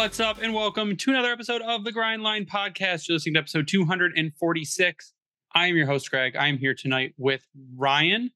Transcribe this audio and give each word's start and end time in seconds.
What's 0.00 0.18
up, 0.18 0.38
and 0.40 0.54
welcome 0.54 0.96
to 0.96 1.10
another 1.10 1.30
episode 1.30 1.60
of 1.60 1.84
the 1.84 1.92
Grind 1.92 2.22
Line 2.22 2.46
Podcast. 2.46 3.06
You're 3.06 3.16
listening 3.16 3.34
to 3.34 3.40
episode 3.40 3.68
246. 3.68 5.12
I 5.54 5.66
am 5.66 5.76
your 5.76 5.84
host, 5.84 6.10
Greg. 6.10 6.36
I 6.36 6.48
am 6.48 6.56
here 6.56 6.72
tonight 6.72 7.12
with 7.18 7.46
Ryan, 7.76 8.30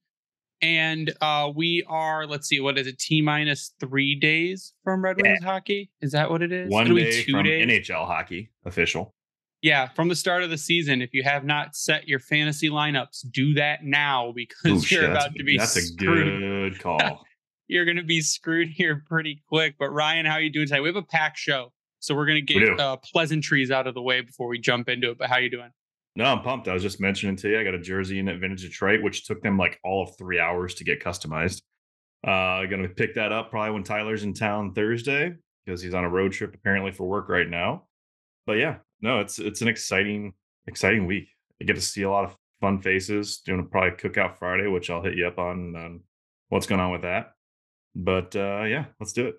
and 0.61 1.11
uh, 1.21 1.51
we 1.55 1.83
are, 1.87 2.27
let's 2.27 2.47
see, 2.47 2.59
what 2.59 2.77
is 2.77 2.85
it, 2.85 2.99
T 2.99 3.19
minus 3.23 3.73
three 3.79 4.13
days 4.13 4.73
from 4.83 5.03
Red 5.03 5.19
Wings 5.19 5.43
hockey? 5.43 5.89
Is 6.01 6.11
that 6.11 6.29
what 6.29 6.43
it 6.43 6.51
is? 6.51 6.69
One 6.69 6.85
It'll 6.85 6.97
day 6.97 7.23
from 7.23 7.45
NHL 7.45 8.05
hockey 8.05 8.51
official. 8.63 9.15
Yeah, 9.63 9.87
from 9.87 10.07
the 10.07 10.15
start 10.15 10.43
of 10.43 10.51
the 10.51 10.59
season. 10.59 11.01
If 11.01 11.15
you 11.15 11.23
have 11.23 11.45
not 11.45 11.75
set 11.75 12.07
your 12.07 12.19
fantasy 12.19 12.69
lineups, 12.69 13.31
do 13.31 13.55
that 13.55 13.83
now 13.83 14.33
because 14.35 14.83
Ooh, 14.83 14.95
you're 14.95 15.09
about 15.09 15.33
to 15.33 15.43
be 15.43 15.57
That's 15.57 15.77
a 15.77 15.95
good 15.95 16.79
call. 16.79 17.25
You're 17.67 17.85
going 17.85 17.97
to 17.97 18.03
be 18.03 18.21
screwed 18.21 18.69
here 18.75 19.03
pretty 19.07 19.41
quick. 19.47 19.75
But 19.79 19.89
Ryan, 19.89 20.25
how 20.25 20.33
are 20.33 20.41
you 20.41 20.51
doing 20.51 20.67
tonight? 20.67 20.81
We 20.81 20.89
have 20.89 20.95
a 20.95 21.03
packed 21.03 21.37
show, 21.37 21.71
so 21.99 22.15
we're 22.15 22.25
going 22.25 22.45
to 22.45 22.53
get 22.53 22.79
uh, 22.79 22.97
pleasantries 22.97 23.71
out 23.71 23.87
of 23.87 23.93
the 23.93 24.01
way 24.01 24.21
before 24.21 24.47
we 24.47 24.59
jump 24.59 24.89
into 24.89 25.11
it. 25.11 25.17
But 25.17 25.29
how 25.29 25.37
you 25.37 25.49
doing? 25.49 25.71
no, 26.15 26.25
I'm 26.25 26.41
pumped. 26.41 26.67
I 26.67 26.73
was 26.73 26.81
just 26.81 27.01
mentioning 27.01 27.35
to 27.37 27.49
you, 27.49 27.59
I 27.59 27.63
got 27.63 27.73
a 27.73 27.79
jersey 27.79 28.19
in 28.19 28.29
at 28.29 28.39
Vintage 28.39 28.61
Detroit, 28.61 29.03
which 29.03 29.25
took 29.25 29.41
them 29.41 29.57
like 29.57 29.79
all 29.83 30.03
of 30.03 30.17
three 30.17 30.39
hours 30.39 30.75
to 30.75 30.83
get 30.83 31.03
customized. 31.03 31.61
Uh, 32.25 32.65
gonna 32.65 32.87
pick 32.87 33.15
that 33.15 33.31
up 33.31 33.51
probably 33.51 33.71
when 33.71 33.83
Tyler's 33.83 34.23
in 34.23 34.33
town 34.33 34.73
Thursday 34.73 35.35
because 35.65 35.81
he's 35.81 35.93
on 35.93 36.05
a 36.05 36.09
road 36.09 36.31
trip 36.31 36.55
apparently 36.55 36.91
for 36.91 37.05
work 37.05 37.29
right 37.29 37.49
now. 37.49 37.83
But 38.47 38.53
yeah, 38.53 38.77
no, 39.01 39.19
it's 39.19 39.39
it's 39.39 39.61
an 39.61 39.67
exciting 39.67 40.33
exciting 40.67 41.05
week. 41.05 41.27
I 41.61 41.65
get 41.65 41.75
to 41.75 41.81
see 41.81 42.03
a 42.03 42.09
lot 42.09 42.25
of 42.25 42.35
fun 42.61 42.81
faces. 42.81 43.39
Doing 43.39 43.59
a 43.59 43.63
probably 43.63 43.91
cookout 43.91 44.37
Friday, 44.37 44.67
which 44.67 44.89
I'll 44.89 45.03
hit 45.03 45.15
you 45.15 45.27
up 45.27 45.37
on 45.37 45.75
on 45.75 46.01
what's 46.49 46.65
going 46.65 46.81
on 46.81 46.91
with 46.91 47.01
that. 47.03 47.34
But 47.95 48.35
uh 48.35 48.63
yeah, 48.63 48.85
let's 48.99 49.13
do 49.13 49.27
it. 49.27 49.35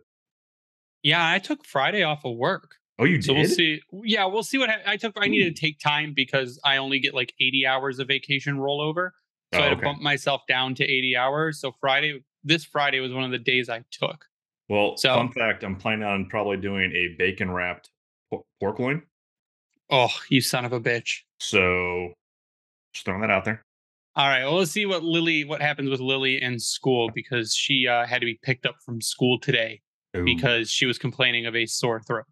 Yeah, 1.02 1.28
I 1.28 1.38
took 1.38 1.64
Friday 1.64 2.02
off 2.02 2.24
of 2.24 2.36
work. 2.36 2.76
Oh, 2.98 3.04
you 3.04 3.16
did? 3.18 3.24
So 3.26 3.34
we'll 3.34 3.44
see. 3.44 3.80
Yeah, 4.04 4.24
we'll 4.24 4.42
see 4.42 4.56
what 4.58 4.70
ha- 4.70 4.80
I 4.86 4.96
took. 4.96 5.12
I 5.20 5.28
needed 5.28 5.54
to 5.54 5.60
take 5.60 5.78
time 5.78 6.14
because 6.16 6.58
I 6.64 6.78
only 6.78 6.98
get 6.98 7.14
like 7.14 7.34
80 7.38 7.66
hours 7.66 7.98
of 7.98 8.08
vacation 8.08 8.56
rollover. 8.56 9.10
So 9.52 9.60
Oh, 9.60 9.64
I 9.64 9.68
had 9.68 9.78
to 9.78 9.84
bump 9.84 10.00
myself 10.00 10.42
down 10.48 10.74
to 10.77 10.84
80 10.84 11.16
hours. 11.16 11.60
So 11.60 11.72
Friday, 11.80 12.24
this 12.42 12.64
Friday 12.64 13.00
was 13.00 13.12
one 13.12 13.24
of 13.24 13.30
the 13.30 13.38
days 13.38 13.68
I 13.68 13.84
took. 13.90 14.24
Well, 14.68 14.96
So- 14.96 15.14
fun 15.14 15.30
fact: 15.32 15.62
I'm 15.62 15.77
planning 15.77 16.04
on 16.04 16.27
probably 16.28 16.56
doing 16.56 16.90
a 16.92 17.14
bacon 17.18 17.50
wrapped 17.50 17.90
pork 18.58 18.78
loin. 18.78 19.02
Oh, 19.90 20.08
you 20.30 20.40
son 20.40 20.64
of 20.64 20.72
a 20.72 20.80
bitch. 20.80 21.20
So, 21.38 22.14
just 22.92 23.04
throwing 23.04 23.20
that 23.20 23.30
out 23.30 23.44
there. 23.44 23.62
All 24.17 24.27
right. 24.28 24.45
Well, 24.45 24.55
let's 24.55 24.70
see 24.70 24.86
what 24.86 25.05
Lily, 25.05 25.45
what 25.45 25.61
happens 25.61 25.91
with 25.91 26.00
Lily 26.00 26.42
in 26.42 26.59
school 26.59 27.11
because 27.14 27.55
she 27.55 27.86
uh, 27.86 28.06
had 28.06 28.20
to 28.20 28.25
be 28.25 28.39
picked 28.42 28.64
up 28.64 28.77
from 28.83 29.03
school 29.03 29.39
today 29.39 29.83
Ooh. 30.17 30.25
because 30.25 30.70
she 30.70 30.86
was 30.86 30.98
complaining 30.98 31.45
of 31.45 31.55
a 31.55 31.67
sore 31.67 32.00
throat. 32.00 32.25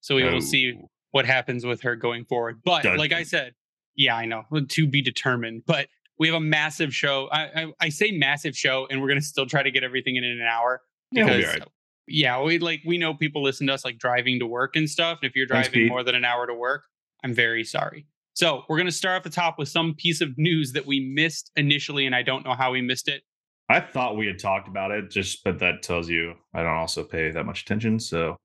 So 0.00 0.16
we 0.16 0.24
will 0.24 0.40
see 0.40 0.74
what 1.12 1.26
happens 1.26 1.64
with 1.64 1.80
her 1.82 1.94
going 1.94 2.24
forward. 2.24 2.60
But 2.64 2.84
like 2.84 3.12
I 3.12 3.22
said, 3.22 3.52
yeah, 3.94 4.16
I 4.16 4.24
know 4.24 4.44
to 4.68 4.86
be 4.86 5.00
determined. 5.00 5.62
But 5.66 5.88
we 6.18 6.26
have 6.28 6.36
a 6.36 6.40
massive 6.40 6.94
show. 6.94 7.28
I 7.30 7.42
I, 7.62 7.72
I 7.80 7.88
say 7.88 8.10
massive 8.10 8.56
show, 8.56 8.86
and 8.90 9.00
we're 9.00 9.08
gonna 9.08 9.20
still 9.20 9.46
try 9.46 9.62
to 9.62 9.70
get 9.70 9.84
everything 9.84 10.16
in 10.16 10.24
in 10.24 10.40
an 10.40 10.46
hour 10.46 10.80
Yeah, 11.12 11.24
because 11.24 11.44
all 11.44 11.50
right. 11.50 11.62
yeah, 12.06 12.42
we 12.42 12.58
like 12.58 12.80
we 12.84 12.98
know 12.98 13.14
people 13.14 13.42
listen 13.42 13.66
to 13.68 13.74
us 13.74 13.84
like 13.84 13.98
driving 13.98 14.38
to 14.40 14.46
work 14.46 14.76
and 14.76 14.88
stuff. 14.88 15.18
And 15.22 15.28
if 15.30 15.36
you're 15.36 15.46
driving 15.46 15.72
Pete. 15.72 15.88
more 15.88 16.02
than 16.02 16.14
an 16.14 16.24
hour 16.24 16.46
to 16.46 16.54
work, 16.54 16.84
I'm 17.22 17.34
very 17.34 17.64
sorry. 17.64 18.06
So 18.38 18.62
we're 18.68 18.78
gonna 18.78 18.92
start 18.92 19.16
off 19.16 19.24
the 19.24 19.30
top 19.30 19.58
with 19.58 19.68
some 19.68 19.94
piece 19.94 20.20
of 20.20 20.28
news 20.38 20.70
that 20.70 20.86
we 20.86 21.00
missed 21.12 21.50
initially, 21.56 22.06
and 22.06 22.14
I 22.14 22.22
don't 22.22 22.44
know 22.44 22.54
how 22.54 22.70
we 22.70 22.80
missed 22.80 23.08
it. 23.08 23.22
I 23.68 23.80
thought 23.80 24.16
we 24.16 24.28
had 24.28 24.38
talked 24.38 24.68
about 24.68 24.92
it, 24.92 25.10
just 25.10 25.42
but 25.42 25.58
that 25.58 25.82
tells 25.82 26.08
you 26.08 26.34
I 26.54 26.62
don't 26.62 26.76
also 26.76 27.02
pay 27.02 27.32
that 27.32 27.42
much 27.42 27.62
attention. 27.62 27.98
So, 27.98 28.36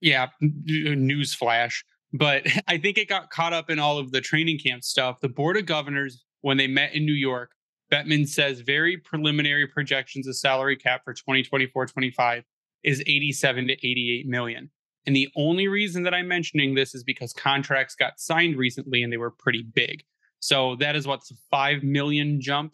yeah, 0.00 0.28
news 0.40 1.34
flash. 1.34 1.84
But 2.14 2.46
I 2.68 2.78
think 2.78 2.96
it 2.96 3.06
got 3.06 3.28
caught 3.28 3.52
up 3.52 3.68
in 3.68 3.78
all 3.78 3.98
of 3.98 4.12
the 4.12 4.22
training 4.22 4.60
camp 4.60 4.82
stuff. 4.82 5.20
The 5.20 5.28
Board 5.28 5.58
of 5.58 5.66
Governors, 5.66 6.24
when 6.40 6.56
they 6.56 6.66
met 6.66 6.94
in 6.94 7.04
New 7.04 7.12
York, 7.12 7.50
Bettman 7.92 8.26
says 8.26 8.60
very 8.60 8.96
preliminary 8.96 9.66
projections 9.66 10.26
of 10.26 10.38
salary 10.38 10.76
cap 10.76 11.02
for 11.04 11.12
2024 11.12 11.84
25 11.84 12.44
is 12.82 13.02
87 13.06 13.66
to 13.66 13.74
88 13.74 14.26
million. 14.26 14.70
And 15.06 15.14
the 15.14 15.28
only 15.36 15.68
reason 15.68 16.02
that 16.04 16.14
I'm 16.14 16.28
mentioning 16.28 16.74
this 16.74 16.94
is 16.94 17.04
because 17.04 17.32
contracts 17.32 17.94
got 17.94 18.18
signed 18.18 18.56
recently 18.56 19.02
and 19.02 19.12
they 19.12 19.16
were 19.18 19.30
pretty 19.30 19.62
big. 19.62 20.02
So 20.40 20.76
that 20.76 20.96
is 20.96 21.06
what's 21.06 21.30
a 21.30 21.34
5 21.50 21.82
million 21.82 22.40
jump 22.40 22.72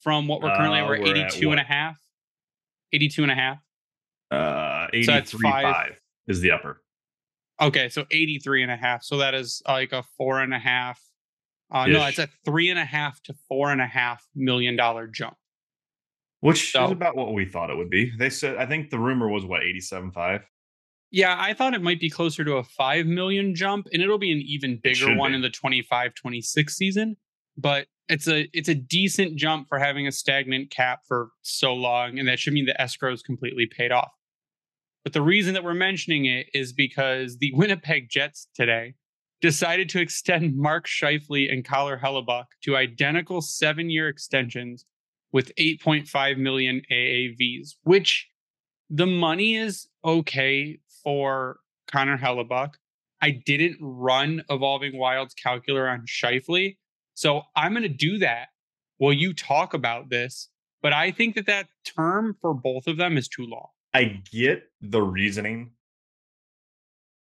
from 0.00 0.26
what 0.26 0.42
we're 0.42 0.54
currently 0.56 0.80
Uh, 0.80 0.84
at. 0.84 0.88
We're 0.88 1.00
we're 1.00 1.10
at 1.16 1.32
82 1.32 1.50
and 1.52 1.60
a 1.60 1.64
half. 1.64 1.98
82 2.92 3.22
and 3.22 3.32
a 3.32 3.34
half. 3.34 3.58
uh, 4.30 4.86
So 5.04 5.12
that's 5.12 5.30
83 5.34 5.50
five. 5.50 5.62
five 5.74 6.00
is 6.28 6.40
the 6.40 6.50
upper. 6.50 6.82
Okay, 7.60 7.88
so 7.88 8.06
83 8.10 8.62
and 8.62 8.72
a 8.72 8.76
half. 8.76 9.02
So 9.04 9.18
that 9.18 9.34
is 9.34 9.62
like 9.68 9.92
a 9.92 10.02
four 10.16 10.40
and 10.40 10.54
a 10.54 10.58
half. 10.58 11.00
Uh, 11.70 11.86
no, 11.86 12.04
it's 12.06 12.18
a 12.18 12.28
three 12.44 12.70
and 12.70 12.78
a 12.80 12.84
half 12.84 13.22
to 13.24 13.34
four 13.48 13.70
and 13.70 13.80
a 13.80 13.86
half 13.86 14.26
million 14.34 14.74
dollar 14.76 15.06
jump. 15.06 15.36
Which 16.40 16.72
So- 16.72 16.86
is 16.86 16.90
about 16.90 17.16
what 17.16 17.32
we 17.34 17.44
thought 17.44 17.70
it 17.70 17.76
would 17.76 17.90
be. 17.90 18.10
They 18.16 18.30
said 18.30 18.56
I 18.56 18.66
think 18.66 18.90
the 18.90 18.98
rumor 18.98 19.28
was 19.28 19.44
what 19.44 19.62
87.5. 19.62 20.42
Yeah, 21.10 21.36
I 21.38 21.54
thought 21.54 21.74
it 21.74 21.82
might 21.82 22.00
be 22.00 22.08
closer 22.08 22.44
to 22.44 22.56
a 22.56 22.64
5 22.64 23.06
million 23.06 23.54
jump 23.54 23.88
and 23.92 24.00
it'll 24.02 24.18
be 24.18 24.30
an 24.30 24.42
even 24.46 24.78
bigger 24.82 25.16
one 25.16 25.32
be. 25.32 25.36
in 25.36 25.42
the 25.42 25.50
25-26 25.50 26.70
season, 26.70 27.16
but 27.56 27.86
it's 28.08 28.28
a 28.28 28.48
it's 28.52 28.68
a 28.68 28.74
decent 28.74 29.36
jump 29.36 29.68
for 29.68 29.78
having 29.78 30.06
a 30.06 30.12
stagnant 30.12 30.70
cap 30.70 31.00
for 31.06 31.30
so 31.42 31.72
long 31.74 32.18
and 32.18 32.28
that 32.28 32.38
should 32.38 32.52
mean 32.52 32.66
the 32.66 32.80
escrow 32.80 33.12
is 33.12 33.22
completely 33.22 33.66
paid 33.66 33.92
off. 33.92 34.10
But 35.02 35.12
the 35.12 35.22
reason 35.22 35.54
that 35.54 35.64
we're 35.64 35.74
mentioning 35.74 36.26
it 36.26 36.46
is 36.54 36.72
because 36.72 37.38
the 37.38 37.52
Winnipeg 37.54 38.08
Jets 38.08 38.48
today 38.54 38.94
decided 39.40 39.88
to 39.88 40.00
extend 40.00 40.56
Mark 40.56 40.86
Scheifele 40.86 41.50
and 41.50 41.64
Connor 41.64 41.98
Hellebuyck 41.98 42.44
to 42.64 42.76
identical 42.76 43.40
7-year 43.40 44.06
extensions 44.06 44.84
with 45.32 45.54
8.5 45.56 46.36
million 46.36 46.82
AAVs, 46.92 47.76
which 47.84 48.28
the 48.90 49.06
money 49.06 49.56
is 49.56 49.88
okay 50.04 50.78
for 51.02 51.58
Connor 51.90 52.18
Hellebuyck. 52.18 52.74
I 53.22 53.30
didn't 53.30 53.78
run 53.80 54.42
Evolving 54.48 54.96
Wilds 54.96 55.34
calculator 55.34 55.88
on 55.88 56.06
Scheifele, 56.06 56.76
so 57.14 57.42
I'm 57.54 57.72
going 57.72 57.82
to 57.82 57.88
do 57.88 58.18
that 58.18 58.48
while 58.98 59.12
you 59.12 59.34
talk 59.34 59.74
about 59.74 60.08
this. 60.08 60.48
But 60.82 60.94
I 60.94 61.10
think 61.10 61.34
that 61.34 61.46
that 61.46 61.66
term 61.84 62.36
for 62.40 62.54
both 62.54 62.86
of 62.86 62.96
them 62.96 63.18
is 63.18 63.28
too 63.28 63.44
long. 63.44 63.68
I 63.92 64.22
get 64.32 64.62
the 64.80 65.02
reasoning. 65.02 65.72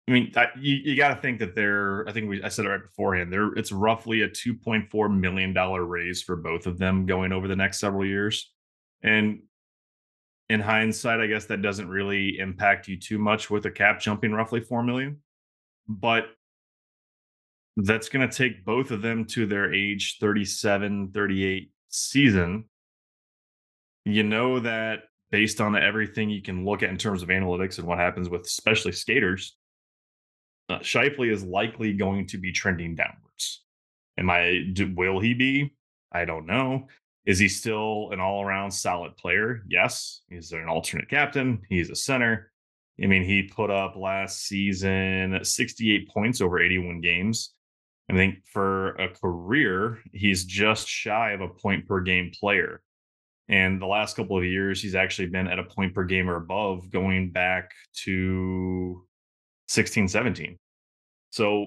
I 0.09 0.13
mean, 0.13 0.33
I, 0.37 0.49
you, 0.59 0.77
you 0.77 0.97
got 0.97 1.15
to 1.15 1.21
think 1.21 1.39
that 1.41 1.55
they're. 1.55 2.09
I 2.09 2.13
think 2.13 2.29
we. 2.29 2.43
I 2.43 2.49
said 2.49 2.65
it 2.65 2.69
right 2.71 2.83
beforehand. 2.83 3.33
They're. 3.33 3.53
It's 3.53 3.71
roughly 3.71 4.23
a 4.23 4.29
two 4.29 4.55
point 4.55 4.91
four 4.91 5.09
million 5.09 5.53
dollar 5.53 5.85
raise 5.85 6.23
for 6.23 6.37
both 6.37 6.67
of 6.67 6.79
them 6.79 7.05
going 7.07 7.33
over 7.33 7.47
the 7.47 7.57
next 7.57 7.79
several 7.79 8.07
years, 8.07 8.51
and 9.03 9.41
in 10.53 10.61
hindsight, 10.61 11.21
I 11.21 11.27
guess 11.27 11.47
that 11.47 11.63
doesn't 11.63 11.89
really 11.89 12.39
impact 12.39 12.89
you 12.89 12.99
too 12.99 13.19
much 13.19 13.51
with 13.51 13.67
a 13.67 13.71
cap 13.71 14.01
jumping 14.01 14.33
roughly 14.33 14.61
four 14.61 14.83
million, 14.83 15.19
but 15.89 16.27
that's 17.77 18.09
going 18.09 18.29
to 18.29 18.35
take 18.35 18.65
both 18.65 18.91
of 18.91 19.03
them 19.03 19.25
to 19.25 19.47
their 19.47 19.73
age 19.73 20.19
37 20.21 21.11
38 21.13 21.71
season 21.89 22.65
you 24.05 24.23
know 24.23 24.61
that 24.61 25.05
based 25.31 25.61
on 25.61 25.77
everything 25.77 26.29
you 26.29 26.43
can 26.43 26.65
look 26.65 26.83
at 26.83 26.91
in 26.91 26.99
terms 26.99 27.23
of 27.23 27.29
analytics 27.29 27.79
and 27.79 27.87
what 27.87 27.99
happens 27.99 28.29
with 28.29 28.43
especially 28.43 28.93
skaters, 28.93 29.57
uh, 30.69 30.79
Scheifele 30.79 31.33
is 31.33 31.45
likely 31.45 31.93
going 31.93 32.27
to 32.29 32.39
be 32.39 32.53
trending 32.53 32.95
downwards. 32.95 33.63
Am 34.19 34.29
I? 34.29 34.65
Do, 34.73 34.93
will 34.95 35.21
he 35.21 35.35
be? 35.35 35.75
I 36.13 36.25
don't 36.25 36.47
know. 36.47 36.89
Is 37.25 37.39
he 37.39 37.49
still 37.49 38.11
an 38.13 38.21
all-around 38.21 38.73
solid 38.73 39.17
player? 39.17 39.63
Yes. 39.69 40.23
He's 40.29 40.53
an 40.53 40.69
alternate 40.69 41.09
captain. 41.09 41.63
He's 41.69 41.91
a 41.91 41.95
center. 41.95 42.51
I 43.03 43.07
mean, 43.07 43.23
he 43.23 43.45
put 43.45 43.71
up 43.71 43.97
last 43.97 44.47
season 44.47 45.39
68 45.43 46.09
points 46.09 46.41
over 46.41 46.61
81 46.61 47.01
games. 47.01 47.55
I 48.11 48.15
think 48.15 48.45
for 48.53 48.91
a 48.97 49.09
career, 49.09 49.99
he's 50.13 50.45
just 50.45 50.89
shy 50.89 51.33
of 51.33 51.41
a 51.41 51.49
point 51.49 51.87
per 51.87 52.01
game 52.01 52.31
player. 52.39 52.83
And 53.49 53.81
the 53.81 53.87
last 53.87 54.17
couple 54.17 54.39
of 54.39 54.45
years, 54.45 54.83
he's 54.83 54.95
actually 54.95 55.29
been 55.29 55.49
at 55.49 55.59
a 55.59 55.65
point 55.65 55.95
per 55.95 56.05
game 56.05 56.29
or 56.29 56.37
above 56.37 56.91
going 56.91 57.31
back 57.31 57.71
to 58.05 59.07
16, 59.69 60.09
17. 60.09 60.59
So 61.31 61.67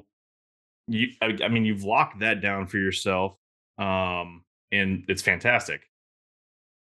you 0.87 1.07
I, 1.21 1.37
I 1.43 1.47
mean, 1.47 1.65
you've 1.65 1.83
locked 1.83 2.19
that 2.19 2.41
down 2.41 2.67
for 2.67 2.77
yourself. 2.77 3.35
Um, 3.77 4.43
and 4.75 5.05
it's 5.07 5.21
fantastic. 5.21 5.81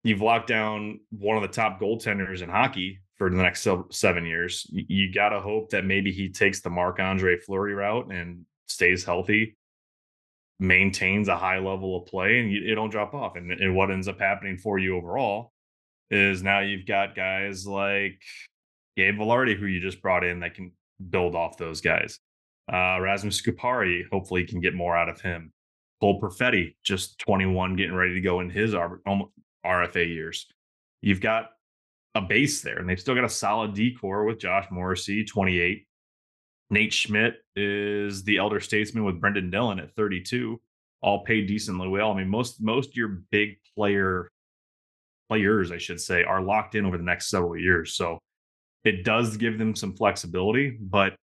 You've 0.04 0.22
locked 0.22 0.48
down 0.48 1.00
one 1.10 1.36
of 1.36 1.42
the 1.42 1.50
top 1.50 1.80
goaltenders 1.80 2.42
in 2.42 2.50
hockey 2.50 3.00
for 3.18 3.30
the 3.30 3.38
next 3.38 3.68
seven 3.92 4.26
years. 4.26 4.68
You, 4.70 5.12
got 5.12 5.30
to 5.30 5.40
hope 5.40 5.70
that 5.72 5.86
maybe 5.86 6.12
he 6.12 6.30
takes 6.30 6.62
the 6.62 6.70
Marc 6.70 7.00
Andre 7.00 7.40
Fleury 7.40 7.74
route 7.74 8.12
and 8.12 8.46
stays 8.68 9.04
healthy, 9.04 9.58
maintains 10.60 11.28
a 11.28 11.38
high 11.38 11.58
level 11.58 11.98
of 11.98 12.06
play, 12.06 12.40
and 12.40 12.52
you, 12.52 12.72
it 12.72 12.76
don't 12.76 12.92
drop 12.92 13.14
off. 13.14 13.36
And, 13.36 13.52
and 13.52 13.76
what 13.76 13.90
ends 13.90 14.08
up 14.08 14.20
happening 14.20 14.58
for 14.58 14.78
you 14.78 14.96
overall 14.96 15.54
is 16.12 16.44
now 16.44 16.60
you've 16.60 16.86
got 16.86 17.16
guys 17.16 17.66
like 17.66 18.22
Gabe 18.96 19.18
Vilardi, 19.18 19.58
who 19.58 19.66
you 19.66 19.80
just 19.80 20.02
brought 20.02 20.24
in, 20.24 20.42
that 20.42 20.54
can 20.54 20.72
build 21.10 21.36
off 21.36 21.58
those 21.58 21.82
guys. 21.82 22.20
Uh, 22.72 23.00
Rasmus 23.00 23.42
Kupari, 23.42 24.04
hopefully, 24.12 24.46
can 24.46 24.60
get 24.60 24.74
more 24.74 24.96
out 24.96 25.10
of 25.10 25.22
him. 25.22 25.52
Cole 26.06 26.22
Perfetti, 26.22 26.76
just 26.84 27.18
21, 27.18 27.76
getting 27.76 27.96
ready 27.96 28.14
to 28.14 28.22
go 28.22 28.40
in 28.40 28.52
his 28.52 28.76
RFA 28.76 29.00
um, 29.08 29.32
years. 29.96 30.46
You've 31.02 31.20
got 31.20 31.50
a 32.14 32.22
base 32.22 32.62
there, 32.62 32.78
and 32.78 32.88
they've 32.88 33.00
still 33.00 33.16
got 33.16 33.24
a 33.24 33.30
solid 33.30 33.74
D-core 33.74 34.24
with 34.24 34.38
Josh 34.38 34.68
Morrissey, 34.70 35.26
28. 35.26 35.88
Nate 36.70 36.94
Schmidt 36.94 37.38
is 37.56 38.24
the 38.24 38.38
elder 38.38 38.60
statesman 38.60 39.04
with 39.04 39.20
Brendan 39.20 39.50
Dillon 39.50 39.80
at 39.80 39.96
32, 39.96 40.62
all 41.02 41.24
paid 41.24 41.48
decently 41.48 41.88
well. 41.88 42.12
I 42.12 42.18
mean, 42.18 42.30
most 42.30 42.62
most 42.62 42.90
of 42.90 42.96
your 42.96 43.22
big 43.32 43.58
player 43.76 44.30
players, 45.28 45.72
I 45.72 45.80
should 45.80 46.00
say, 46.00 46.24
are 46.24 46.40
locked 46.40 46.76
in 46.76 46.86
over 46.86 47.00
the 47.00 47.04
next 47.04 47.32
several 47.32 47.58
years. 47.58 47.96
So 47.96 48.20
it 48.84 49.04
does 49.04 49.38
give 49.38 49.58
them 49.58 49.76
some 49.76 49.96
flexibility, 49.96 50.78
but 50.80 51.16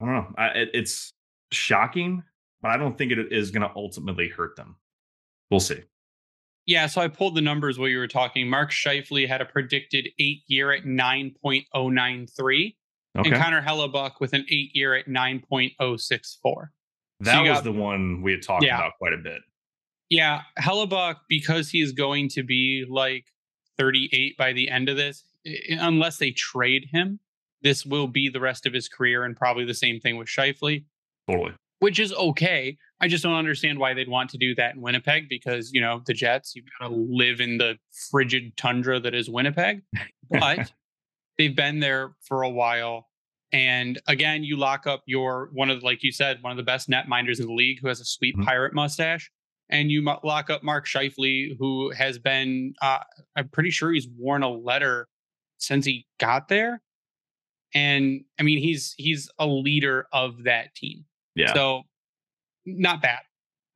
I 0.00 0.04
don't 0.04 0.14
know. 0.14 0.34
I, 0.38 0.46
it, 0.50 0.70
it's 0.74 1.12
shocking, 1.50 2.22
but 2.60 2.70
I 2.70 2.76
don't 2.76 2.96
think 2.96 3.12
it 3.12 3.32
is 3.32 3.50
going 3.50 3.62
to 3.62 3.72
ultimately 3.74 4.28
hurt 4.28 4.56
them. 4.56 4.76
We'll 5.50 5.60
see. 5.60 5.82
Yeah, 6.66 6.86
so 6.86 7.00
I 7.00 7.08
pulled 7.08 7.34
the 7.34 7.40
numbers 7.40 7.78
while 7.78 7.88
you 7.88 7.98
were 7.98 8.06
talking. 8.06 8.48
Mark 8.48 8.70
Scheifele 8.70 9.26
had 9.26 9.40
a 9.40 9.46
predicted 9.46 10.08
eight 10.18 10.42
year 10.48 10.70
at 10.70 10.84
9.093, 10.84 12.76
okay. 13.18 13.30
and 13.30 13.42
Connor 13.42 13.62
Hellebuyck 13.62 14.20
with 14.20 14.34
an 14.34 14.44
eight 14.50 14.70
year 14.74 14.94
at 14.94 15.06
9.064. 15.06 16.68
That 17.20 17.32
so 17.32 17.42
was 17.42 17.48
got, 17.48 17.64
the 17.64 17.72
one 17.72 18.20
we 18.22 18.32
had 18.32 18.42
talked 18.42 18.64
yeah. 18.64 18.76
about 18.76 18.92
quite 18.98 19.14
a 19.14 19.18
bit. 19.18 19.40
Yeah, 20.10 20.42
Hellebuyck, 20.58 21.16
because 21.28 21.70
he 21.70 21.80
is 21.80 21.92
going 21.92 22.28
to 22.30 22.42
be 22.42 22.84
like 22.88 23.24
38 23.78 24.36
by 24.36 24.52
the 24.52 24.68
end 24.70 24.90
of 24.90 24.98
this, 24.98 25.24
unless 25.70 26.18
they 26.18 26.32
trade 26.32 26.88
him, 26.92 27.18
this 27.62 27.86
will 27.86 28.08
be 28.08 28.28
the 28.28 28.40
rest 28.40 28.66
of 28.66 28.74
his 28.74 28.88
career, 28.88 29.24
and 29.24 29.34
probably 29.36 29.64
the 29.64 29.74
same 29.74 30.00
thing 30.00 30.18
with 30.18 30.28
Scheifele. 30.28 30.84
Totally. 31.28 31.54
Which 31.80 32.00
is 32.00 32.12
okay. 32.12 32.76
I 33.00 33.06
just 33.06 33.22
don't 33.22 33.34
understand 33.34 33.78
why 33.78 33.94
they'd 33.94 34.08
want 34.08 34.30
to 34.30 34.38
do 34.38 34.54
that 34.56 34.74
in 34.74 34.80
Winnipeg 34.80 35.28
because, 35.28 35.70
you 35.72 35.80
know, 35.80 36.02
the 36.06 36.12
Jets, 36.12 36.56
you've 36.56 36.64
got 36.80 36.88
to 36.88 36.94
live 36.94 37.40
in 37.40 37.58
the 37.58 37.76
frigid 38.10 38.56
tundra 38.56 38.98
that 39.00 39.14
is 39.14 39.30
Winnipeg. 39.30 39.82
But 40.28 40.72
they've 41.38 41.54
been 41.54 41.78
there 41.78 42.14
for 42.26 42.42
a 42.42 42.50
while. 42.50 43.06
And 43.52 44.00
again, 44.08 44.42
you 44.42 44.56
lock 44.56 44.86
up 44.86 45.02
your 45.06 45.50
one 45.52 45.70
of, 45.70 45.82
like 45.82 46.02
you 46.02 46.10
said, 46.10 46.42
one 46.42 46.50
of 46.50 46.56
the 46.56 46.64
best 46.64 46.88
net 46.88 47.08
minders 47.08 47.38
in 47.38 47.46
the 47.46 47.54
league 47.54 47.78
who 47.80 47.88
has 47.88 48.00
a 48.00 48.04
sweet 48.04 48.34
mm-hmm. 48.34 48.44
pirate 48.44 48.74
mustache. 48.74 49.30
And 49.70 49.90
you 49.90 50.02
lock 50.02 50.50
up 50.50 50.64
Mark 50.64 50.86
Scheifele, 50.86 51.56
who 51.58 51.90
has 51.90 52.18
been, 52.18 52.72
uh, 52.80 53.00
I'm 53.36 53.48
pretty 53.48 53.70
sure 53.70 53.92
he's 53.92 54.08
worn 54.18 54.42
a 54.42 54.48
letter 54.48 55.08
since 55.58 55.84
he 55.84 56.06
got 56.18 56.48
there. 56.48 56.80
And 57.74 58.24
I 58.38 58.44
mean, 58.44 58.60
he's 58.60 58.94
he's 58.96 59.28
a 59.38 59.46
leader 59.46 60.06
of 60.12 60.44
that 60.44 60.74
team. 60.74 61.04
Yeah. 61.38 61.54
So 61.54 61.82
not 62.66 63.00
bad. 63.00 63.20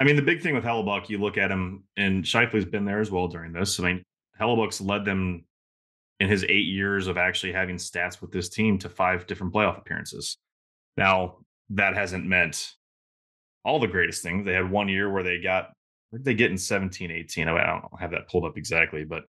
I 0.00 0.04
mean, 0.04 0.16
the 0.16 0.22
big 0.22 0.42
thing 0.42 0.54
with 0.54 0.64
Hellebuyck, 0.64 1.08
you 1.08 1.18
look 1.18 1.38
at 1.38 1.50
him, 1.50 1.84
and 1.96 2.24
Scheifele's 2.24 2.64
been 2.64 2.84
there 2.84 3.00
as 3.00 3.10
well 3.10 3.28
during 3.28 3.52
this. 3.52 3.78
I 3.78 3.84
mean, 3.84 4.02
Hellebuyck's 4.40 4.80
led 4.80 5.04
them 5.04 5.44
in 6.18 6.28
his 6.28 6.44
eight 6.44 6.66
years 6.66 7.06
of 7.06 7.16
actually 7.16 7.52
having 7.52 7.76
stats 7.76 8.20
with 8.20 8.32
this 8.32 8.48
team 8.48 8.78
to 8.78 8.88
five 8.88 9.26
different 9.26 9.52
playoff 9.52 9.78
appearances. 9.78 10.36
Now, 10.96 11.36
that 11.70 11.94
hasn't 11.94 12.26
meant 12.26 12.72
all 13.64 13.78
the 13.78 13.86
greatest 13.86 14.22
things. 14.22 14.44
They 14.44 14.54
had 14.54 14.70
one 14.70 14.88
year 14.88 15.10
where 15.10 15.22
they 15.22 15.40
got, 15.40 15.72
where 16.10 16.18
did 16.18 16.24
they 16.24 16.34
get 16.34 16.50
in 16.50 16.58
17, 16.58 17.10
18? 17.10 17.48
I 17.48 17.66
don't 17.66 18.00
have 18.00 18.10
that 18.10 18.28
pulled 18.28 18.44
up 18.44 18.58
exactly, 18.58 19.04
but 19.04 19.22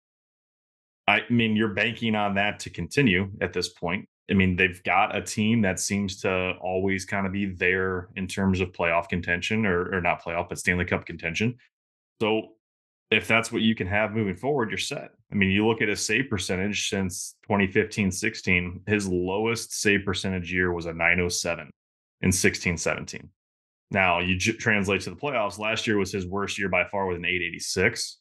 I 1.07 1.21
mean, 1.29 1.55
you're 1.55 1.73
banking 1.73 2.15
on 2.15 2.35
that 2.35 2.59
to 2.61 2.69
continue 2.69 3.31
at 3.41 3.53
this 3.53 3.69
point. 3.69 4.07
I 4.29 4.33
mean, 4.33 4.55
they've 4.55 4.81
got 4.83 5.15
a 5.15 5.21
team 5.21 5.61
that 5.61 5.79
seems 5.79 6.21
to 6.21 6.53
always 6.61 7.05
kind 7.05 7.25
of 7.25 7.33
be 7.33 7.45
there 7.45 8.09
in 8.15 8.27
terms 8.27 8.61
of 8.61 8.71
playoff 8.71 9.09
contention 9.09 9.65
or, 9.65 9.93
or 9.93 10.01
not 10.01 10.23
playoff, 10.23 10.49
but 10.49 10.57
Stanley 10.57 10.85
Cup 10.85 11.05
contention. 11.05 11.55
So 12.21 12.49
if 13.11 13.27
that's 13.27 13.51
what 13.51 13.61
you 13.61 13.75
can 13.75 13.87
have 13.87 14.13
moving 14.13 14.35
forward, 14.35 14.69
you're 14.69 14.77
set. 14.77 15.11
I 15.31 15.35
mean, 15.35 15.49
you 15.49 15.67
look 15.67 15.81
at 15.81 15.89
his 15.89 16.05
save 16.05 16.29
percentage 16.29 16.89
since 16.89 17.35
2015 17.43 18.11
16, 18.11 18.81
his 18.87 19.07
lowest 19.07 19.73
save 19.73 20.05
percentage 20.05 20.53
year 20.53 20.71
was 20.71 20.85
a 20.85 20.93
907 20.93 21.69
in 22.21 22.31
16 22.31 22.77
17. 22.77 23.29
Now, 23.91 24.19
you 24.19 24.37
j- 24.37 24.53
translate 24.53 25.01
to 25.01 25.09
the 25.09 25.15
playoffs. 25.15 25.59
Last 25.59 25.85
year 25.85 25.97
was 25.97 26.11
his 26.11 26.25
worst 26.25 26.57
year 26.57 26.69
by 26.69 26.85
far 26.85 27.07
with 27.07 27.17
an 27.17 27.25
886 27.25 28.19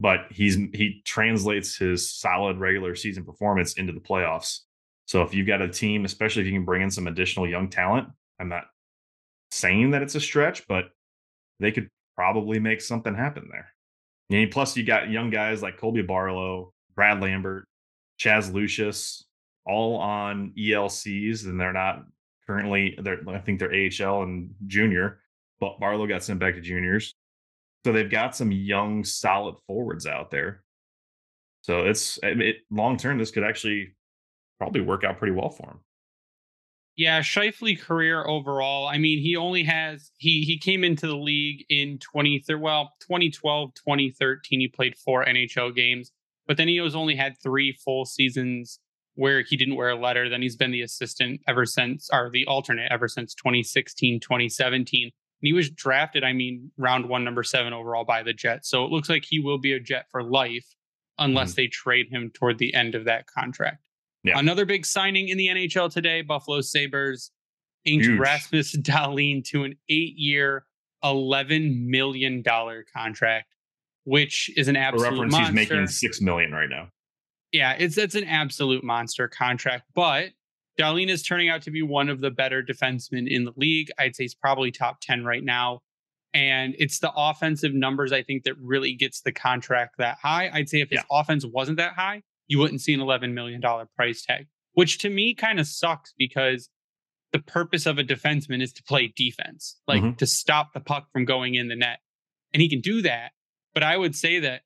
but 0.00 0.26
he's 0.30 0.56
he 0.74 1.02
translates 1.04 1.76
his 1.76 2.12
solid 2.12 2.58
regular 2.58 2.94
season 2.94 3.24
performance 3.24 3.74
into 3.74 3.92
the 3.92 4.00
playoffs. 4.00 4.60
So 5.06 5.22
if 5.22 5.32
you've 5.34 5.46
got 5.46 5.62
a 5.62 5.68
team, 5.68 6.04
especially 6.04 6.42
if 6.42 6.46
you 6.46 6.52
can 6.52 6.64
bring 6.64 6.82
in 6.82 6.90
some 6.90 7.06
additional 7.06 7.48
young 7.48 7.68
talent, 7.68 8.08
I'm 8.38 8.48
not 8.48 8.64
saying 9.50 9.92
that 9.92 10.02
it's 10.02 10.16
a 10.16 10.20
stretch, 10.20 10.66
but 10.66 10.86
they 11.60 11.72
could 11.72 11.88
probably 12.16 12.58
make 12.58 12.80
something 12.80 13.14
happen 13.14 13.48
there. 13.50 13.68
And 14.30 14.50
plus, 14.50 14.76
you 14.76 14.82
got 14.82 15.10
young 15.10 15.30
guys 15.30 15.62
like 15.62 15.78
Colby 15.78 16.02
Barlow, 16.02 16.72
Brad 16.96 17.20
Lambert, 17.20 17.64
Chaz 18.20 18.52
Lucius, 18.52 19.24
all 19.64 19.96
on 19.96 20.52
ELCs, 20.58 21.44
and 21.44 21.60
they're 21.60 21.72
not 21.72 22.04
currently. 22.46 22.98
They're 23.00 23.20
I 23.28 23.38
think 23.38 23.60
they're 23.60 23.72
AHL 23.72 24.22
and 24.22 24.54
junior, 24.66 25.20
but 25.60 25.78
Barlow 25.78 26.06
got 26.06 26.24
sent 26.24 26.40
back 26.40 26.54
to 26.54 26.60
juniors. 26.60 27.14
So 27.84 27.92
they've 27.92 28.10
got 28.10 28.34
some 28.34 28.50
young, 28.50 29.04
solid 29.04 29.56
forwards 29.66 30.06
out 30.06 30.30
there. 30.30 30.64
So 31.62 31.86
it's 31.86 32.18
it, 32.22 32.56
long 32.70 32.96
term. 32.96 33.18
This 33.18 33.30
could 33.30 33.44
actually 33.44 33.95
probably 34.58 34.80
work 34.80 35.04
out 35.04 35.18
pretty 35.18 35.34
well 35.34 35.50
for 35.50 35.70
him. 35.70 35.80
Yeah, 36.96 37.20
Scheifele 37.20 37.78
career 37.78 38.26
overall. 38.26 38.88
I 38.88 38.96
mean, 38.96 39.20
he 39.20 39.36
only 39.36 39.64
has 39.64 40.10
he 40.16 40.44
he 40.44 40.58
came 40.58 40.82
into 40.82 41.06
the 41.06 41.16
league 41.16 41.64
in 41.68 41.98
20 41.98 42.42
well, 42.58 42.94
2012, 43.00 43.74
2013 43.74 44.60
he 44.60 44.68
played 44.68 44.96
four 44.96 45.24
NHL 45.24 45.74
games, 45.74 46.10
but 46.46 46.56
then 46.56 46.68
he 46.68 46.78
has 46.78 46.94
only 46.94 47.14
had 47.14 47.34
3 47.42 47.72
full 47.72 48.06
seasons 48.06 48.80
where 49.14 49.42
he 49.42 49.56
didn't 49.56 49.76
wear 49.76 49.90
a 49.90 50.00
letter. 50.00 50.30
Then 50.30 50.40
he's 50.40 50.56
been 50.56 50.70
the 50.70 50.82
assistant 50.82 51.42
ever 51.46 51.66
since 51.66 52.08
or 52.10 52.30
the 52.30 52.46
alternate 52.46 52.90
ever 52.90 53.08
since 53.08 53.34
2016, 53.34 54.20
2017 54.20 55.04
And 55.04 55.12
he 55.42 55.52
was 55.52 55.68
drafted, 55.68 56.24
I 56.24 56.32
mean, 56.32 56.70
round 56.78 57.10
one, 57.10 57.24
number 57.24 57.42
seven 57.42 57.74
overall 57.74 58.04
by 58.04 58.22
the 58.22 58.32
Jets. 58.32 58.70
So 58.70 58.84
it 58.84 58.90
looks 58.90 59.10
like 59.10 59.24
he 59.26 59.38
will 59.38 59.58
be 59.58 59.72
a 59.72 59.80
Jet 59.80 60.06
for 60.10 60.22
life 60.22 60.66
unless 61.18 61.52
mm-hmm. 61.52 61.56
they 61.56 61.66
trade 61.66 62.06
him 62.10 62.30
toward 62.32 62.58
the 62.58 62.74
end 62.74 62.94
of 62.94 63.04
that 63.04 63.26
contract. 63.26 63.85
Yeah. 64.24 64.38
Another 64.38 64.64
big 64.64 64.84
signing 64.84 65.28
in 65.28 65.38
the 65.38 65.48
NHL 65.48 65.92
today 65.92 66.22
Buffalo 66.22 66.60
Sabres 66.60 67.30
inked 67.84 68.06
Huge. 68.06 68.18
Rasmus 68.18 68.76
Dahlin 68.82 69.44
to 69.50 69.64
an 69.64 69.76
eight 69.88 70.14
year, 70.16 70.64
$11 71.04 71.86
million 71.86 72.42
contract, 72.94 73.54
which 74.04 74.50
is 74.56 74.68
an 74.68 74.76
absolute 74.76 75.06
For 75.06 75.12
reference, 75.12 75.32
monster. 75.32 75.60
he's 75.60 75.70
making 75.70 75.86
6 75.86 76.20
million 76.20 76.52
right 76.52 76.68
now. 76.68 76.88
Yeah, 77.52 77.76
it's 77.78 77.96
it's 77.96 78.16
an 78.16 78.24
absolute 78.24 78.82
monster 78.82 79.28
contract, 79.28 79.84
but 79.94 80.30
Dahlin 80.78 81.08
is 81.08 81.22
turning 81.22 81.48
out 81.48 81.62
to 81.62 81.70
be 81.70 81.82
one 81.82 82.08
of 82.08 82.20
the 82.20 82.30
better 82.30 82.62
defensemen 82.62 83.28
in 83.28 83.44
the 83.44 83.52
league. 83.56 83.88
I'd 83.98 84.14
say 84.14 84.24
he's 84.24 84.34
probably 84.34 84.70
top 84.70 85.00
10 85.00 85.24
right 85.24 85.42
now. 85.42 85.80
And 86.34 86.74
it's 86.78 86.98
the 86.98 87.10
offensive 87.16 87.72
numbers, 87.72 88.12
I 88.12 88.22
think, 88.22 88.44
that 88.44 88.58
really 88.60 88.92
gets 88.92 89.22
the 89.22 89.32
contract 89.32 89.94
that 89.98 90.18
high. 90.22 90.50
I'd 90.52 90.68
say 90.68 90.80
if 90.80 90.90
his 90.90 90.98
yeah. 90.98 91.18
offense 91.18 91.46
wasn't 91.46 91.78
that 91.78 91.94
high, 91.94 92.22
you 92.48 92.58
wouldn't 92.58 92.80
see 92.80 92.94
an 92.94 93.00
$11 93.00 93.32
million 93.32 93.60
price 93.96 94.24
tag, 94.24 94.46
which 94.74 94.98
to 94.98 95.10
me 95.10 95.34
kind 95.34 95.58
of 95.60 95.66
sucks 95.66 96.12
because 96.16 96.68
the 97.32 97.38
purpose 97.40 97.86
of 97.86 97.98
a 97.98 98.04
defenseman 98.04 98.62
is 98.62 98.72
to 98.74 98.82
play 98.82 99.12
defense, 99.16 99.76
like 99.86 100.02
mm-hmm. 100.02 100.16
to 100.16 100.26
stop 100.26 100.72
the 100.72 100.80
puck 100.80 101.08
from 101.12 101.24
going 101.24 101.54
in 101.54 101.68
the 101.68 101.76
net. 101.76 101.98
And 102.52 102.62
he 102.62 102.68
can 102.68 102.80
do 102.80 103.02
that. 103.02 103.32
But 103.74 103.82
I 103.82 103.96
would 103.96 104.14
say 104.14 104.38
that 104.40 104.62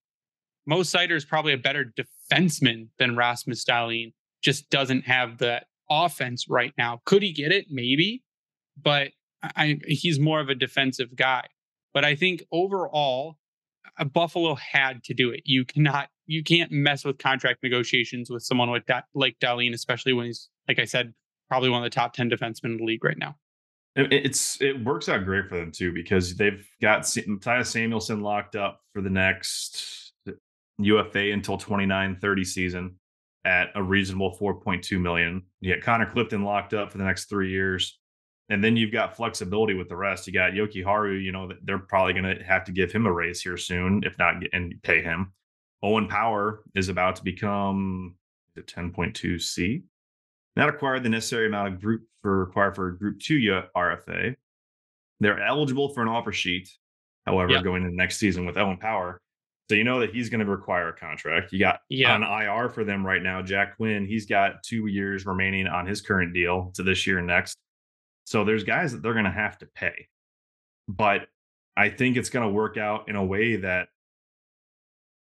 Mo 0.67 0.81
Seider 0.81 1.17
is 1.17 1.25
probably 1.25 1.53
a 1.53 1.59
better 1.59 1.85
defenseman 1.85 2.89
than 2.99 3.17
Rasmus 3.17 3.65
Dahlin, 3.65 4.13
just 4.43 4.71
doesn't 4.71 5.07
have 5.07 5.39
that 5.39 5.67
offense 5.91 6.47
right 6.49 6.73
now. 6.79 7.01
Could 7.05 7.23
he 7.23 7.33
get 7.33 7.51
it? 7.51 7.67
Maybe, 7.71 8.23
but 8.81 9.09
I, 9.43 9.79
he's 9.87 10.21
more 10.21 10.41
of 10.41 10.49
a 10.49 10.55
defensive 10.55 11.17
guy. 11.17 11.47
But 11.93 12.05
I 12.05 12.15
think 12.15 12.45
overall, 12.53 13.39
uh, 13.99 14.05
Buffalo 14.05 14.55
had 14.55 15.03
to 15.05 15.15
do 15.15 15.31
it. 15.31 15.43
You 15.45 15.65
cannot, 15.65 16.09
you 16.31 16.45
can't 16.45 16.71
mess 16.71 17.05
with 17.05 17.19
contract 17.19 17.61
negotiations 17.65 18.31
with 18.31 18.45
someone 18.45 18.71
like 18.71 18.87
that, 18.87 19.05
like 19.15 19.37
Dahlin, 19.41 19.75
especially 19.75 20.13
when 20.13 20.27
he's, 20.27 20.49
like 20.69 20.79
I 20.79 20.85
said, 20.85 21.13
probably 21.49 21.71
one 21.71 21.83
of 21.83 21.91
the 21.91 21.95
top 21.95 22.15
ten 22.15 22.31
defensemen 22.31 22.67
in 22.67 22.77
the 22.77 22.85
league 22.85 23.05
right 23.05 23.19
now. 23.19 23.35
It's 23.97 24.61
it 24.63 24.85
works 24.85 25.09
out 25.09 25.25
great 25.25 25.49
for 25.49 25.57
them 25.57 25.73
too 25.73 25.93
because 25.93 26.37
they've 26.37 26.65
got 26.81 27.03
Mattias 27.03 27.67
Samuelsson 27.67 28.21
locked 28.21 28.55
up 28.55 28.81
for 28.93 29.03
the 29.03 29.11
next 29.11 30.13
UFA 30.79 31.33
until 31.33 31.59
29 31.59 32.17
30 32.21 32.45
season 32.45 32.95
at 33.45 33.71
a 33.75 33.83
reasonable 33.83 34.37
4.2 34.41 35.01
million. 35.01 35.43
You 35.61 35.75
get 35.75 35.83
Connor 35.83 36.09
Clifton 36.09 36.45
locked 36.45 36.75
up 36.75 36.93
for 36.93 36.99
the 36.99 37.05
next 37.05 37.25
three 37.25 37.51
years. 37.51 37.99
And 38.49 38.63
then 38.63 38.77
you've 38.77 38.93
got 38.93 39.17
flexibility 39.17 39.75
with 39.75 39.89
the 39.89 39.97
rest. 39.97 40.27
You 40.27 40.33
got 40.33 40.53
Jokiharju, 40.53 41.23
you 41.23 41.33
know, 41.33 41.51
they're 41.63 41.79
probably 41.79 42.13
going 42.13 42.37
to 42.37 42.45
have 42.45 42.65
to 42.65 42.73
give 42.73 42.93
him 42.93 43.07
a 43.07 43.13
raise 43.13 43.41
here 43.41 43.57
soon, 43.57 44.03
if 44.05 44.17
not, 44.19 44.43
and 44.53 44.75
pay 44.83 45.03
him. 45.03 45.33
Owen 45.83 46.09
Power 46.09 46.63
is 46.75 46.89
about 46.89 47.17
to 47.17 47.25
become 47.25 48.15
the 48.55 48.63
10.2C. 48.63 49.83
not 50.57 50.69
acquired 50.69 51.03
the 51.03 51.09
necessary 51.09 51.47
amount 51.47 51.75
of 51.75 51.81
group 51.81 52.03
for 52.23 52.41
required 52.45 52.75
for 52.75 52.91
Group 52.93 53.19
Two 53.19 53.39
RFA. 53.77 54.37
They're 55.21 55.43
eligible 55.43 55.89
for 55.91 56.03
an 56.03 56.09
offer 56.09 56.33
sheet, 56.33 56.69
however, 57.27 57.53
yep. 57.53 57.65
going 57.65 57.83
into 57.83 57.95
next 57.95 58.19
season 58.19 58.47
with 58.47 58.57
Owen 58.57 58.79
Power. 58.79 59.21
So 59.71 59.77
you 59.77 59.85
know 59.85 60.01
that 60.01 60.13
he's 60.13 60.29
going 60.29 60.45
to 60.45 60.51
require 60.51 60.89
a 60.89 60.93
contract. 60.93 61.53
You 61.53 61.61
got 61.61 61.83
yeah. 61.89 62.13
on 62.13 62.25
IR 62.25 62.71
for 62.71 62.83
them 62.83 63.07
right 63.07 63.23
now, 63.23 63.41
Jack 63.41 63.77
Quinn. 63.77 64.05
He's 64.05 64.27
got 64.27 64.63
two 64.65 64.87
years 64.87 65.27
remaining 65.27 65.69
on 65.69 65.87
his 65.87 66.01
current 66.01 66.35
deal 66.35 66.73
to 66.75 66.83
this 66.83 67.07
year 67.07 67.19
and 67.19 67.27
next. 67.27 67.57
So 68.25 68.45
there's 68.45 68.65
guys 68.65 68.93
that 68.93 69.03
they're 69.03 69.13
going 69.13 69.27
to 69.27 69.31
have 69.31 69.59
to 69.59 69.67
pay. 69.67 70.09
But 70.89 71.29
I 71.77 71.89
think 71.89 72.17
it's 72.17 72.31
going 72.31 72.47
to 72.47 72.53
work 72.53 72.79
out 72.79 73.09
in 73.09 73.15
a 73.15 73.25
way 73.25 73.57
that 73.57 73.89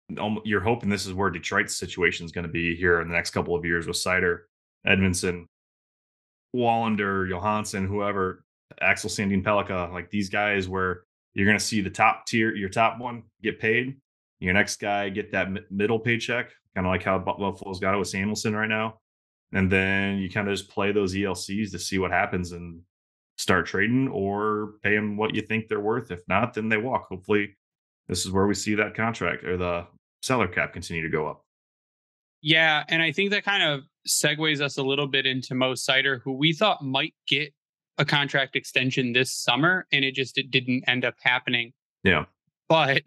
you're 0.09 0.61
hoping 0.61 0.89
this 0.89 1.07
is 1.07 1.13
where 1.13 1.31
Detroit's 1.31 1.77
situation 1.77 2.27
is 2.27 2.33
going 2.33 2.47
to 2.47 2.53
be 2.53 2.77
here 2.77 3.01
in 3.01 3.09
the 3.09 3.15
next 3.15 3.31
couple 3.31 3.55
of 3.55 3.65
years 3.65 3.87
with 3.87 3.97
Seider, 3.97 4.41
Edvinsson, 4.87 5.47
Wallinder, 6.55 7.29
Johansson, 7.29 7.87
whoever, 7.87 8.45
Axel 8.81 9.11
Sandin 9.11 9.43
Pellikka, 9.43 9.93
like 9.93 10.11
these 10.11 10.29
guys 10.29 10.69
where 10.69 11.03
you're 11.33 11.47
going 11.47 11.59
to 11.59 11.65
see 11.65 11.81
the 11.81 11.91
top 11.91 12.27
tier, 12.27 12.55
your 12.55 12.69
top 12.69 12.99
one 12.99 13.25
get 13.43 13.59
paid, 13.59 13.97
your 14.41 14.55
next 14.55 14.77
guy 14.77 15.09
get 15.09 15.33
that 15.33 15.49
middle 15.71 15.99
paycheck, 15.99 16.53
kind 16.75 16.87
of 16.87 16.91
like 16.91 17.03
how 17.03 17.19
Buffalo's 17.19 17.81
got 17.81 17.95
it 17.95 17.99
with 17.99 18.09
Samuelsson 18.09 18.55
right 18.55 18.69
now. 18.69 19.01
And 19.53 19.71
then 19.71 20.19
you 20.19 20.31
kind 20.31 20.49
of 20.49 20.55
just 20.57 20.71
play 20.71 20.93
those 20.93 21.15
ELCs 21.15 21.71
to 21.71 21.79
see 21.79 21.99
what 21.99 22.11
happens 22.11 22.53
and 22.53 22.81
start 23.37 23.67
trading 23.67 24.09
or 24.09 24.75
pay 24.83 24.95
them 24.95 25.17
what 25.17 25.35
you 25.35 25.43
think 25.43 25.69
they're 25.69 25.81
worth. 25.81 26.11
If 26.11 26.23
not, 26.29 26.55
then 26.55 26.69
they 26.69 26.77
walk. 26.77 27.07
Hopefully, 27.09 27.57
this 28.09 28.25
is 28.25 28.33
where 28.33 28.47
we 28.47 28.55
see 28.55 28.75
that 28.77 28.95
contract 28.95 29.45
or 29.45 29.57
the 29.57 29.87
seller 30.25 30.49
cap 30.49 30.73
continue 30.73 31.03
to 31.03 31.09
go 31.09 31.27
up. 31.27 31.45
Yeah, 32.41 32.85
and 32.89 33.03
I 33.03 33.13
think 33.13 33.31
that 33.31 33.45
kind 33.45 33.63
of 33.63 33.85
segues 34.07 34.61
us 34.61 34.77
a 34.77 34.83
little 34.83 35.07
bit 35.07 35.27
into 35.27 35.55
Mo 35.55 35.73
Seider, 35.73 36.21
who 36.23 36.33
we 36.33 36.53
thought 36.53 36.83
might 36.83 37.15
get 37.27 37.53
a 37.97 38.05
contract 38.05 38.57
extension 38.57 39.13
this 39.13 39.33
summer, 39.33 39.87
and 39.93 40.05
it 40.05 40.15
just 40.15 40.37
it 40.37 40.51
didn't 40.51 40.85
end 40.87 41.05
up 41.05 41.15
happening. 41.23 41.73
Yeah. 42.03 42.25
But 42.69 43.03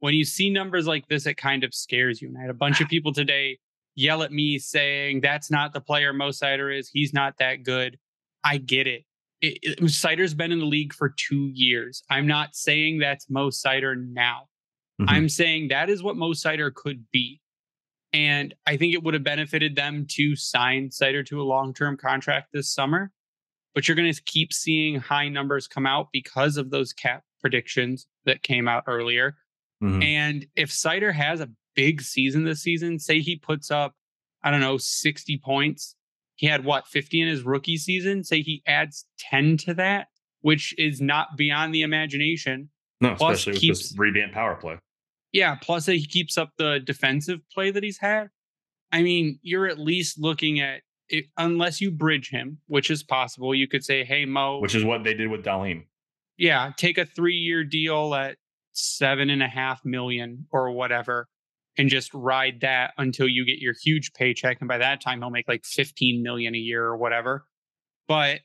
when 0.00 0.14
you 0.14 0.24
see 0.24 0.50
numbers 0.50 0.86
like 0.86 1.08
this, 1.08 1.26
it 1.26 1.36
kind 1.36 1.64
of 1.64 1.74
scares 1.74 2.20
you. 2.20 2.28
And 2.28 2.36
I 2.36 2.42
had 2.42 2.50
a 2.50 2.54
bunch 2.54 2.80
of 2.80 2.88
people 2.90 3.12
today 3.12 3.58
yell 3.94 4.22
at 4.22 4.32
me 4.32 4.58
saying, 4.58 5.20
That's 5.20 5.50
not 5.50 5.72
the 5.72 5.80
player 5.80 6.12
Mo 6.12 6.30
Seider 6.30 6.76
is. 6.76 6.90
He's 6.92 7.12
not 7.12 7.34
that 7.38 7.62
good. 7.62 7.98
I 8.44 8.58
get 8.58 8.86
it. 8.86 9.04
it, 9.40 9.58
it 9.62 9.78
Seider's 9.84 10.34
been 10.34 10.52
in 10.52 10.58
the 10.58 10.66
league 10.66 10.92
for 10.92 11.14
two 11.16 11.50
years. 11.54 12.02
I'm 12.10 12.26
not 12.26 12.54
saying 12.54 12.98
that's 12.98 13.30
Mo 13.30 13.48
Seider 13.48 13.94
now. 13.96 14.48
Mm-hmm. 15.02 15.14
I'm 15.14 15.28
saying 15.28 15.68
that 15.68 15.90
is 15.90 16.02
what 16.02 16.16
Mo 16.16 16.30
Seider 16.30 16.72
could 16.72 17.04
be. 17.12 17.40
And 18.12 18.54
I 18.66 18.76
think 18.76 18.92
it 18.92 19.02
would 19.02 19.14
have 19.14 19.24
benefited 19.24 19.74
them 19.74 20.06
to 20.10 20.36
sign 20.36 20.90
Seider 20.90 21.24
to 21.26 21.40
a 21.40 21.44
long 21.44 21.72
term 21.72 21.96
contract 21.96 22.48
this 22.52 22.72
summer. 22.72 23.10
But 23.74 23.88
you're 23.88 23.96
going 23.96 24.12
to 24.12 24.22
keep 24.24 24.52
seeing 24.52 24.96
high 24.96 25.28
numbers 25.28 25.66
come 25.66 25.86
out 25.86 26.08
because 26.12 26.58
of 26.58 26.70
those 26.70 26.92
cap 26.92 27.22
predictions 27.40 28.06
that 28.26 28.42
came 28.42 28.68
out 28.68 28.84
earlier. 28.86 29.36
Mm-hmm. 29.82 30.02
And 30.02 30.46
if 30.56 30.70
Seider 30.70 31.12
has 31.12 31.40
a 31.40 31.48
big 31.74 32.02
season 32.02 32.44
this 32.44 32.62
season, 32.62 32.98
say 32.98 33.20
he 33.20 33.36
puts 33.36 33.70
up, 33.70 33.94
I 34.44 34.50
don't 34.50 34.60
know, 34.60 34.76
60 34.76 35.38
points. 35.38 35.96
He 36.36 36.46
had 36.46 36.64
what, 36.64 36.86
50 36.86 37.22
in 37.22 37.28
his 37.28 37.42
rookie 37.42 37.78
season? 37.78 38.24
Say 38.24 38.42
he 38.42 38.62
adds 38.66 39.06
10 39.18 39.56
to 39.58 39.74
that, 39.74 40.08
which 40.42 40.74
is 40.76 41.00
not 41.00 41.36
beyond 41.36 41.74
the 41.74 41.82
imagination. 41.82 42.68
No, 43.00 43.14
Plus 43.14 43.38
especially 43.38 43.52
with 43.52 43.60
keeps, 43.60 43.78
this 43.90 43.98
revamped 43.98 44.34
power 44.34 44.54
play. 44.54 44.78
Yeah, 45.32 45.54
plus 45.56 45.86
he 45.86 46.04
keeps 46.06 46.36
up 46.36 46.50
the 46.58 46.80
defensive 46.84 47.40
play 47.52 47.70
that 47.70 47.82
he's 47.82 47.98
had. 47.98 48.28
I 48.90 49.02
mean, 49.02 49.38
you're 49.42 49.66
at 49.66 49.78
least 49.78 50.18
looking 50.18 50.60
at 50.60 50.82
it, 51.08 51.26
unless 51.36 51.80
you 51.80 51.90
bridge 51.90 52.30
him, 52.30 52.58
which 52.66 52.90
is 52.90 53.02
possible. 53.02 53.54
You 53.54 53.66
could 53.66 53.84
say, 53.84 54.04
"Hey, 54.04 54.24
Mo," 54.26 54.58
which 54.58 54.74
is 54.74 54.84
what 54.84 55.04
they 55.04 55.14
did 55.14 55.28
with 55.28 55.44
Dahlin. 55.44 55.86
Yeah, 56.36 56.72
take 56.76 56.98
a 56.98 57.06
three-year 57.06 57.64
deal 57.64 58.14
at 58.14 58.36
seven 58.72 59.30
and 59.30 59.42
a 59.42 59.48
half 59.48 59.84
million 59.84 60.46
or 60.50 60.70
whatever, 60.72 61.28
and 61.78 61.88
just 61.88 62.12
ride 62.12 62.60
that 62.60 62.92
until 62.98 63.28
you 63.28 63.46
get 63.46 63.58
your 63.58 63.74
huge 63.82 64.12
paycheck. 64.12 64.58
And 64.60 64.68
by 64.68 64.78
that 64.78 65.00
time, 65.00 65.20
he'll 65.20 65.30
make 65.30 65.48
like 65.48 65.64
15 65.64 66.22
million 66.22 66.54
a 66.54 66.58
year 66.58 66.84
or 66.84 66.96
whatever. 66.96 67.46
But 68.08 68.40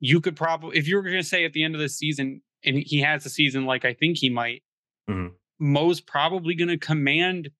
you 0.00 0.20
could 0.20 0.36
probably, 0.36 0.76
if 0.76 0.86
you 0.86 0.96
were 0.96 1.02
going 1.02 1.16
to 1.16 1.22
say 1.22 1.44
at 1.44 1.52
the 1.52 1.64
end 1.64 1.74
of 1.74 1.80
the 1.80 1.88
season, 1.88 2.42
and 2.64 2.78
he 2.78 3.00
has 3.00 3.26
a 3.26 3.30
season 3.30 3.64
like 3.64 3.84
I 3.84 3.94
think 3.94 4.18
he 4.18 4.30
might, 4.30 4.62
mm-hmm. 5.08 5.34
Mo's 5.58 6.00
probably 6.00 6.54
going 6.54 6.68
to 6.68 6.78
command, 6.78 7.50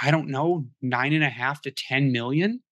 I 0.00 0.10
don't 0.10 0.28
know, 0.28 0.66
nine 0.82 1.12
and 1.12 1.24
a 1.24 1.28
half 1.28 1.62
to 1.62 1.70
10 1.70 2.12
million. 2.12 2.62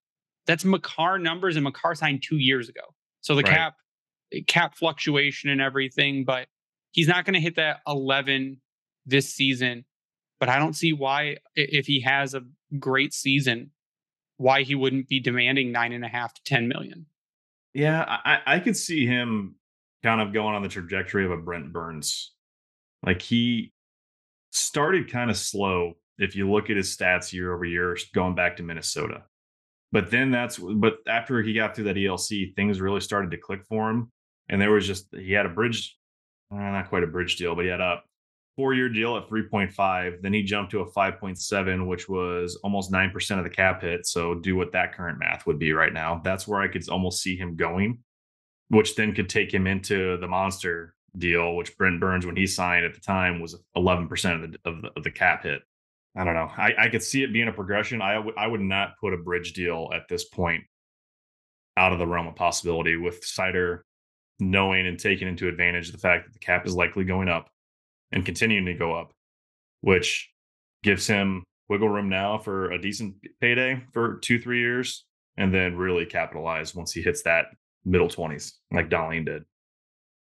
That's 0.46 0.64
Makar 0.64 1.18
numbers, 1.18 1.56
and 1.56 1.64
Makar 1.64 1.94
signed 1.94 2.22
two 2.22 2.36
years 2.36 2.68
ago. 2.68 2.82
So 3.20 3.34
the 3.34 3.42
right. 3.42 3.52
cap 3.52 3.74
eh, 4.32 4.40
cap 4.46 4.76
fluctuation 4.76 5.50
and 5.50 5.60
everything, 5.60 6.24
but 6.24 6.48
he's 6.92 7.08
not 7.08 7.24
going 7.24 7.34
to 7.34 7.40
hit 7.40 7.56
that 7.56 7.80
11 7.86 8.60
this 9.06 9.32
season. 9.34 9.84
But 10.40 10.48
I 10.48 10.58
don't 10.58 10.74
see 10.74 10.92
why, 10.92 11.38
if 11.54 11.86
he 11.86 12.00
has 12.02 12.34
a 12.34 12.42
great 12.78 13.14
season, 13.14 13.70
why 14.36 14.62
he 14.62 14.74
wouldn't 14.74 15.08
be 15.08 15.20
demanding 15.20 15.72
nine 15.72 15.92
and 15.92 16.04
a 16.04 16.08
half 16.08 16.34
to 16.34 16.42
10 16.44 16.68
million. 16.68 17.06
Yeah, 17.72 18.04
I, 18.06 18.38
I 18.46 18.60
could 18.60 18.76
see 18.76 19.06
him 19.06 19.56
kind 20.02 20.20
of 20.20 20.32
going 20.32 20.54
on 20.54 20.62
the 20.62 20.68
trajectory 20.68 21.24
of 21.24 21.30
a 21.30 21.36
Brent 21.36 21.72
Burns. 21.72 22.32
Like 23.04 23.22
he 23.22 23.72
started 24.54 25.10
kind 25.10 25.30
of 25.30 25.36
slow 25.36 25.94
if 26.18 26.36
you 26.36 26.50
look 26.50 26.70
at 26.70 26.76
his 26.76 26.96
stats 26.96 27.32
year 27.32 27.52
over 27.52 27.64
year 27.64 27.96
going 28.14 28.34
back 28.34 28.56
to 28.56 28.62
Minnesota. 28.62 29.24
But 29.92 30.10
then 30.10 30.30
that's 30.30 30.58
but 30.58 30.98
after 31.06 31.42
he 31.42 31.54
got 31.54 31.74
through 31.74 31.84
that 31.84 31.96
ELC, 31.96 32.54
things 32.54 32.80
really 32.80 33.00
started 33.00 33.30
to 33.30 33.36
click 33.36 33.64
for 33.64 33.90
him. 33.90 34.10
And 34.48 34.60
there 34.60 34.70
was 34.70 34.86
just 34.86 35.06
he 35.12 35.32
had 35.32 35.46
a 35.46 35.50
bridge, 35.50 35.96
uh, 36.52 36.56
not 36.56 36.88
quite 36.88 37.04
a 37.04 37.08
bridge 37.08 37.36
deal, 37.36 37.54
but 37.54 37.64
he 37.64 37.70
had 37.70 37.80
a 37.80 38.02
four-year 38.56 38.88
deal 38.88 39.16
at 39.16 39.28
3.5. 39.28 40.22
Then 40.22 40.32
he 40.32 40.42
jumped 40.42 40.70
to 40.72 40.80
a 40.80 40.90
5.7, 40.90 41.86
which 41.86 42.08
was 42.08 42.56
almost 42.62 42.92
nine 42.92 43.10
percent 43.10 43.38
of 43.40 43.44
the 43.44 43.50
cap 43.50 43.82
hit. 43.82 44.06
So 44.06 44.34
do 44.34 44.56
what 44.56 44.72
that 44.72 44.94
current 44.94 45.18
math 45.18 45.46
would 45.46 45.58
be 45.58 45.72
right 45.72 45.92
now. 45.92 46.20
That's 46.24 46.46
where 46.46 46.60
I 46.60 46.68
could 46.68 46.88
almost 46.88 47.22
see 47.22 47.36
him 47.36 47.56
going, 47.56 47.98
which 48.68 48.96
then 48.96 49.14
could 49.14 49.28
take 49.28 49.52
him 49.52 49.66
into 49.66 50.16
the 50.18 50.28
monster 50.28 50.94
deal, 51.16 51.56
which 51.56 51.76
Brent 51.76 52.00
Burns, 52.00 52.26
when 52.26 52.36
he 52.36 52.46
signed 52.46 52.84
at 52.84 52.94
the 52.94 53.00
time, 53.00 53.40
was 53.40 53.56
11% 53.76 54.44
of 54.44 54.52
the, 54.52 54.58
of 54.64 54.82
the, 54.82 54.90
of 54.96 55.04
the 55.04 55.10
cap 55.10 55.44
hit. 55.44 55.62
I 56.16 56.24
don't 56.24 56.34
know. 56.34 56.50
I, 56.56 56.74
I 56.78 56.88
could 56.88 57.02
see 57.02 57.22
it 57.22 57.32
being 57.32 57.48
a 57.48 57.52
progression. 57.52 58.00
I, 58.00 58.14
w- 58.14 58.36
I 58.36 58.46
would 58.46 58.60
not 58.60 58.98
put 59.00 59.12
a 59.12 59.18
bridge 59.18 59.52
deal 59.52 59.90
at 59.92 60.08
this 60.08 60.24
point 60.24 60.64
out 61.76 61.92
of 61.92 61.98
the 61.98 62.06
realm 62.06 62.28
of 62.28 62.36
possibility 62.36 62.96
with 62.96 63.22
Seider 63.22 63.80
knowing 64.38 64.86
and 64.86 64.98
taking 64.98 65.28
into 65.28 65.48
advantage 65.48 65.90
the 65.90 65.98
fact 65.98 66.26
that 66.26 66.32
the 66.32 66.38
cap 66.38 66.66
is 66.66 66.74
likely 66.74 67.04
going 67.04 67.28
up 67.28 67.48
and 68.12 68.24
continuing 68.24 68.66
to 68.66 68.74
go 68.74 68.94
up, 68.94 69.12
which 69.80 70.30
gives 70.82 71.06
him 71.06 71.42
wiggle 71.68 71.88
room 71.88 72.08
now 72.08 72.38
for 72.38 72.70
a 72.70 72.80
decent 72.80 73.16
payday 73.40 73.82
for 73.92 74.18
two, 74.18 74.40
three 74.40 74.60
years, 74.60 75.04
and 75.36 75.52
then 75.52 75.76
really 75.76 76.06
capitalize 76.06 76.74
once 76.74 76.92
he 76.92 77.02
hits 77.02 77.22
that 77.22 77.46
middle 77.84 78.08
20s, 78.08 78.52
like 78.72 78.88
Dahlin 78.88 79.24
did. 79.24 79.44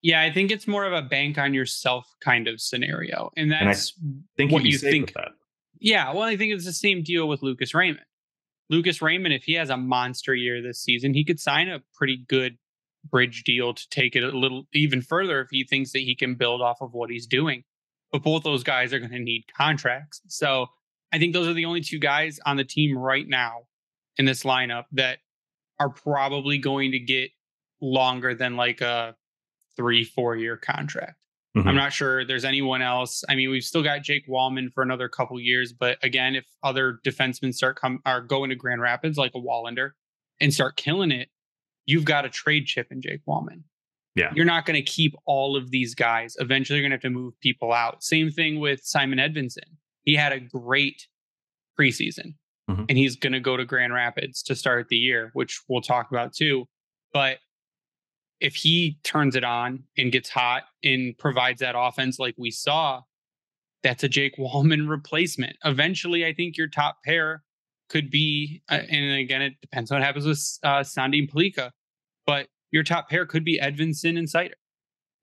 Yeah, 0.06 0.22
I 0.22 0.32
think 0.32 0.52
it's 0.52 0.68
more 0.68 0.86
of 0.86 0.94
a 0.94 1.02
bank 1.02 1.40
on 1.40 1.56
yourself 1.56 2.06
kind 2.22 2.48
of 2.48 2.62
scenario. 2.62 3.32
And 3.36 3.52
that's 3.52 3.92
and 4.00 4.22
think 4.38 4.52
what 4.52 4.64
you 4.64 4.78
think. 4.78 5.12
Yeah, 5.80 6.14
well, 6.14 6.22
I 6.22 6.38
think 6.38 6.54
it's 6.54 6.64
the 6.64 6.74
same 6.74 7.02
deal 7.02 7.28
with 7.28 7.42
Lucas 7.42 7.74
Raymond. 7.74 8.06
Lucas 8.70 9.02
Raymond, 9.02 9.34
if 9.34 9.46
he 9.46 9.54
has 9.54 9.72
a 9.72 9.78
monster 9.78 10.36
year 10.36 10.62
this 10.62 10.80
season, 10.80 11.16
he 11.16 11.26
could 11.26 11.40
sign 11.40 11.70
a 11.70 11.82
pretty 11.96 12.24
good 12.30 12.60
bridge 13.10 13.46
deal 13.46 13.74
to 13.74 13.90
take 13.90 14.16
it 14.16 14.24
a 14.24 14.38
little 14.38 14.68
even 14.76 15.02
further 15.02 15.42
if 15.42 15.48
he 15.50 15.64
thinks 15.64 15.92
that 15.94 16.04
he 16.04 16.16
can 16.16 16.36
build 16.36 16.62
off 16.62 16.78
of 16.82 16.94
what 16.94 17.10
he's 17.10 17.26
doing. 17.26 17.64
But 18.12 18.22
both 18.22 18.44
those 18.44 18.64
guys 18.64 18.94
are 18.94 19.00
going 19.00 19.10
to 19.10 19.18
need 19.18 19.46
contracts. 19.58 20.22
So 20.28 20.68
I 21.12 21.18
think 21.18 21.34
those 21.34 21.48
are 21.48 21.54
the 21.54 21.66
only 21.66 21.82
two 21.82 21.98
guys 21.98 22.40
on 22.46 22.58
the 22.58 22.64
team 22.64 22.96
right 22.96 23.28
now 23.28 23.62
in 24.18 24.26
this 24.26 24.44
lineup 24.44 24.84
that 24.92 25.18
are 25.80 25.90
probably 25.90 26.60
going 26.60 26.92
to 26.92 27.00
get 27.00 27.32
longer 27.82 28.36
than 28.36 28.56
like 28.56 28.82
a 28.82 29.16
three, 29.76 30.04
four 30.04 30.36
year 30.36 30.58
contract. 30.58 31.16
Mm-hmm. 31.58 31.70
I'm 31.70 31.76
not 31.76 31.94
sure 31.94 32.26
there's 32.26 32.44
anyone 32.44 32.82
else. 32.82 33.24
I 33.30 33.36
mean, 33.36 33.50
we've 33.50 33.64
still 33.64 33.84
got 33.84 34.02
Jake 34.04 34.28
Walman 34.28 34.74
for 34.74 34.84
another 34.84 35.08
couple 35.08 35.40
years, 35.40 35.72
but 35.72 35.98
again, 36.04 36.36
if 36.36 36.46
other 36.64 37.00
defensemen 37.06 37.54
start 37.54 37.80
come 37.80 38.00
are 38.06 38.22
going 38.22 38.50
to 38.50 38.56
Grand 38.56 38.82
Rapids 38.82 39.18
like 39.18 39.32
a 39.36 39.40
Wallinder 39.40 39.92
and 40.42 40.54
start 40.54 40.76
killing 40.76 41.12
it, 41.12 41.30
you've 41.86 42.04
got 42.04 42.26
a 42.26 42.30
trade 42.30 42.66
chip 42.66 42.88
in 42.92 43.02
Jake 43.02 43.22
Walman. 43.28 43.64
Yeah. 44.16 44.32
You're 44.34 44.46
not 44.46 44.66
going 44.66 44.76
to 44.76 44.82
keep 44.82 45.16
all 45.26 45.56
of 45.56 45.72
these 45.72 45.96
guys. 45.96 46.36
Eventually, 46.40 46.80
you're 46.80 46.90
going 46.90 46.98
to 46.98 47.08
have 47.08 47.14
to 47.14 47.18
move 47.18 47.40
people 47.42 47.72
out. 47.72 48.04
Same 48.04 48.32
thing 48.32 48.60
with 48.60 48.82
Simon 48.84 49.20
Edvinsson. 49.20 49.78
He 50.04 50.16
had 50.16 50.34
a 50.34 50.40
great 50.40 51.08
preseason 51.80 52.36
mm-hmm. 52.70 52.84
and 52.88 52.98
he's 52.98 53.16
going 53.16 53.34
to 53.34 53.40
go 53.40 53.58
to 53.58 53.66
Grand 53.66 53.94
Rapids 53.94 54.42
to 54.44 54.56
start 54.56 54.88
the 54.90 54.98
year, 54.98 55.32
which 55.34 55.62
we'll 55.68 55.82
talk 55.82 56.12
about 56.12 56.34
too. 56.34 56.66
But 57.14 57.38
if 58.40 58.56
he 58.56 59.00
turns 59.04 59.36
it 59.36 59.44
on 59.44 59.84
and 59.98 60.12
gets 60.12 60.30
hot 60.30 60.64
and 60.84 61.18
provides 61.18 61.62
that 61.62 61.76
offense 61.78 62.20
like 62.20 62.36
we 62.38 62.52
saw, 62.52 63.02
that's 63.84 64.04
a 64.04 64.10
Jake 64.10 64.36
Walman 64.40 64.90
replacement. 64.90 65.58
Eventually, 65.64 66.26
I 66.26 66.34
think 66.34 66.58
your 66.58 66.68
top 66.68 66.98
pair 67.04 67.44
could 67.90 68.10
be, 68.10 68.62
uh, 68.70 68.80
and 68.90 69.20
again, 69.20 69.42
it 69.42 69.54
depends 69.62 69.92
on 69.92 70.00
what 70.00 70.06
happens 70.06 70.26
with 70.26 70.40
uh, 70.64 70.82
Sandin 70.82 71.30
Pellikka, 71.30 71.72
but 72.26 72.48
your 72.72 72.84
top 72.84 73.10
pair 73.10 73.26
could 73.26 73.46
be 73.46 73.60
Edvinsson 73.62 74.18
and 74.18 74.28
Seider, 74.28 74.54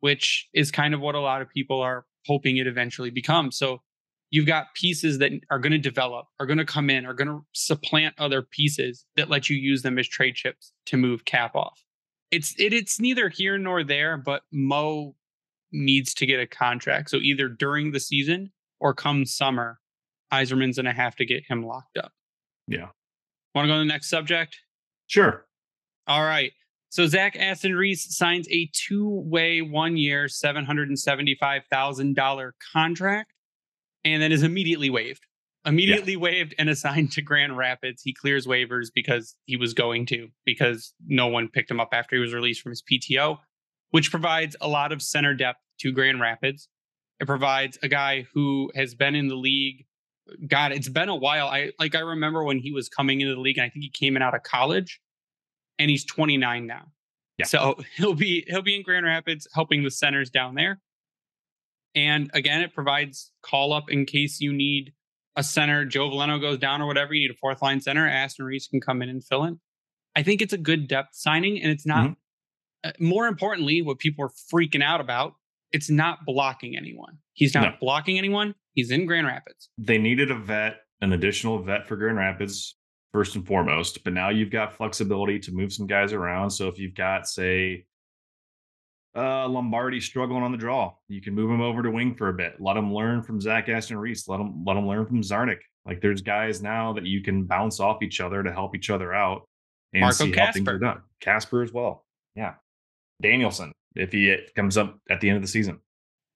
which 0.01 0.49
is 0.55 0.71
kind 0.71 0.95
of 0.95 1.01
what 1.01 1.15
a 1.15 1.21
lot 1.21 1.43
of 1.43 1.51
people 1.51 1.81
are 1.81 2.07
hoping 2.27 2.57
it 2.57 2.67
eventually 2.67 3.11
becomes. 3.11 3.57
So 3.57 3.83
you've 4.31 4.47
got 4.47 4.75
pieces 4.75 5.19
that 5.19 5.33
are 5.51 5.59
going 5.59 5.73
to 5.73 5.79
develop, 5.79 6.27
are 6.39 6.47
going 6.47 6.59
to 6.59 6.65
come 6.65 6.89
in, 6.89 7.05
are 7.05 7.15
going 7.15 7.29
to 7.29 7.45
supplant 7.53 8.15
other 8.19 8.43
pieces 8.43 9.05
that 9.17 9.29
let 9.29 9.51
you 9.51 9.57
use 9.57 9.83
them 9.83 9.99
as 9.99 10.09
trade 10.09 10.37
chips 10.37 10.73
to 10.87 10.97
move 10.97 11.25
cap 11.25 11.55
off. 11.57 11.83
It's 12.33 12.55
it, 12.59 12.73
it's 12.73 12.99
neither 12.99 13.29
here 13.29 13.57
nor 13.59 13.85
there, 13.85 14.17
but 14.17 14.43
Mo 14.51 15.15
needs 15.71 16.15
to 16.15 16.27
get 16.27 16.41
a 16.41 16.47
contract. 16.47 17.11
So 17.11 17.19
either 17.19 17.49
during 17.49 17.93
the 17.93 18.01
season 18.01 18.51
or 18.81 18.95
come 18.95 19.25
summer, 19.25 19.79
Yzerman's 20.33 20.77
going 20.77 20.87
to 20.87 20.93
have 20.93 21.15
to 21.17 21.25
get 21.25 21.45
him 21.47 21.63
locked 21.63 21.99
up. 21.99 22.11
Yeah. 22.67 22.89
Want 23.55 23.67
to 23.67 23.69
go 23.69 23.75
to 23.75 23.79
the 23.81 23.85
next 23.85 24.09
subject? 24.09 24.59
Sure. 25.07 25.45
All 26.07 26.25
right. 26.25 26.53
So 26.89 27.07
Zach 27.07 27.37
Aston 27.37 27.75
Reese 27.75 28.17
signs 28.17 28.47
a 28.51 28.69
two-way, 28.73 29.63
one-year, 29.63 30.29
seven 30.29 30.65
hundred 30.65 30.89
and 30.89 30.99
seventy-five 30.99 31.63
thousand 31.71 32.17
dollar 32.17 32.55
contract, 32.73 33.33
and 34.05 34.23
then 34.23 34.33
is 34.33 34.43
immediately 34.43 34.91
waived. 34.91 35.25
Immediately 35.65 36.15
yeah. 36.15 36.19
waived 36.19 36.55
and 36.59 36.69
assigned 36.69 37.13
to 37.13 37.23
Grand 37.23 37.57
Rapids. 37.57 38.03
He 38.03 38.13
clears 38.13 38.47
waivers 38.47 38.89
because 38.93 39.37
he 39.47 39.57
was 39.57 39.75
going 39.75 40.07
to, 40.07 40.29
because 40.45 40.93
no 41.07 41.29
one 41.29 41.49
picked 41.49 41.71
him 41.71 41.79
up 41.79 41.91
after 41.93 42.17
he 42.17 42.21
was 42.21 42.35
released 42.35 42.63
from 42.63 42.71
his 42.71 42.83
PTO, 42.83 43.39
which 43.91 44.11
provides 44.11 44.57
a 44.61 44.69
lot 44.69 44.93
of 44.93 45.01
center 45.01 45.35
depth 45.35 45.61
to 45.81 45.93
Grand 45.93 46.21
Rapids. 46.21 46.69
It 47.21 47.27
provides 47.27 47.79
a 47.83 47.89
guy 47.89 48.27
who 48.35 48.73
has 48.75 48.95
been 48.95 49.15
in 49.15 49.29
the 49.29 49.37
league 49.37 49.87
God, 50.47 50.73
it's 50.73 50.89
been 50.89 51.09
a 51.09 51.17
while. 51.17 51.49
I 51.49 51.73
like 51.79 51.95
I 51.95 52.01
remember 52.01 52.45
when 52.45 52.59
he 52.59 52.73
was 52.73 52.89
coming 52.89 53.21
into 53.21 53.35
the 53.35 53.41
league, 53.41 53.59
and 53.59 53.65
I 53.65 53.69
think 53.69 53.85
he 53.85 53.91
came 53.91 54.17
in 54.17 54.23
out 54.23 54.35
of 54.35 54.43
college, 54.43 55.01
and 55.79 55.91
he's 55.91 56.05
29 56.05 56.67
now. 56.67 56.85
Yeah. 57.39 57.47
So 57.47 57.79
he'll 57.97 58.15
be 58.15 58.45
he'll 58.49 58.63
be 58.63 58.77
in 58.77 58.83
Grand 58.83 59.07
Rapids 59.07 59.47
helping 59.55 59.83
the 59.83 59.91
centers 59.91 60.31
down 60.31 60.55
there. 60.55 60.81
And 61.95 62.31
again, 62.33 62.63
it 62.63 62.73
provides 62.73 63.33
call 63.43 63.73
up 63.73 63.91
in 63.91 64.07
case 64.07 64.41
you 64.41 64.53
need 64.53 64.93
a 65.37 65.43
center. 65.43 65.85
Joe 65.85 66.11
Veleno 66.11 66.41
goes 66.41 66.59
down 66.59 66.83
or 66.83 66.87
whatever. 66.87 67.15
You 67.15 67.29
need 67.29 67.35
a 67.35 67.39
fourth 67.39 67.63
line 67.63 67.81
center. 67.81 68.07
Aston 68.07 68.45
Reese 68.45 68.69
can 68.69 68.81
come 68.81 69.03
in 69.03 69.09
and 69.09 69.25
fill 69.25 69.45
in. 69.45 69.61
I 70.15 70.23
think 70.23 70.43
it's 70.43 70.53
a 70.53 70.59
good 70.59 70.89
depth 70.89 71.11
signing, 71.15 71.61
and 71.63 71.71
it's 71.71 71.87
not. 71.87 72.05
Mm-hmm. 72.05 72.13
Uh, 72.85 72.93
more 72.99 73.29
importantly, 73.29 73.81
what 73.81 73.99
people 73.99 74.25
are 74.25 74.31
freaking 74.53 74.83
out 74.83 75.01
about, 75.01 75.35
it's 75.71 75.89
not 75.89 76.19
blocking 76.27 76.77
anyone. 76.77 77.19
He's 77.33 77.55
not 77.55 77.63
no. 77.63 77.77
blocking 77.81 78.19
anyone. 78.19 78.55
He's 78.75 78.91
in 78.91 79.07
Grand 79.07 79.27
Rapids. 79.27 79.69
They 79.79 79.99
needed 79.99 80.31
a 80.31 80.35
vet, 80.35 80.81
an 81.01 81.13
additional 81.13 81.63
vet 81.63 81.87
for 81.87 81.97
Grand 81.97 82.19
Rapids, 82.19 82.77
first 83.13 83.37
and 83.37 83.47
foremost. 83.47 84.03
But 84.03 84.13
now 84.15 84.31
you've 84.31 84.51
got 84.51 84.77
flexibility 84.77 85.39
to 85.41 85.53
move 85.53 85.73
some 85.73 85.87
guys 85.87 86.13
around. 86.13 86.51
So 86.51 86.69
if 86.69 86.79
you've 86.79 86.95
got, 86.95 87.29
say, 87.29 87.87
uh, 89.15 89.49
Lombardi 89.49 90.01
struggling 90.01 90.43
on 90.43 90.53
the 90.53 90.59
draw, 90.59 90.95
you 91.09 91.21
can 91.21 91.35
move 91.35 91.51
him 91.51 91.61
over 91.61 91.83
to 91.83 91.91
wing 91.91 92.15
for 92.15 92.29
a 92.29 92.33
bit. 92.33 92.55
Let 92.61 92.77
him 92.77 92.93
learn 92.95 93.23
from 93.23 93.41
Zach 93.41 93.69
Aston 93.69 93.99
Reese. 93.99 94.29
Let 94.29 94.41
him 94.41 94.65
let 94.65 94.77
him 94.77 94.87
learn 94.87 95.07
from 95.07 95.23
Czarnik. 95.23 95.61
Like 95.85 96.01
there's 96.01 96.23
guys 96.23 96.63
now 96.63 96.93
that 96.95 97.05
you 97.05 97.23
can 97.23 97.45
bounce 97.45 97.81
off 97.81 98.03
each 98.03 98.21
other 98.21 98.43
to 98.43 98.53
help 98.53 98.75
each 98.77 98.89
other 98.91 99.13
out 99.13 99.49
and 99.93 100.03
Marco 100.03 100.25
see 100.25 100.33
Kasper. 100.33 100.47
how 100.47 100.53
things 100.53 100.69
are 100.69 100.79
done. 100.79 101.01
Kasper 101.21 101.63
as 101.63 101.73
well. 101.73 102.05
Yeah. 102.35 102.55
Danielson, 103.21 103.73
if 103.95 104.13
he 104.13 104.37
comes 104.57 104.77
up 104.77 104.99
at 105.11 105.21
the 105.21 105.29
end 105.29 105.37
of 105.37 105.43
the 105.43 105.49
season. 105.49 105.81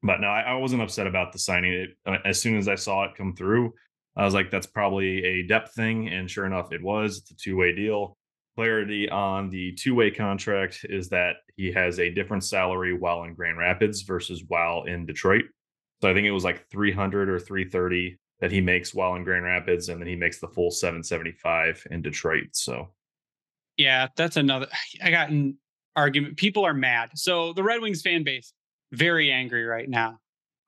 But 0.02 0.20
no, 0.20 0.28
I, 0.28 0.42
I 0.42 0.54
wasn't 0.54 0.82
upset 0.82 1.06
about 1.06 1.32
the 1.32 1.38
signing. 1.38 1.72
It, 1.72 1.90
uh, 2.04 2.18
as 2.24 2.40
soon 2.40 2.58
as 2.58 2.68
I 2.68 2.74
saw 2.74 3.04
it 3.04 3.16
come 3.16 3.34
through, 3.34 3.72
I 4.16 4.24
was 4.24 4.34
like, 4.34 4.50
that's 4.50 4.66
probably 4.66 5.24
a 5.24 5.46
depth 5.46 5.74
thing. 5.74 6.08
And 6.08 6.30
sure 6.30 6.46
enough, 6.46 6.72
it 6.72 6.82
was. 6.82 7.18
It's 7.18 7.30
a 7.30 7.36
two 7.36 7.56
way 7.56 7.74
deal. 7.74 8.16
Clarity 8.56 9.08
on 9.10 9.50
the 9.50 9.72
two 9.72 9.94
way 9.94 10.10
contract 10.10 10.86
is 10.88 11.10
that 11.10 11.36
he 11.56 11.70
has 11.72 12.00
a 12.00 12.10
different 12.10 12.42
salary 12.42 12.96
while 12.96 13.24
in 13.24 13.34
Grand 13.34 13.58
Rapids 13.58 14.02
versus 14.02 14.42
while 14.48 14.84
in 14.84 15.04
Detroit. 15.04 15.44
So 16.00 16.10
I 16.10 16.14
think 16.14 16.26
it 16.26 16.32
was 16.32 16.44
like 16.44 16.68
300 16.70 17.28
or 17.28 17.38
330 17.38 18.18
that 18.40 18.50
he 18.50 18.60
makes 18.60 18.94
while 18.94 19.14
in 19.14 19.24
Grand 19.24 19.44
Rapids, 19.44 19.88
and 19.88 20.00
then 20.00 20.08
he 20.08 20.16
makes 20.16 20.40
the 20.40 20.48
full 20.48 20.70
775 20.70 21.86
in 21.90 22.02
Detroit. 22.02 22.48
So, 22.52 22.92
yeah, 23.76 24.08
that's 24.16 24.36
another. 24.36 24.68
I 25.02 25.10
got 25.10 25.30
an 25.30 25.58
argument. 25.94 26.36
People 26.36 26.64
are 26.64 26.74
mad. 26.74 27.10
So 27.14 27.52
the 27.52 27.62
Red 27.62 27.80
Wings 27.80 28.02
fan 28.02 28.24
base 28.24 28.52
very 28.92 29.30
angry 29.30 29.64
right 29.64 29.88
now. 29.88 30.18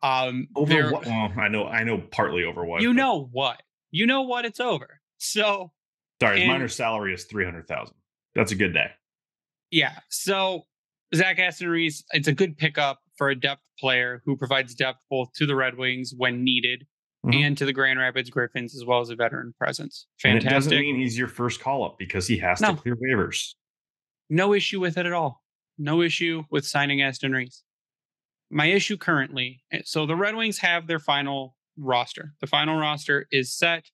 Um, 0.03 0.49
over 0.55 0.91
what? 0.91 1.07
Well, 1.07 1.33
I 1.39 1.49
know, 1.49 1.67
I 1.67 1.85
know, 1.85 1.99
partly 1.99 2.45
over 2.45 2.65
what. 2.65 2.83
You 2.83 2.91
but... 2.91 2.97
know 2.97 3.29
what? 3.33 3.63
You 3.91 4.07
know 4.07 4.23
what? 4.23 4.45
It's 4.45 4.61
over. 4.61 5.01
So, 5.19 5.73
sorry, 6.21 6.41
his 6.41 6.49
minor 6.49 6.69
salary 6.69 7.15
is 7.15 7.25
three 7.25 7.45
hundred 7.45 7.67
thousand. 7.69 7.97
That's 8.35 8.53
a 8.53 8.55
good 8.55 8.73
day. 8.73 8.91
Yeah. 9.71 9.99
So 10.09 10.63
Zach 11.15 11.39
Aston 11.39 11.69
Reese, 11.69 12.05
it's 12.13 12.29
a 12.29 12.33
good 12.33 12.57
pickup 12.57 13.01
for 13.17 13.31
a 13.31 13.35
depth 13.35 13.63
player 13.79 14.23
who 14.25 14.37
provides 14.37 14.75
depth 14.75 15.01
both 15.11 15.33
to 15.35 15.47
the 15.47 15.57
Red 15.57 15.77
Wings 15.77 16.15
when 16.17 16.45
needed 16.45 16.87
mm-hmm. 17.27 17.43
and 17.43 17.59
to 17.59 17.65
the 17.65 17.73
Grand 17.73 17.99
Rapids 17.99 18.31
Griffins 18.31 18.75
as 18.77 18.85
well 18.85 19.01
as 19.01 19.11
a 19.11 19.17
veteran 19.17 19.55
presence. 19.59 20.07
Fantastic. 20.21 20.47
And 20.47 20.53
it 20.53 20.55
doesn't 20.55 20.79
mean 20.79 20.97
he's 20.97 21.19
your 21.19 21.29
first 21.29 21.61
call 21.61 21.85
up 21.85 21.99
because 21.99 22.27
he 22.27 22.39
has 22.39 22.61
no. 22.61 22.75
to 22.75 22.81
clear 22.81 22.97
waivers. 22.97 23.55
No 24.31 24.55
issue 24.55 24.81
with 24.81 24.99
it 24.99 25.07
at 25.07 25.13
all. 25.13 25.43
No 25.79 26.03
issue 26.03 26.45
with 26.51 26.67
signing 26.67 27.03
Aston 27.03 27.33
Reese 27.33 27.63
my 28.51 28.67
issue 28.67 28.97
currently 28.97 29.63
eh, 29.73 29.81
so 29.85 30.07
the 30.07 30.17
Red 30.17 30.35
Wings 30.35 30.59
have 30.59 30.87
their 30.87 30.99
final 30.99 31.57
roster. 31.77 32.35
The 32.41 32.47
final 32.47 32.79
roster 32.79 33.27
is 33.31 33.53
set. 33.53 33.85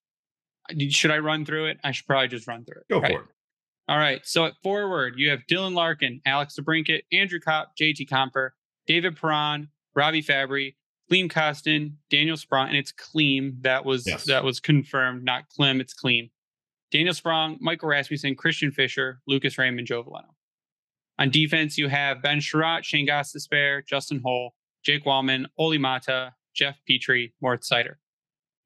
Should 0.90 1.11
I 1.11 1.18
run 1.18 1.44
through 1.44 1.66
it? 1.66 1.79
I 1.85 1.92
should 1.92 2.07
probably 2.07 2.29
just 2.29 2.46
run 2.46 2.64
through 2.64 2.81
it. 2.81 2.88
Go 2.88 3.00
right? 3.00 3.12
for 3.12 3.20
it. 3.22 3.29
All 3.88 3.98
right. 3.98 4.20
So 4.24 4.46
at 4.46 4.55
forward, 4.62 5.14
you 5.16 5.31
have 5.31 5.40
Dylan 5.50 5.74
Larkin, 5.74 6.20
Alex 6.24 6.57
DeBrincat, 6.59 7.03
Andrew 7.12 7.40
Copp, 7.40 7.77
JT 7.79 8.09
Compher, 8.09 8.50
David 8.87 9.16
Perron, 9.16 9.68
Robbie 9.94 10.22
Fabbri, 10.22 10.74
Klim 11.09 11.29
Kostin, 11.29 11.94
Daniel 12.11 12.37
Sprong, 12.37 12.68
and 12.68 12.77
it's 12.77 12.92
Klim 12.92 13.59
that 13.61 13.85
was 13.85 14.07
yes. 14.07 14.24
that 14.24 14.42
was 14.42 14.59
confirmed, 14.59 15.24
not 15.24 15.48
Klim, 15.48 15.81
it's 15.81 15.92
Klim. 15.92 16.31
Daniel 16.90 17.14
Sprong, 17.14 17.59
Michael 17.61 17.88
Rasmussen, 17.88 18.37
Christian 18.37 18.70
Fischer, 18.70 19.20
Lucas 19.27 19.59
Raymond, 19.59 19.87
Joe 19.87 20.03
Veleno. 20.03 20.33
On 21.18 21.31
defense, 21.31 21.77
you 21.77 21.88
have 21.88 22.22
Ben 22.22 22.40
Chiarot, 22.40 22.85
Shane 22.85 23.07
Gostisbehere, 23.07 23.87
Justin 23.87 24.20
Holl, 24.24 24.55
Jake 24.85 25.05
Walman, 25.05 25.46
Olli 25.59 25.79
Maatta, 25.79 26.33
Jeff 26.55 26.77
Petry, 26.88 27.33
Mort 27.40 27.62
Seider. 27.62 27.96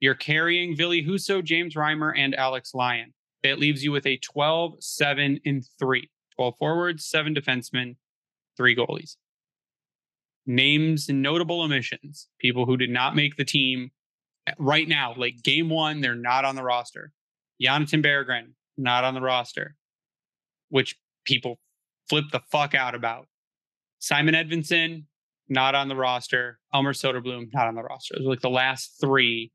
You're 0.01 0.15
carrying 0.15 0.77
Ville 0.77 1.03
Husso, 1.03 1.43
James 1.43 1.75
Reimer, 1.75 2.13
and 2.17 2.35
Alex 2.35 2.75
Lyon. 2.75 3.13
That 3.43 3.59
leaves 3.59 3.85
you 3.85 3.93
with 3.93 4.07
a 4.07 4.19
12, 4.19 4.83
7, 4.83 5.41
and 5.45 5.65
3. 5.79 6.11
12 6.37 6.55
forwards, 6.59 7.05
7 7.05 7.35
defensemen, 7.35 7.97
3 8.57 8.77
goalies. 8.77 9.17
Names 10.47 11.09
and 11.09 11.21
notable 11.21 11.61
omissions. 11.61 12.29
People 12.41 12.65
who 12.65 12.77
did 12.77 12.91
not 12.91 13.17
make 13.17 13.37
the 13.37 13.45
team 13.45 13.91
right 14.59 14.89
now, 14.89 15.15
like 15.17 15.43
game 15.43 15.69
one, 15.69 16.01
they're 16.01 16.15
not 16.15 16.45
on 16.45 16.55
the 16.55 16.63
roster. 16.63 17.13
Jonathan 17.61 18.03
Berggren, 18.03 18.53
not 18.77 19.05
on 19.05 19.15
the 19.15 19.21
roster, 19.21 19.75
which 20.69 20.97
people 21.25 21.59
flip 22.09 22.25
the 22.33 22.41
fuck 22.51 22.75
out 22.75 22.95
about. 22.95 23.27
Simon 23.99 24.35
Edvinsson, 24.35 25.05
not 25.49 25.75
on 25.75 25.89
the 25.89 25.97
roster. 25.97 26.61
Elmer 26.73 26.93
Soderblom, 26.93 27.49
not 27.53 27.67
on 27.67 27.75
the 27.75 27.83
roster. 27.83 28.15
It 28.15 28.21
was 28.21 28.29
like 28.29 28.41
the 28.41 28.49
last 28.49 28.97
three 29.01 29.51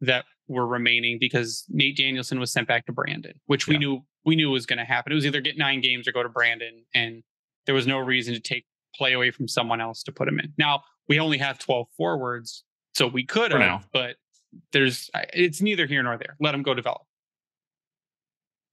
that 0.00 0.24
were 0.48 0.66
remaining 0.66 1.18
because 1.18 1.64
Nate 1.68 1.96
Danielson 1.96 2.40
was 2.40 2.52
sent 2.52 2.66
back 2.66 2.86
to 2.86 2.92
Brandon, 2.92 3.34
which 3.46 3.66
we 3.66 3.74
yeah. 3.74 3.80
knew 3.80 4.00
we 4.24 4.36
knew 4.36 4.50
was 4.50 4.66
going 4.66 4.78
to 4.78 4.84
happen. 4.84 5.12
It 5.12 5.14
was 5.14 5.26
either 5.26 5.40
get 5.40 5.56
nine 5.56 5.80
games 5.80 6.08
or 6.08 6.12
go 6.12 6.22
to 6.22 6.28
Brandon, 6.28 6.84
and 6.94 7.22
there 7.66 7.74
was 7.74 7.86
no 7.86 7.98
reason 7.98 8.34
to 8.34 8.40
take 8.40 8.66
play 8.94 9.12
away 9.12 9.30
from 9.30 9.48
someone 9.48 9.80
else 9.80 10.02
to 10.04 10.12
put 10.12 10.28
him 10.28 10.38
in. 10.38 10.52
Now 10.58 10.82
we 11.08 11.20
only 11.20 11.38
have 11.38 11.58
twelve 11.58 11.88
forwards, 11.96 12.64
so 12.94 13.06
we 13.06 13.24
could 13.24 13.52
have, 13.52 13.86
but 13.92 14.16
there's 14.72 15.10
it's 15.32 15.60
neither 15.60 15.86
here 15.86 16.02
nor 16.02 16.16
there. 16.16 16.36
Let 16.40 16.54
him 16.54 16.62
go 16.62 16.74
develop. 16.74 17.02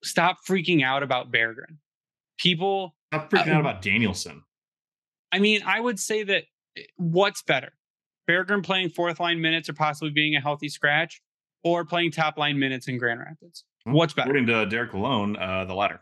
Stop 0.04 0.38
freaking 0.48 0.84
out 0.84 1.04
about 1.04 1.32
Berggren. 1.32 1.78
People 2.38 2.96
Stop 3.12 3.30
freaking 3.30 3.54
uh, 3.54 3.56
out 3.56 3.62
about 3.62 3.82
Danielson. 3.82 4.44
I 5.32 5.40
mean, 5.40 5.64
I 5.66 5.80
would 5.80 6.00
say 6.00 6.24
that 6.24 6.44
eh, 6.78 6.84
what's 6.98 7.42
better? 7.42 7.74
Berggren 8.30 8.64
playing 8.64 8.90
fourth 8.90 9.20
line 9.20 9.42
minutes 9.42 9.70
or 9.70 9.74
possibly 9.74 10.10
being 10.10 10.36
a 10.36 10.42
healthy 10.42 10.70
scratch, 10.70 11.22
or 11.64 11.84
playing 11.86 12.12
top 12.12 12.38
line 12.38 12.60
minutes 12.60 12.88
in 12.88 12.98
Grand 12.98 13.20
Rapids? 13.20 13.64
What's 13.86 14.14
better? 14.14 14.30
According 14.30 14.48
to 14.48 14.66
Derek 14.68 14.92
Lalonde, 14.92 15.40
uh, 15.40 15.66
the 15.66 15.76
latter. 15.76 16.02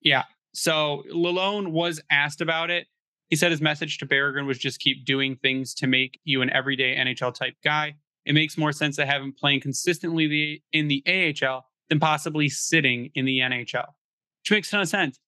Yeah. 0.00 0.24
So 0.54 1.02
Lalonde 1.12 1.72
was 1.72 2.00
asked 2.10 2.40
about 2.40 2.70
it. 2.70 2.86
He 3.28 3.36
said 3.36 3.50
his 3.50 3.60
message 3.60 3.98
to 3.98 4.06
Berggren 4.06 4.46
was 4.46 4.58
just 4.58 4.78
keep 4.78 5.04
doing 5.04 5.36
things 5.36 5.74
to 5.74 5.86
make 5.86 6.20
you 6.24 6.42
an 6.42 6.50
everyday 6.50 6.96
NHL 6.96 7.34
type 7.34 7.54
guy. 7.64 7.96
It 8.24 8.34
makes 8.34 8.56
more 8.56 8.72
sense 8.72 8.96
to 8.96 9.06
have 9.06 9.22
him 9.22 9.32
playing 9.32 9.60
consistently 9.60 10.62
in 10.72 10.88
the 10.88 11.02
AHL 11.06 11.66
than 11.88 12.00
possibly 12.00 12.48
sitting 12.48 13.10
in 13.14 13.24
the 13.24 13.38
NHL, 13.38 13.86
which 14.42 14.50
makes 14.50 14.68
a 14.68 14.70
ton 14.72 14.80
of 14.80 14.88
sense. 14.88 15.18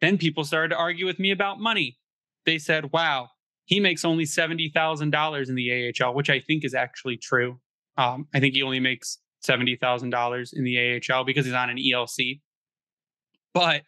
Then 0.00 0.18
people 0.18 0.44
started 0.44 0.68
to 0.70 0.76
argue 0.76 1.06
with 1.06 1.18
me 1.18 1.30
about 1.30 1.60
money. 1.60 1.98
They 2.46 2.58
said, 2.58 2.92
wow, 2.92 3.28
he 3.70 3.78
makes 3.78 4.04
only 4.04 4.24
$70,000 4.24 5.48
in 5.48 5.54
the 5.54 5.92
AHL, 6.02 6.12
which 6.12 6.28
I 6.28 6.40
think 6.40 6.64
is 6.64 6.74
actually 6.74 7.16
true. 7.16 7.60
Um, 7.96 8.26
I 8.34 8.40
think 8.40 8.54
he 8.54 8.62
only 8.62 8.80
makes 8.80 9.18
seventy 9.42 9.76
thousand 9.76 10.10
dollars 10.10 10.52
in 10.52 10.64
the 10.64 10.76
AHL 11.10 11.22
because 11.24 11.44
he's 11.46 11.54
on 11.54 11.70
an 11.70 11.76
ELC. 11.78 12.40
But 13.54 13.82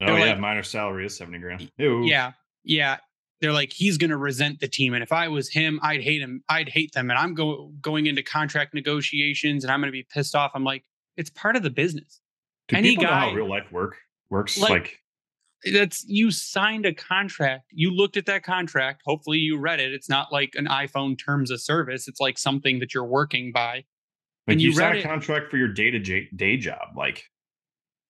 Oh 0.00 0.14
yeah, 0.14 0.32
like- 0.32 0.38
minor 0.38 0.62
salary 0.62 1.06
is 1.06 1.16
seventy 1.16 1.38
grand. 1.38 1.70
Ew. 1.78 2.04
yeah, 2.04 2.32
yeah, 2.64 2.98
they're 3.40 3.52
like 3.52 3.72
he's 3.72 3.98
going 3.98 4.10
to 4.10 4.16
resent 4.16 4.60
the 4.60 4.68
team, 4.68 4.94
and 4.94 5.02
if 5.02 5.10
I 5.12 5.28
was 5.28 5.48
him, 5.50 5.80
I'd 5.82 6.02
hate 6.02 6.20
him. 6.22 6.42
I'd 6.48 6.68
hate 6.68 6.92
them, 6.92 7.10
and 7.10 7.18
I'm 7.18 7.34
go- 7.34 7.72
going 7.80 8.06
into 8.06 8.22
contract 8.22 8.74
negotiations, 8.74 9.64
and 9.64 9.70
I'm 9.72 9.80
going 9.80 9.88
to 9.88 9.92
be 9.92 10.06
pissed 10.08 10.34
off. 10.34 10.52
I'm 10.54 10.64
like, 10.64 10.84
it's 11.16 11.30
part 11.30 11.56
of 11.56 11.62
the 11.62 11.70
business. 11.70 12.20
Do 12.68 12.76
any 12.76 12.90
people 12.90 13.04
know 13.04 13.10
guy- 13.10 13.28
how 13.30 13.34
real 13.34 13.48
life 13.48 13.70
work 13.72 13.96
works? 14.30 14.58
Like- 14.58 14.70
Like, 14.70 14.98
that's 15.72 16.04
you 16.06 16.30
signed 16.30 16.86
a 16.86 16.94
contract 16.94 17.64
you 17.70 17.90
looked 17.90 18.16
at 18.16 18.26
that 18.26 18.42
contract 18.42 19.02
hopefully 19.04 19.38
you 19.38 19.58
read 19.58 19.80
it 19.80 19.92
it's 19.92 20.08
not 20.08 20.32
like 20.32 20.52
an 20.54 20.66
iphone 20.66 21.18
terms 21.18 21.50
of 21.50 21.60
service 21.60 22.06
it's 22.06 22.20
like 22.20 22.38
something 22.38 22.78
that 22.78 22.92
you're 22.92 23.04
working 23.04 23.52
by 23.52 23.76
like 24.46 24.54
and 24.54 24.60
you, 24.60 24.68
you 24.70 24.76
sign 24.76 24.92
read 24.92 25.04
a 25.04 25.08
contract 25.08 25.50
for 25.50 25.56
your 25.56 25.68
day 25.68 25.90
to 25.90 25.98
day 25.98 26.56
job. 26.56 26.96
Like, 26.96 27.24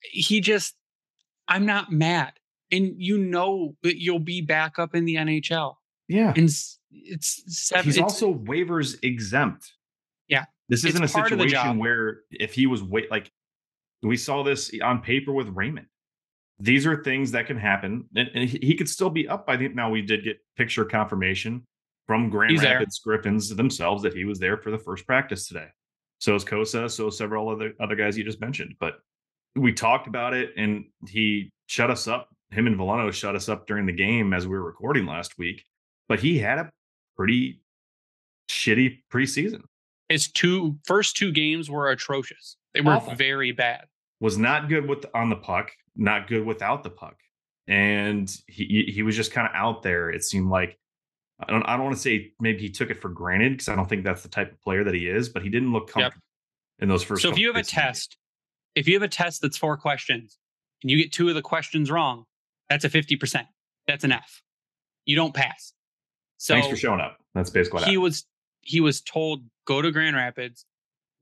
he 0.02 0.40
just 0.40 0.74
i'm 1.48 1.64
not 1.64 1.90
mad 1.90 2.32
and 2.70 2.94
you 2.98 3.16
know 3.16 3.74
that 3.82 4.00
you'll 4.00 4.18
be 4.18 4.40
back 4.40 4.78
up 4.78 4.94
in 4.94 5.04
the 5.04 5.14
nhl 5.14 5.76
yeah, 6.08 6.32
and 6.36 6.48
s- 6.48 6.78
it's 6.90 7.42
seven 7.46 7.84
he's 7.84 7.96
it's- 7.96 8.12
also 8.12 8.32
waivers 8.32 8.96
exempt. 9.02 9.72
Yeah. 10.28 10.44
This 10.68 10.84
isn't 10.84 11.02
a 11.02 11.08
part 11.08 11.32
of 11.32 11.38
the 11.38 11.48
situation 11.48 11.78
where 11.78 12.20
if 12.30 12.54
he 12.54 12.66
was 12.66 12.82
wait 12.82 13.10
like 13.10 13.30
we 14.02 14.16
saw 14.16 14.42
this 14.42 14.70
on 14.82 15.00
paper 15.00 15.32
with 15.32 15.48
Raymond. 15.48 15.86
These 16.58 16.86
are 16.86 17.02
things 17.02 17.32
that 17.32 17.46
can 17.46 17.58
happen, 17.58 18.06
and, 18.16 18.30
and 18.34 18.48
he 18.48 18.58
he 18.62 18.74
could 18.74 18.88
still 18.88 19.10
be 19.10 19.28
up 19.28 19.46
by 19.46 19.56
the 19.56 19.68
now. 19.68 19.90
We 19.90 20.02
did 20.02 20.24
get 20.24 20.38
picture 20.56 20.84
confirmation 20.84 21.64
from 22.06 22.30
Grand 22.30 22.52
He's 22.52 22.62
there. 22.62 22.74
Rapids 22.78 22.98
Griffins 22.98 23.54
themselves 23.54 24.02
that 24.04 24.14
he 24.14 24.24
was 24.24 24.38
there 24.38 24.56
for 24.56 24.70
the 24.70 24.78
first 24.78 25.06
practice 25.06 25.48
today. 25.48 25.66
So 26.18 26.34
is 26.34 26.44
Kosa, 26.44 26.90
so 26.90 27.08
is 27.08 27.18
several 27.18 27.48
other 27.50 27.74
other 27.78 27.94
guys 27.94 28.16
you 28.16 28.24
just 28.24 28.40
mentioned. 28.40 28.74
But 28.80 28.94
we 29.54 29.72
talked 29.72 30.06
about 30.06 30.32
it, 30.32 30.54
and 30.56 30.84
he 31.08 31.50
shut 31.66 31.90
us 31.90 32.08
up. 32.08 32.28
Him 32.50 32.66
and 32.66 32.76
Veleno 32.78 33.12
shut 33.12 33.34
us 33.36 33.48
up 33.48 33.66
during 33.66 33.84
the 33.84 33.92
game 33.92 34.32
as 34.32 34.46
we 34.46 34.56
were 34.56 34.64
recording 34.64 35.04
last 35.04 35.36
week. 35.36 35.64
But 36.08 36.20
he 36.20 36.38
had 36.38 36.58
a 36.58 36.70
pretty 37.16 37.60
shitty 38.48 39.02
preseason. 39.12 39.62
his 40.08 40.28
two 40.30 40.78
first 40.84 41.16
two 41.16 41.32
games 41.32 41.68
were 41.68 41.90
atrocious 41.90 42.56
they 42.74 42.80
were 42.80 42.92
Awful. 42.92 43.14
very 43.16 43.50
bad 43.50 43.86
Was 44.20 44.38
not 44.38 44.68
good 44.68 44.88
with 44.88 45.04
on 45.14 45.28
the 45.30 45.36
puck, 45.36 45.72
not 45.94 46.26
good 46.26 46.44
without 46.44 46.82
the 46.82 46.90
puck, 46.90 47.16
and 47.68 48.34
he 48.46 48.90
he 48.92 49.02
was 49.02 49.14
just 49.14 49.32
kind 49.32 49.46
of 49.46 49.54
out 49.54 49.82
there. 49.82 50.10
It 50.10 50.24
seemed 50.24 50.48
like 50.48 50.78
I 51.38 51.50
don't 51.50 51.62
I 51.64 51.76
don't 51.76 51.84
want 51.84 51.96
to 51.96 52.02
say 52.02 52.32
maybe 52.40 52.60
he 52.60 52.70
took 52.70 52.90
it 52.90 53.00
for 53.00 53.08
granted 53.10 53.52
because 53.52 53.68
I 53.68 53.76
don't 53.76 53.88
think 53.88 54.04
that's 54.04 54.22
the 54.22 54.28
type 54.28 54.52
of 54.52 54.60
player 54.62 54.84
that 54.84 54.94
he 54.94 55.06
is, 55.06 55.28
but 55.28 55.42
he 55.42 55.50
didn't 55.50 55.72
look 55.72 55.90
comfortable 55.90 56.22
in 56.78 56.88
those 56.88 57.02
first. 57.02 57.22
so 57.22 57.30
if 57.30 57.38
you 57.38 57.48
have 57.48 57.56
a 57.56 57.60
games. 57.60 57.68
test 57.68 58.16
if 58.74 58.86
you 58.86 58.94
have 58.94 59.02
a 59.02 59.08
test 59.08 59.42
that's 59.42 59.56
four 59.56 59.76
questions 59.76 60.38
and 60.82 60.90
you 60.90 60.96
get 60.96 61.12
two 61.12 61.28
of 61.28 61.34
the 61.34 61.42
questions 61.42 61.90
wrong 61.90 62.24
that's 62.68 62.84
a 62.84 62.90
50% 62.90 63.46
that's 63.86 64.04
an 64.04 64.12
f 64.12 64.42
you 65.06 65.16
don't 65.16 65.32
pass 65.34 65.72
so 66.38 66.54
thanks 66.54 66.68
for 66.68 66.76
showing 66.76 67.00
up. 67.00 67.16
That's 67.34 67.50
basically 67.50 67.78
what 67.78 67.84
he 67.84 67.92
happened. 67.92 68.02
was 68.02 68.24
he 68.60 68.80
was 68.80 69.00
told 69.00 69.42
go 69.66 69.80
to 69.80 69.90
grand 69.90 70.16
rapids 70.16 70.64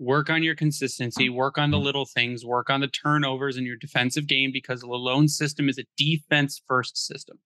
work 0.04 0.28
on 0.30 0.42
your 0.42 0.54
consistency 0.54 1.28
work 1.28 1.56
on 1.58 1.70
the 1.70 1.78
Mhm. 1.78 1.82
little 1.84 2.04
things 2.06 2.44
work 2.44 2.70
on 2.70 2.80
the 2.80 2.88
turnovers 2.88 3.56
in 3.56 3.64
your 3.64 3.76
defensive 3.76 4.26
game 4.26 4.50
because 4.52 4.80
the 4.80 4.86
Lalonde 4.86 5.30
system 5.30 5.68
is 5.68 5.78
a 5.78 5.84
defense 5.96 6.60
first 6.68 6.96
system 6.96 7.38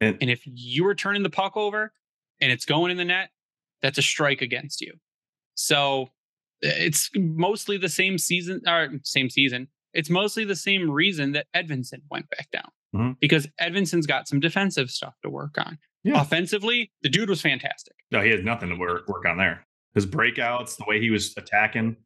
And- 0.00 0.18
and 0.20 0.30
if 0.30 0.42
you 0.44 0.86
are 0.86 0.94
turning 0.94 1.22
the 1.22 1.30
puck 1.30 1.56
over 1.56 1.92
and 2.40 2.50
it's 2.52 2.64
going 2.64 2.90
in 2.90 2.96
the 2.96 3.04
net 3.04 3.30
that's 3.82 3.98
a 3.98 4.02
strike 4.02 4.40
against 4.42 4.80
you 4.80 4.94
so 5.54 6.10
it's 6.60 7.10
mostly 7.14 7.76
the 7.76 7.88
same 7.88 8.18
season 8.18 8.60
or 8.66 8.90
same 9.04 9.28
season 9.30 9.68
it's 9.92 10.10
mostly 10.10 10.44
the 10.44 10.56
same 10.56 10.90
reason 10.90 11.32
that 11.32 11.46
edvinsson 11.54 12.00
went 12.10 12.28
back 12.30 12.50
down 12.50 12.70
Mhm. 12.94 13.20
because 13.20 13.46
edvinsson's 13.60 14.06
got 14.06 14.26
some 14.28 14.40
defensive 14.40 14.90
stuff 14.90 15.14
to 15.22 15.28
work 15.30 15.56
on 15.58 15.78
Yeah. 16.04 16.20
offensively 16.20 16.92
the 17.02 17.08
dude 17.08 17.28
was 17.28 17.40
fantastic 17.42 17.94
No, 18.10 18.22
he 18.22 18.30
had 18.30 18.44
nothing 18.44 18.68
to 18.70 18.76
work 18.76 19.08
work 19.08 19.26
on 19.26 19.36
there. 19.36 19.66
His 19.94 20.06
breakouts, 20.06 20.76
the 20.76 20.84
way 20.86 21.00
he 21.00 21.08
was 21.10 21.34
attacking. 21.38 21.96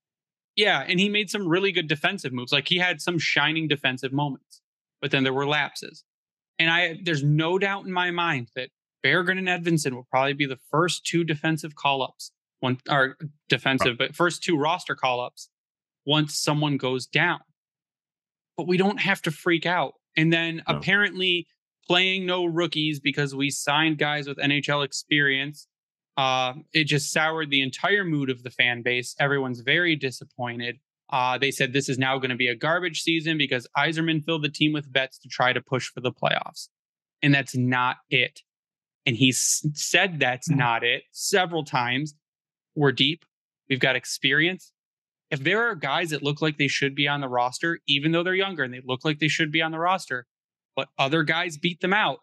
Yeah, 0.56 0.84
and 0.86 0.98
he 1.00 1.08
made 1.08 1.30
some 1.30 1.46
really 1.48 1.72
good 1.72 1.88
defensive 1.88 2.32
moves. 2.32 2.52
Like 2.52 2.68
he 2.68 2.78
had 2.78 3.00
some 3.00 3.18
shining 3.18 3.68
defensive 3.68 4.12
moments, 4.12 4.60
but 5.00 5.10
then 5.10 5.24
there 5.24 5.32
were 5.32 5.46
lapses. 5.46 6.04
And 6.58 6.70
I 6.70 6.98
there's 7.02 7.22
no 7.24 7.58
doubt 7.58 7.86
in 7.86 7.92
my 7.92 8.10
mind 8.10 8.48
that 8.56 8.70
Berggren 9.04 9.38
and 9.38 9.48
Edvinsson 9.48 9.92
will 9.94 10.06
probably 10.10 10.34
be 10.34 10.46
the 10.46 10.58
first 10.70 11.06
two 11.06 11.24
defensive 11.24 11.74
call-ups. 11.74 12.32
One 12.58 12.78
or 12.90 13.16
defensive, 13.48 13.96
but 13.96 14.14
first 14.14 14.42
two 14.42 14.58
roster 14.58 14.94
call-ups 14.94 15.48
once 16.04 16.36
someone 16.36 16.76
goes 16.76 17.06
down. 17.06 17.40
But 18.58 18.66
we 18.68 18.76
don't 18.76 19.00
have 19.00 19.22
to 19.22 19.30
freak 19.30 19.64
out. 19.64 19.94
And 20.16 20.30
then 20.30 20.56
No. 20.56 20.76
apparently 20.76 21.46
playing 21.86 22.26
no 22.26 22.44
rookies 22.44 23.00
because 23.00 23.34
we 23.34 23.48
signed 23.48 23.96
guys 23.96 24.28
with 24.28 24.36
NHL 24.36 24.84
experience 24.84 25.66
uh, 26.20 26.52
it 26.72 26.84
just 26.84 27.12
soured 27.12 27.48
the 27.50 27.62
entire 27.62 28.04
mood 28.04 28.28
of 28.30 28.42
the 28.42 28.50
fan 28.50 28.82
base. 28.82 29.14
Everyone's 29.18 29.60
very 29.60 29.96
disappointed. 29.96 30.76
Uh, 31.08 31.38
they 31.38 31.50
said 31.50 31.72
this 31.72 31.88
is 31.88 31.98
now 31.98 32.18
going 32.18 32.30
to 32.30 32.36
be 32.36 32.48
a 32.48 32.54
garbage 32.54 33.02
season 33.02 33.38
because 33.38 33.66
Yzerman 33.76 34.24
filled 34.24 34.44
the 34.44 34.48
team 34.48 34.72
with 34.72 34.92
bets 34.92 35.18
to 35.20 35.28
try 35.28 35.52
to 35.52 35.60
push 35.60 35.86
for 35.88 36.00
the 36.00 36.12
playoffs. 36.12 36.68
And 37.22 37.32
that's 37.34 37.56
not 37.56 37.96
it. 38.10 38.40
And 39.06 39.16
he 39.16 39.30
s- 39.30 39.66
said 39.74 40.20
that's 40.20 40.48
Mhm. 40.50 40.56
not 40.56 40.84
it 40.84 41.02
several 41.10 41.64
times. 41.64 42.14
We're 42.74 42.92
deep. 42.92 43.24
We've 43.68 43.80
got 43.80 43.96
experience. 43.96 44.72
If 45.30 45.40
there 45.42 45.62
are 45.68 45.74
guys 45.74 46.10
that 46.10 46.22
look 46.22 46.42
like 46.42 46.58
they 46.58 46.68
should 46.68 46.94
be 46.94 47.08
on 47.08 47.20
the 47.20 47.28
roster, 47.28 47.80
even 47.86 48.12
though 48.12 48.22
they're 48.22 48.34
younger 48.46 48.62
and 48.64 48.74
they 48.74 48.82
look 48.84 49.04
like 49.04 49.18
they 49.20 49.28
should 49.28 49.50
be 49.52 49.62
on 49.62 49.72
the 49.72 49.78
roster, 49.78 50.26
but 50.76 50.88
other 50.98 51.22
guys 51.22 51.56
beat 51.56 51.80
them 51.80 51.92
out, 51.92 52.18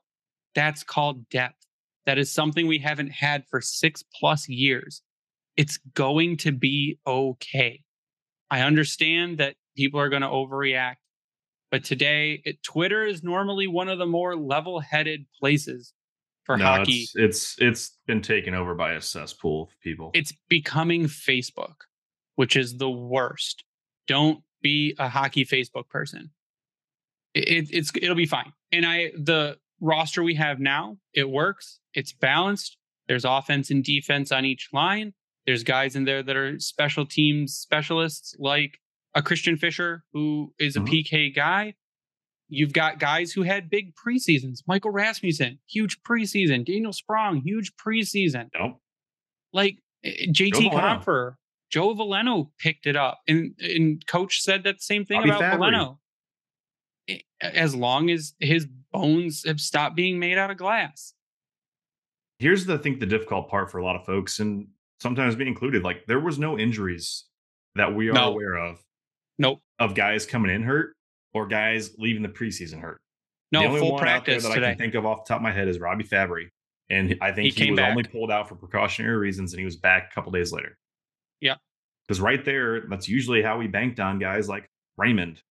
that's 0.56 0.84
called 0.84 1.30
depth. 1.30 1.67
That 2.08 2.18
is 2.18 2.32
something 2.32 2.66
we 2.66 2.80
haven't 2.80 3.12
had 3.12 3.46
for 3.48 3.62
six 3.62 4.04
plus 4.20 4.50
years. 4.50 5.04
It's 5.58 5.78
going 5.94 6.38
to 6.38 6.52
be 6.52 6.98
okay. 7.06 7.82
I 8.50 8.62
understand 8.62 9.38
that 9.40 9.56
people 9.76 10.00
are 10.00 10.10
going 10.10 10.22
to 10.22 10.28
overreact, 10.30 10.96
but 11.70 11.84
today, 11.84 12.42
it, 12.46 12.64
Twitter 12.64 13.06
is 13.06 13.24
normally 13.24 13.68
one 13.68 13.90
of 13.90 14.00
the 14.00 14.06
more 14.06 14.38
level 14.38 14.80
headed 14.80 15.26
places 15.38 15.94
for 16.46 16.56
no, 16.56 16.64
hockey. 16.64 17.02
It's, 17.02 17.16
it's 17.18 17.56
it's 17.60 17.98
been 18.08 18.22
taken 18.22 18.56
over 18.56 18.74
by 18.74 18.94
a 18.94 19.02
cesspool 19.02 19.64
of 19.64 19.70
people. 19.82 20.12
It's 20.14 20.34
becoming 20.48 21.08
Facebook, 21.08 21.76
which 22.36 22.56
is 22.56 22.78
the 22.78 22.90
worst. 22.90 23.66
Don't 24.08 24.40
be 24.62 24.96
a 24.98 25.10
hockey 25.10 25.44
Facebook 25.46 25.90
person. 25.90 26.32
It, 27.34 27.50
it- 27.50 27.70
it's 27.74 27.92
it'll 28.02 28.16
be 28.16 28.26
fine. 28.26 28.54
And 28.72 28.86
I 28.86 29.12
the 29.18 29.58
roster 29.82 30.24
we 30.24 30.36
have 30.36 30.60
now, 30.60 30.98
it 31.14 31.30
works. 31.30 31.80
It's 31.98 32.14
balanced. 32.14 32.78
There's 33.08 33.26
offense 33.26 33.72
and 33.72 33.84
defense 33.84 34.32
on 34.32 34.46
each 34.46 34.70
line. 34.72 35.14
There's 35.46 35.64
guys 35.64 35.96
in 35.96 36.04
there 36.06 36.22
that 36.22 36.36
are 36.36 36.60
special 36.60 37.06
teams 37.06 37.54
specialists, 37.56 38.36
like 38.38 38.80
a 39.16 39.22
Christian 39.22 39.58
Fischer, 39.58 40.04
who 40.14 40.54
is 40.60 40.76
a 40.76 40.80
Mhm. 40.82 40.88
PK 40.90 41.30
guy. 41.34 41.74
You've 42.50 42.74
got 42.74 43.00
guys 43.00 43.32
who 43.32 43.44
had 43.44 43.70
big 43.70 43.94
preseasons. 43.96 44.60
Michael 44.68 44.92
Rasmussen, 44.92 45.60
huge 45.68 46.02
preseason. 46.04 46.66
Daniel 46.66 46.94
Sprong, 46.94 47.42
huge 47.42 47.74
preseason 47.76 48.50
nope. 48.54 48.82
like 49.54 49.80
eh, 50.04 50.28
JT 50.32 50.52
Joe 50.52 50.70
Veleno. 50.70 51.04
Compher, 51.04 51.36
Joe 51.72 51.96
Veleno 51.96 52.52
picked 52.60 52.86
it 52.86 52.96
up, 52.96 53.22
and 53.28 53.56
and 53.60 54.06
coach 54.08 54.40
said 54.42 54.64
that 54.64 54.82
same 54.82 55.04
thing 55.06 55.20
Bobby 55.22 55.30
about 55.32 55.42
Fabbri. 55.42 55.74
Veleno. 55.74 56.00
Eh, 57.10 57.20
As 57.42 57.74
long 57.76 58.10
as 58.10 58.34
his 58.40 58.68
bones 58.92 59.44
have 59.46 59.60
stopped 59.62 59.96
being 59.96 60.20
made 60.20 60.38
out 60.38 60.52
of 60.52 60.58
glass, 60.58 61.14
Here's 62.40 62.66
the 62.66 62.76
I 62.76 62.78
think 62.78 63.00
the 63.00 63.06
difficult 63.06 63.50
part 63.50 63.72
for 63.72 63.80
a 63.80 63.84
lot 63.84 63.96
of 63.96 64.06
folks, 64.06 64.40
and 64.40 64.68
sometimes 65.00 65.36
me 65.38 65.48
included. 65.48 65.84
Like 65.84 66.06
there 66.06 66.20
was 66.20 66.38
no 66.40 66.58
injuries 66.58 67.26
that 67.76 67.94
we 67.96 68.10
are 68.10 68.14
No. 68.14 68.30
aware 68.32 68.56
of 68.56 68.80
nope, 69.40 69.60
of 69.80 69.96
guys 69.96 70.26
coming 70.26 70.52
in 70.54 70.64
hurt 70.64 70.96
or 71.34 71.48
guys 71.48 71.92
leaving 71.98 72.22
the 72.24 72.30
preseason 72.30 72.80
hurt. 72.80 73.00
no 73.52 73.62
the 73.62 73.68
only 73.68 73.80
full 73.80 73.92
one 73.94 74.02
out 74.08 74.26
there 74.26 74.36
practice 74.40 74.44
that 74.44 74.64
I 74.64 74.70
can 74.72 74.78
think 74.78 74.96
of 74.96 75.06
off 75.06 75.26
the 75.26 75.30
top 75.30 75.38
of 75.40 75.44
my 75.44 75.52
head 75.52 75.68
is 75.68 75.80
Robbie 75.80 76.04
Fabbri, 76.04 76.50
and 76.90 77.16
I 77.22 77.32
think 77.32 77.54
He 77.54 77.60
he, 77.60 77.66
came 77.66 77.74
was 77.74 77.80
back. 77.80 77.92
only 77.92 78.04
pulled 78.04 78.32
out 78.32 78.48
for 78.50 78.56
precautionary 78.56 79.18
reasons, 79.18 79.54
and 79.54 79.60
he 79.60 79.66
was 79.66 79.76
back 79.76 80.10
a 80.12 80.16
couple 80.16 80.32
days 80.32 80.52
later. 80.52 80.78
Yeah. 81.42 81.56
because 82.08 82.20
right 82.22 82.44
there, 82.44 82.82
that's 82.88 83.08
usually 83.10 83.42
how 83.44 83.58
we 83.60 83.68
banked 83.68 84.00
on 84.00 84.18
guys 84.20 84.48
like 84.50 84.68
Raymond, 84.98 85.42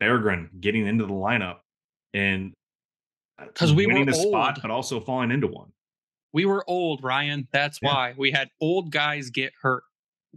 Berggren 0.00 0.48
getting 0.60 0.86
into 0.86 1.06
the 1.06 1.12
lineup, 1.12 1.58
and 2.12 2.52
uh, 3.38 3.46
because 3.46 3.72
we 3.72 3.86
winning 3.86 4.06
were 4.06 4.12
a 4.12 4.14
spot, 4.14 4.58
but 4.62 4.70
also 4.70 5.00
falling 5.00 5.30
into 5.32 5.46
one. 5.48 5.72
We 6.34 6.44
were 6.44 6.68
old, 6.68 7.02
Ryan. 7.02 7.48
That's 7.52 7.78
Yeah. 7.80 7.88
why 7.94 8.14
we 8.18 8.30
had 8.32 8.50
old 8.60 8.90
guys 8.90 9.30
get 9.30 9.52
hurt. 9.62 9.84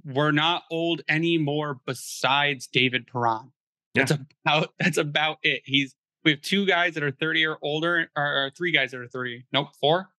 We're 0.05 0.31
not 0.31 0.63
old 0.71 1.01
anymore. 1.09 1.81
Besides 1.85 2.67
David 2.67 3.07
Perron, 3.07 3.51
that's 3.95 4.11
about 4.11 4.73
that's 4.79 4.97
about 4.97 5.39
it. 5.43 5.63
He's 5.65 5.93
we 6.23 6.31
have 6.31 6.41
two 6.41 6.65
guys 6.65 6.93
that 6.93 7.03
are 7.03 7.11
thirty 7.11 7.45
or 7.45 7.57
older, 7.61 8.09
or, 8.15 8.45
or 8.45 8.51
three 8.55 8.71
guys 8.71 8.91
that 8.91 8.99
are 9.01 9.07
thirty. 9.07 9.45
Nope, 9.51 9.69
four. 9.81 10.09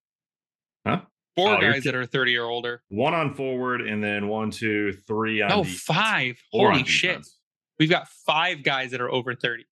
Huh? 0.86 1.02
Four 1.36 1.58
Oh, 1.58 1.60
guys 1.60 1.84
that 1.84 1.94
are 1.94 2.04
30 2.04 2.36
or 2.36 2.46
older. 2.46 2.82
One 2.88 3.14
on 3.14 3.32
forward, 3.32 3.80
and 3.82 4.02
then 4.02 4.26
one, 4.26 4.50
two, 4.50 4.92
three 5.06 5.40
on 5.40 5.48
No, 5.50 5.62
defense. 5.62 5.80
five. 5.82 6.38
Four 6.50 6.72
Holy 6.72 6.84
shit. 6.84 7.10
defense. 7.10 7.38
We've 7.78 7.88
got 7.90 8.08
five 8.08 8.64
guys 8.64 8.90
that 8.90 9.00
are 9.00 9.08
over 9.08 9.36
30. 9.36 9.64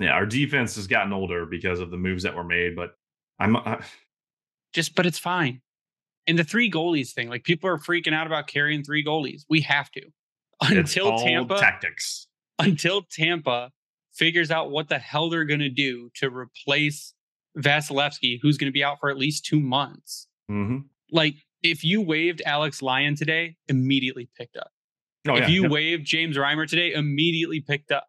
Yeah, 0.00 0.10
our 0.10 0.26
defense 0.26 0.74
has 0.74 0.88
gotten 0.88 1.12
older 1.12 1.46
because 1.46 1.78
of 1.78 1.92
the 1.92 1.96
moves 1.96 2.24
that 2.24 2.34
were 2.34 2.42
made, 2.42 2.74
but 2.74 2.96
I'm 3.38 3.54
uh, 3.54 3.76
Just, 4.74 4.94
but 4.94 5.06
it's 5.06 5.18
fine. 5.18 5.60
And 6.26 6.38
the 6.38 6.44
three 6.44 6.70
goalies 6.70 7.12
thing, 7.12 7.28
like 7.28 7.44
people 7.44 7.68
are 7.70 7.78
freaking 7.78 8.12
out 8.14 8.26
about 8.26 8.46
carrying 8.46 8.82
three 8.82 9.04
goalies. 9.04 9.42
We 9.48 9.60
have 9.62 9.90
to 9.92 10.02
until 10.60 11.18
Tampa, 11.18 11.58
tactics. 11.58 12.26
until 12.58 13.02
Tampa 13.02 13.70
figures 14.12 14.50
out 14.50 14.70
what 14.70 14.88
the 14.88 14.98
hell 14.98 15.28
they're 15.30 15.44
going 15.44 15.60
to 15.60 15.68
do 15.68 16.10
to 16.16 16.28
replace 16.30 17.14
Vasilevskiy, 17.58 18.38
who's 18.42 18.56
going 18.58 18.68
to 18.68 18.72
be 18.72 18.84
out 18.84 18.98
for 19.00 19.10
at 19.10 19.16
least 19.18 19.44
two 19.44 19.60
months. 19.60 20.26
hmm 20.48 20.78
Like, 21.10 21.34
if 21.62 21.82
you 21.84 22.00
waived 22.02 22.42
Alex 22.44 22.82
Lyon 22.82 23.16
today, 23.16 23.56
immediately 23.68 24.28
picked 24.36 24.56
up. 24.56 24.70
Oh, 25.26 25.34
if 25.36 25.42
yeah. 25.42 25.48
you 25.48 25.62
Yep. 25.62 25.70
waived 25.70 26.04
James 26.06 26.36
Reimer 26.36 26.68
today, 26.68 26.92
immediately 26.92 27.60
picked 27.60 27.90
up. 27.90 28.06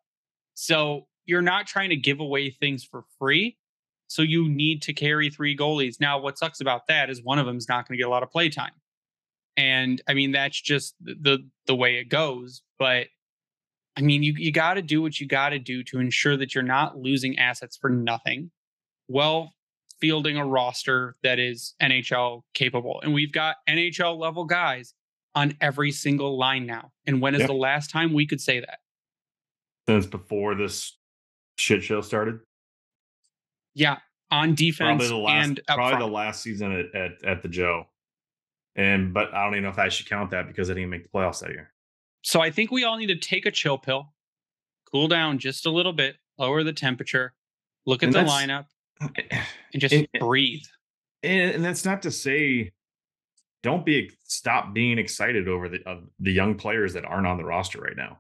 So 0.56 1.08
you're 1.26 1.42
not 1.42 1.66
trying 1.68 1.90
to 1.92 1.96
give 1.96 2.20
away 2.20 2.50
things 2.50 2.84
for 2.84 3.04
free. 3.20 3.58
So 4.16 4.22
you 4.22 4.48
need 4.48 4.82
to 4.84 4.94
carry 4.94 5.30
three 5.30 5.58
goalies. 5.58 6.00
Now, 6.00 6.18
what 6.18 6.38
sucks 6.38 6.62
about 6.62 6.88
that 6.88 7.10
is 7.10 7.22
one 7.22 7.38
of 7.38 7.46
them 7.46 7.58
is 7.58 7.68
not 7.68 7.86
going 7.86 7.98
to 7.98 8.02
get 8.02 8.08
a 8.08 8.10
lot 8.10 8.24
of 8.24 8.32
play 8.32 8.48
time. 8.48 8.72
And 9.58 10.02
I 10.08 10.14
mean, 10.14 10.32
that's 10.32 10.60
just 10.60 10.96
the 11.02 11.46
the, 11.68 11.76
way 11.76 11.98
it 11.98 12.06
goes. 12.10 12.62
But 12.80 13.08
I 13.98 14.02
mean, 14.02 14.24
you, 14.24 14.34
you 14.38 14.54
got 14.54 14.76
to 14.76 14.82
do 14.82 15.02
what 15.02 15.20
you 15.20 15.28
got 15.28 15.50
to 15.50 15.60
do 15.60 15.84
to 15.86 16.00
ensure 16.00 16.38
that 16.38 16.56
you're 16.56 16.64
not 16.64 16.98
losing 16.98 17.38
assets 17.40 17.76
for 17.76 17.90
nothing. 17.90 18.52
Well, 19.10 19.54
fielding 20.00 20.38
a 20.38 20.46
roster 20.46 21.16
that 21.24 21.38
is 21.38 21.74
NHL 21.82 22.44
capable. 22.54 23.02
And 23.04 23.14
we've 23.14 23.34
got 23.34 23.58
NHL 23.68 24.18
level 24.18 24.46
guys 24.46 24.94
on 25.36 25.56
every 25.60 25.92
single 25.92 26.38
line 26.38 26.66
now. 26.66 26.92
And 27.06 27.22
when 27.22 27.36
is 27.36 27.46
the 27.46 27.54
last 27.54 27.92
time 27.92 28.14
we 28.14 28.26
could 28.26 28.40
say 28.40 28.62
that? 28.62 28.80
since 29.88 30.06
before 30.06 30.56
this 30.56 30.98
shit 31.58 31.84
show 31.84 32.02
started. 32.02 32.40
Yeah, 33.74 33.98
on 34.32 34.56
defense 34.56 34.80
Probably 34.80 35.08
the 35.08 35.16
last, 35.18 35.46
and 35.48 35.62
probably 35.68 35.90
front. 35.92 36.00
the 36.00 36.12
last 36.16 36.42
season 36.44 36.72
at, 36.72 36.96
at 36.96 37.12
at 37.26 37.42
the 37.42 37.48
Joe. 37.48 37.88
And 38.76 39.14
but 39.14 39.34
I 39.34 39.44
don't 39.44 39.54
even 39.54 39.64
know 39.64 39.70
if 39.70 39.80
I 39.80 39.90
should 39.90 40.08
count 40.10 40.32
that 40.32 40.48
because 40.48 40.70
I 40.70 40.74
didn't 40.74 40.90
make 40.90 41.04
the 41.04 41.10
playoffs 41.10 41.40
that 41.42 41.50
year. 41.52 41.72
So 42.24 42.42
I 42.42 42.50
think 42.52 42.72
we 42.72 42.84
all 42.84 42.98
need 42.98 43.08
to 43.08 43.16
take 43.16 43.46
a 43.46 43.52
chill 43.52 43.78
pill, 43.78 44.14
cool 44.92 45.08
down 45.08 45.38
just 45.38 45.66
a 45.66 45.70
little 45.72 45.94
bit, 45.94 46.16
lower 46.38 46.64
the 46.64 46.74
temperature, 46.74 47.34
look 47.86 48.02
at 48.04 48.08
And 48.08 48.16
the 48.16 48.20
lineup, 48.32 48.66
and 49.74 49.82
just 49.82 49.94
and- 49.94 50.08
breathe. 50.20 50.64
And, 51.24 51.56
and 51.56 51.66
that's 51.66 51.86
not 51.86 52.02
to 52.04 52.12
say 52.12 52.72
don't 53.64 53.84
be 53.86 54.12
stop 54.24 54.74
being 54.74 55.00
excited 55.00 55.48
over 55.48 55.70
the 55.70 55.88
uh, 55.90 56.02
the 56.20 56.32
young 56.32 56.56
players 56.56 56.94
that 56.94 57.06
aren't 57.06 57.26
on 57.28 57.38
the 57.38 57.46
roster 57.46 57.80
right 57.80 57.96
now. 57.98 58.20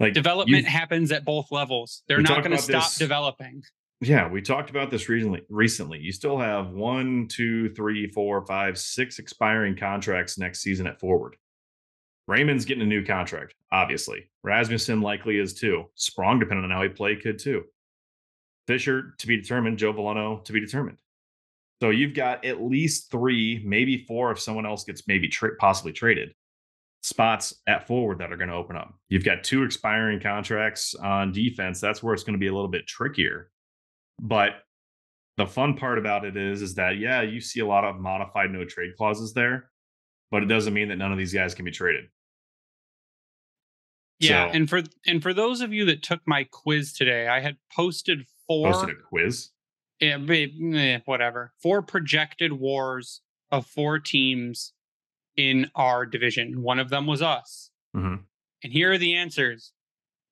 Like 0.00 0.14
Development 0.14 0.66
happens 0.66 1.12
at 1.12 1.24
both 1.24 1.50
levels. 1.52 2.02
They're 2.08 2.20
not 2.22 2.42
going 2.42 2.56
to 2.56 2.62
stop 2.62 2.84
this- 2.84 2.96
developing. 2.98 3.62
Yeah, 4.02 4.28
we 4.28 4.40
talked 4.40 4.70
about 4.70 4.90
this 4.90 5.10
recently. 5.10 5.42
Recently, 5.50 5.98
you 5.98 6.10
still 6.10 6.38
have 6.38 6.70
one, 6.70 7.28
two, 7.28 7.68
three, 7.74 8.06
four, 8.06 8.46
five, 8.46 8.78
six 8.78 9.18
expiring 9.18 9.76
contracts 9.76 10.38
next 10.38 10.60
season 10.60 10.86
at 10.86 10.98
forward. 10.98 11.36
Raymond's 12.26 12.64
getting 12.64 12.82
a 12.82 12.86
new 12.86 13.04
contract, 13.04 13.54
obviously. 13.72 14.30
Rasmussen 14.42 15.02
likely 15.02 15.38
is 15.38 15.52
too. 15.52 15.84
Sprong, 15.96 16.38
depending 16.38 16.64
on 16.64 16.70
how 16.70 16.82
he 16.82 16.88
play, 16.88 17.16
could 17.16 17.38
too. 17.38 17.64
Fischer 18.66 19.14
to 19.18 19.26
be 19.26 19.36
determined. 19.36 19.78
Joe 19.78 19.92
Veleno 19.92 20.42
to 20.44 20.52
be 20.52 20.60
determined. 20.60 20.98
So 21.82 21.90
you've 21.90 22.14
got 22.14 22.44
at 22.44 22.62
least 22.62 23.10
three, 23.10 23.62
maybe 23.66 24.04
four, 24.06 24.30
if 24.30 24.40
someone 24.40 24.64
else 24.64 24.84
gets 24.84 25.08
maybe 25.08 25.28
tra- 25.28 25.56
possibly 25.56 25.92
traded, 25.92 26.34
spots 27.02 27.54
at 27.66 27.86
forward 27.86 28.18
that 28.18 28.32
are 28.32 28.36
going 28.36 28.50
to 28.50 28.54
open 28.54 28.76
up. 28.76 28.94
You've 29.08 29.24
got 29.24 29.44
two 29.44 29.62
expiring 29.62 30.20
contracts 30.20 30.94
on 30.94 31.32
defense. 31.32 31.80
That's 31.80 32.02
where 32.02 32.14
it's 32.14 32.22
going 32.22 32.34
to 32.34 32.38
be 32.38 32.48
a 32.48 32.54
little 32.54 32.68
bit 32.68 32.86
trickier. 32.86 33.50
But 34.22 34.50
the 35.38 35.46
fun 35.46 35.76
part 35.76 35.98
about 35.98 36.24
it 36.26 36.36
is, 36.36 36.60
is 36.60 36.74
that 36.74 36.98
yeah, 36.98 37.22
you 37.22 37.40
see 37.40 37.60
a 37.60 37.66
lot 37.66 37.84
of 37.84 37.96
modified 37.98 38.50
no 38.50 38.64
trade 38.66 38.90
clauses 38.98 39.32
there, 39.32 39.70
but 40.30 40.42
it 40.42 40.46
doesn't 40.46 40.74
mean 40.74 40.88
that 40.88 40.96
none 40.96 41.10
of 41.12 41.16
these 41.18 41.32
guys 41.32 41.54
can 41.54 41.64
be 41.64 41.70
traded. 41.70 42.04
Yeah, 44.18 44.48
So- 44.50 44.56
and 44.56 44.68
for 44.68 44.82
and 45.06 45.22
for 45.22 45.32
those 45.32 45.60
of 45.62 45.72
you 45.72 45.86
that 45.86 46.02
took 46.02 46.20
my 46.26 46.44
quiz 46.44 46.92
today, 46.92 47.26
I 47.28 47.40
had 47.40 47.56
posted 47.74 48.26
four 48.46 48.72
Posted 48.72 48.90
a 48.90 49.02
quiz. 49.08 49.50
yeah, 50.00 50.98
whatever. 51.06 51.54
Four 51.62 51.82
projected 51.82 52.52
wars 52.52 53.22
of 53.50 53.66
four 53.66 53.98
teams 53.98 54.74
in 55.36 55.70
our 55.74 56.04
division. 56.04 56.60
One 56.62 56.78
of 56.78 56.90
them 56.90 57.06
was 57.06 57.22
us. 57.22 57.70
Mhm. 57.96 58.24
And 58.62 58.72
here 58.72 58.92
are 58.92 58.98
the 58.98 59.14
answers. 59.14 59.72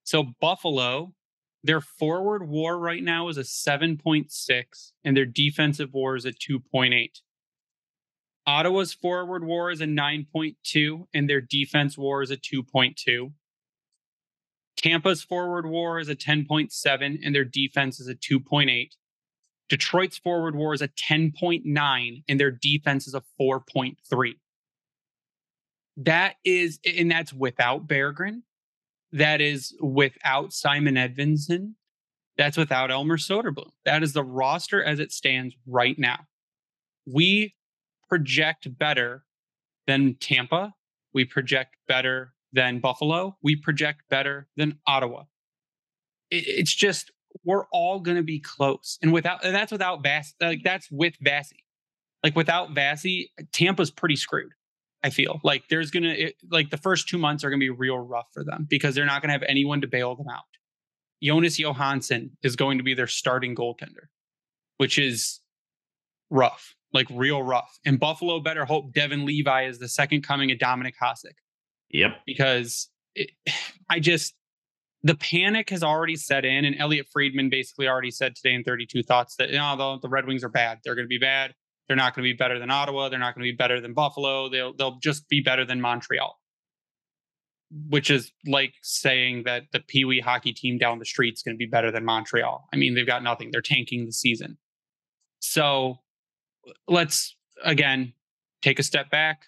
So 0.05 0.23
Buffalo, 0.41 1.15
their 1.69 1.83
forward 1.83 2.49
war 2.49 2.79
right 2.79 3.03
now 3.03 3.29
is 3.29 3.37
a 3.37 3.43
7.6 3.43 4.93
and 5.05 5.15
their 5.15 5.27
defensive 5.27 5.93
war 5.93 6.17
is 6.17 6.25
a 6.25 6.33
2.8. 6.33 7.11
Ottawa's 8.47 8.95
forward 8.95 9.45
war 9.45 9.71
is 9.71 9.83
a 9.83 9.85
9.2 9.85 11.05
and 11.13 11.29
their 11.29 11.43
defense 11.43 11.99
war 11.99 12.23
is 12.23 12.31
a 12.31 12.39
2.2. 12.39 13.33
Tampa's 14.79 15.23
forward 15.23 15.67
war 15.67 15.99
is 15.99 16.09
a 16.09 16.17
10.7 16.17 17.19
and 17.23 17.35
their 17.35 17.45
defense 17.45 18.01
is 18.01 18.09
a 18.09 18.15
2.8. 18.15 18.89
Detroit's 19.69 20.17
forward 20.17 20.55
war 20.55 20.73
is 20.73 20.81
a 20.81 20.89
10.9 20.89 22.25
and 22.27 22.41
their 22.41 22.51
defense 22.51 23.07
is 23.07 23.13
a 23.13 23.23
4.3. 23.39 24.37
That 25.99 26.37
is, 26.47 26.79
and 26.87 27.11
that's 27.11 27.35
without 27.35 27.87
Berggren. 27.87 28.41
That 29.13 29.41
is 29.41 29.75
without 29.81 30.53
Simon 30.53 30.95
Edvinsson. 30.95 31.75
That's 32.37 32.57
without 32.57 32.91
Elmer 32.91 33.17
Soderblom. 33.17 33.71
That 33.85 34.03
is 34.03 34.13
the 34.13 34.23
roster 34.23 34.83
as 34.83 35.01
it 35.01 35.13
stands 35.13 35.55
right 35.67 35.99
now. 35.99 36.19
We 37.07 37.55
project 38.09 38.69
better 38.79 39.25
than 39.87 40.17
Tampa. 40.21 40.75
We 41.13 41.25
project 41.25 41.77
better 41.89 42.33
than 42.53 42.81
Buffalo. 42.81 43.37
We 43.43 43.57
project 43.57 44.03
better 44.09 44.47
than 44.57 44.79
Ottawa. 44.87 45.25
It's 46.31 46.75
just 46.75 47.11
we're 47.45 47.65
all 47.73 48.01
going 48.01 48.17
to 48.17 48.23
be 48.23 48.41
close, 48.41 48.99
and 49.03 49.13
without 49.13 49.45
and 49.45 49.55
that's 49.55 49.73
without 49.73 50.03
Vass. 50.03 50.35
Like 50.41 50.61
that's 50.63 50.89
with 50.91 51.15
Vassy. 51.21 51.65
Like 52.23 52.37
without 52.37 52.75
Vassy, 52.75 53.33
Tampa's 53.53 53.91
pretty 53.91 54.17
screwed. 54.17 54.53
I 55.05 55.11
feel 55.11 55.41
like 55.45 55.69
there's 55.69 55.91
gonna 55.91 56.09
it, 56.09 56.35
like 56.51 56.71
the 56.71 56.77
first 56.77 57.09
two 57.09 57.19
months 57.19 57.45
are 57.45 57.51
gonna 57.51 57.61
be 57.61 57.71
real 57.71 57.99
rough 57.99 58.29
for 58.33 58.45
them 58.45 58.67
because 58.69 58.95
they're 58.95 59.07
not 59.07 59.23
gonna 59.23 59.33
have 59.33 59.45
anyone 59.45 59.81
to 59.81 59.87
bail 59.87 60.15
them 60.17 60.29
out. 60.29 60.45
Jonas 61.23 61.59
Johansson 61.59 62.37
is 62.43 62.57
going 62.57 62.79
to 62.79 62.85
be 62.85 62.95
their 62.95 63.07
starting 63.07 63.55
goaltender, 63.55 64.07
which 64.77 64.99
is 64.99 65.41
rough, 66.31 66.75
like 66.93 67.07
real 67.11 67.43
rough. 67.43 67.79
And 67.85 67.99
Buffalo 67.99 68.41
better 68.41 68.65
hope 68.65 68.93
Devon 68.93 69.25
Levi 69.25 69.67
is 69.67 69.79
the 69.79 69.89
second 69.89 70.23
coming 70.23 70.51
of 70.53 70.59
Dominik 70.59 70.95
Hasek 71.03 71.35
Yep. 71.91 72.13
because 72.27 72.89
it, 73.15 73.31
I 73.91 74.01
just 74.01 74.35
the 75.03 75.15
panic 75.15 75.71
has 75.71 75.83
already 75.83 76.17
set 76.17 76.45
in, 76.45 76.65
and 76.65 76.77
Elliotte 76.77 77.07
Friedman 77.13 77.51
basically 77.51 77.87
already 77.87 78.11
said 78.11 78.35
today 78.35 78.55
in 78.55 78.65
32 78.65 79.03
Thoughts 79.05 79.37
that 79.37 79.51
you 79.51 79.59
know, 79.59 79.77
the, 79.77 80.01
the 80.01 80.09
Red 80.09 80.27
Wings 80.27 80.43
are 80.43 80.49
bad. 80.49 80.79
They're 80.85 80.97
going 80.97 81.05
to 81.05 81.09
be 81.09 81.19
bad. 81.19 81.55
They're 81.89 81.97
not 81.97 82.15
going 82.15 82.25
to 82.25 82.33
be 82.33 82.37
better 82.37 82.59
than 82.59 82.71
Ottawa. 82.71 83.09
They're 83.09 83.19
not 83.19 83.35
going 83.35 83.47
to 83.47 83.51
be 83.51 83.57
better 83.57 83.81
than 83.81 83.95
Buffalo. 83.95 84.49
They'll 84.51 84.75
they'll 84.75 84.99
just 85.03 85.29
be 85.29 85.41
better 85.41 85.65
than 85.65 85.81
Montreal, 85.81 86.39
which 87.89 88.11
is 88.11 88.31
like 88.47 88.75
saying 88.83 89.45
that 89.45 89.65
the 89.73 89.81
Pee 89.81 90.05
Wee 90.05 90.21
hockey 90.21 90.53
team 90.53 90.77
down 90.77 90.99
the 90.99 91.07
street 91.07 91.35
is 91.35 91.43
going 91.43 91.55
to 91.55 91.59
be 91.59 91.67
better 91.67 91.91
than 91.91 92.05
Montreal. 92.05 92.69
I 92.73 92.77
mean, 92.77 92.95
they've 92.95 93.07
got 93.07 93.23
nothing. 93.23 93.51
They're 93.51 93.63
tanking 93.63 94.05
the 94.05 94.13
season. 94.13 94.59
So 95.41 96.01
let's 96.87 97.37
again 97.65 98.13
take 98.61 98.79
a 98.79 98.83
step 98.83 99.11
back, 99.11 99.47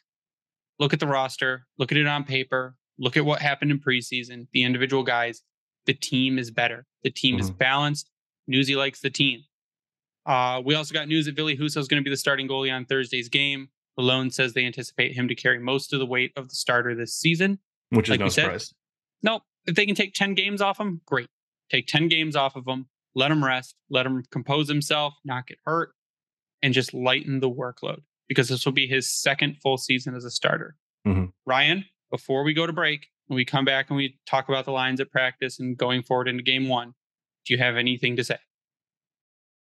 look 0.79 0.95
at 0.95 1.01
the 1.01 1.07
roster, 1.07 1.67
look 1.79 1.93
at 1.93 1.99
it 1.99 2.07
on 2.07 2.25
paper, 2.25 2.77
look 2.99 3.17
at 3.17 3.25
what 3.25 3.43
happened 3.43 3.71
in 3.71 3.81
preseason, 3.81 4.47
the 4.53 4.63
individual 4.63 5.03
guys. 5.03 5.43
The 5.87 5.95
team 5.95 6.39
is 6.39 6.51
better. 6.51 6.87
The 7.03 7.11
team 7.11 7.39
is 7.39 7.51
mm-hmm. 7.51 7.59
balanced. 7.59 8.11
Newsy 8.47 8.77
likes 8.77 9.01
the 9.01 9.11
team. 9.11 9.45
Uh, 10.27 10.61
we 10.65 10.75
also 10.75 10.93
got 10.93 11.09
news 11.09 11.27
that 11.27 11.35
Ville 11.37 11.49
Husso 11.57 11.79
is 11.79 11.89
going 11.89 12.01
to 12.01 12.05
be 12.05 12.11
the 12.11 12.17
starting 12.17 12.49
goalie 12.49 12.73
on 12.73 12.85
Thursday's 12.85 13.29
game. 13.29 13.69
Malone 13.97 14.31
says 14.31 14.53
they 14.53 14.65
anticipate 14.65 15.15
him 15.15 15.29
to 15.29 15.35
carry 15.35 15.59
most 15.59 15.93
of 15.93 15.99
the 15.99 16.07
weight 16.07 16.33
of 16.37 16.49
the 16.49 16.55
starter 16.55 16.95
this 16.95 17.15
season. 17.15 17.59
Which 17.91 18.07
is 18.07 18.11
Like 18.11 18.21
no 18.21 18.27
we 18.27 18.31
said, 18.31 18.43
surprise. 18.45 18.75
No, 19.23 19.41
if 19.67 19.75
they 19.75 19.87
can 19.87 19.95
take 19.95 20.15
10 20.15 20.35
games 20.35 20.61
off 20.61 20.79
him, 20.79 21.01
great. 21.07 21.27
Take 21.71 21.87
10 21.87 22.09
games 22.09 22.37
off 22.37 22.57
of 22.57 22.67
him, 22.67 22.87
let 23.15 23.31
him 23.31 23.45
rest, 23.45 23.75
let 23.91 24.07
him 24.07 24.23
compose 24.31 24.69
himself, 24.69 25.15
not 25.25 25.47
get 25.47 25.59
hurt, 25.65 25.93
and 26.63 26.73
just 26.75 26.95
lighten 26.95 27.41
the 27.41 27.51
workload 27.51 28.01
because 28.29 28.49
this 28.49 28.65
will 28.65 28.73
be 28.73 28.87
his 28.87 29.13
second 29.13 29.57
full 29.63 29.77
season 29.77 30.15
as 30.15 30.25
a 30.25 30.31
starter. 30.31 30.77
Mhm. 31.07 31.33
Ryan, 31.47 31.85
before 32.11 32.45
we 32.45 32.55
go 32.55 32.67
to 32.67 32.73
break, 32.73 33.09
when 33.27 33.37
we 33.37 33.45
come 33.45 33.65
back 33.65 33.91
and 33.91 33.97
we 33.97 34.19
talk 34.27 34.49
about 34.49 34.65
the 34.65 34.73
lines 34.73 35.01
at 35.01 35.11
practice 35.11 35.59
and 35.59 35.77
going 35.77 36.03
forward 36.03 36.29
into 36.29 36.43
game 36.43 36.69
one, 36.69 36.95
do 37.45 37.55
you 37.55 37.59
have 37.59 37.77
anything 37.77 38.17
to 38.17 38.25
say? 38.25 38.39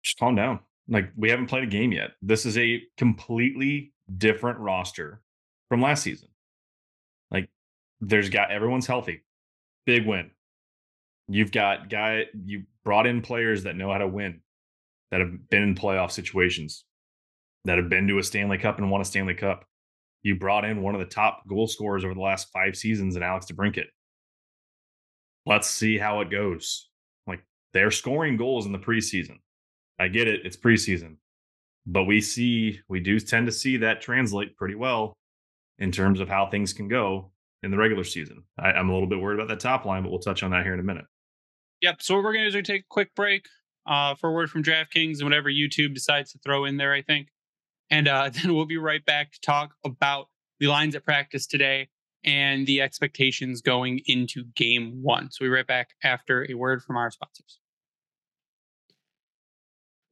Just 0.07 0.19
calm 0.21 0.37
down. 0.37 0.61
Like 0.89 1.11
we 1.17 1.31
haven't 1.31 1.49
played 1.49 1.65
a 1.65 1.67
game 1.67 1.91
yet. 1.91 2.13
This 2.23 2.47
is 2.47 2.57
a 2.57 2.81
completely 2.97 3.93
different 4.19 4.61
roster 4.61 5.21
from 5.69 5.83
last 5.83 6.05
season. 6.05 6.29
Like 7.33 7.51
there's 8.01 8.31
got 8.31 8.53
everyone's 8.53 8.87
healthy. 8.87 9.25
Big 9.85 10.07
win. 10.07 10.31
You've 11.27 11.51
got 11.51 11.91
guy 11.91 12.27
you 12.45 12.63
brought 12.85 13.09
in 13.09 13.21
players 13.21 13.65
that 13.65 13.75
know 13.75 13.91
how 13.91 13.99
to 13.99 14.07
win, 14.07 14.43
that 15.11 15.21
have 15.21 15.49
been 15.51 15.65
in 15.65 15.75
playoff 15.75 16.13
situations, 16.13 16.85
that 17.65 17.79
have 17.79 17.89
been 17.89 18.07
to 18.07 18.21
a 18.21 18.23
Stanley 18.23 18.59
Cup 18.59 18.79
and 18.79 18.89
won 18.89 19.01
a 19.01 19.05
Stanley 19.05 19.35
Cup. 19.35 19.65
You 20.23 20.37
brought 20.37 20.65
in 20.65 20.83
one 20.83 20.95
of 20.95 21.01
the 21.01 21.07
top 21.07 21.43
goal 21.49 21.67
scorers 21.67 22.05
over 22.05 22.15
the 22.15 22.21
last 22.21 22.53
five 22.53 22.77
seasons 22.77 23.17
in 23.17 23.25
Alex 23.25 23.47
DeBrincat. 23.47 23.87
Let's 25.47 25.69
see 25.69 25.99
how 25.99 26.21
it 26.21 26.31
goes. 26.31 26.91
Like 27.27 27.45
they're 27.73 27.91
scoring 27.91 28.37
goals 28.37 28.67
in 28.67 28.73
the 28.73 28.79
preseason. 28.79 29.39
I 29.99 30.09
get 30.09 30.29
it, 30.29 30.41
it's 30.45 30.57
preseason. 30.57 31.17
But 31.87 32.05
we 32.05 32.21
see, 32.21 32.81
we 32.89 33.01
do 33.01 33.21
tend 33.21 33.47
to 33.47 33.53
see 33.53 33.77
that 33.79 34.01
translate 34.01 34.57
pretty 34.57 34.75
well 34.75 35.17
in 35.79 35.93
terms 35.93 36.21
of 36.21 36.29
how 36.29 36.47
things 36.47 36.73
can 36.73 36.89
go 36.89 37.31
in 37.63 37.71
the 37.71 37.77
regular 37.77 38.05
season. 38.05 38.43
I, 38.59 38.73
am 38.73 38.89
a 38.89 38.93
little 38.93 39.09
bit 39.09 39.21
worried 39.21 39.39
about 39.39 39.49
that 39.49 39.61
top 39.61 39.85
line, 39.85 40.03
but 40.03 40.11
we'll 40.11 40.21
touch 40.21 40.43
on 40.43 40.51
that 40.51 40.65
here 40.65 40.75
in 40.75 40.81
a 40.81 40.85
minute. 40.85 41.05
Yep. 41.83 42.03
So 42.03 42.15
what 42.15 42.25
we're 42.25 42.33
going 42.33 42.45
to 42.47 42.51
do 42.51 42.59
is 42.59 42.67
take 42.67 42.83
a 42.83 42.87
quick 42.89 43.15
break 43.15 43.47
uh, 43.87 44.15
for 44.15 44.31
a 44.31 44.33
word 44.33 44.51
from 44.51 44.63
DraftKings 44.63 45.19
and 45.19 45.25
whatever 45.25 45.51
YouTube 45.51 45.95
decides 45.95 46.33
to 46.33 46.39
throw 46.39 46.65
in 46.65 46.77
there, 46.77 46.93
I 46.93 47.03
think. 47.03 47.29
And 47.91 48.09
uh, 48.09 48.31
then 48.35 48.55
we'll 48.55 48.67
be 48.67 48.79
right 48.79 49.05
back 49.05 49.33
to 49.33 49.41
talk 49.41 49.75
about 49.85 50.29
the 50.59 50.67
lines 50.69 50.95
at 50.95 51.05
practice 51.05 51.47
today 51.47 51.89
and 52.25 52.67
the 52.67 52.81
expectations 52.81 53.61
going 53.61 54.01
into 54.07 54.45
game 54.57 55.03
one. 55.03 55.31
So 55.31 55.39
we'll 55.41 55.51
be 55.51 55.57
right 55.57 55.67
back 55.67 55.91
after 56.03 56.47
a 56.51 56.55
word 56.55 56.83
from 56.83 56.97
our 56.97 57.11
sponsors. 57.11 57.61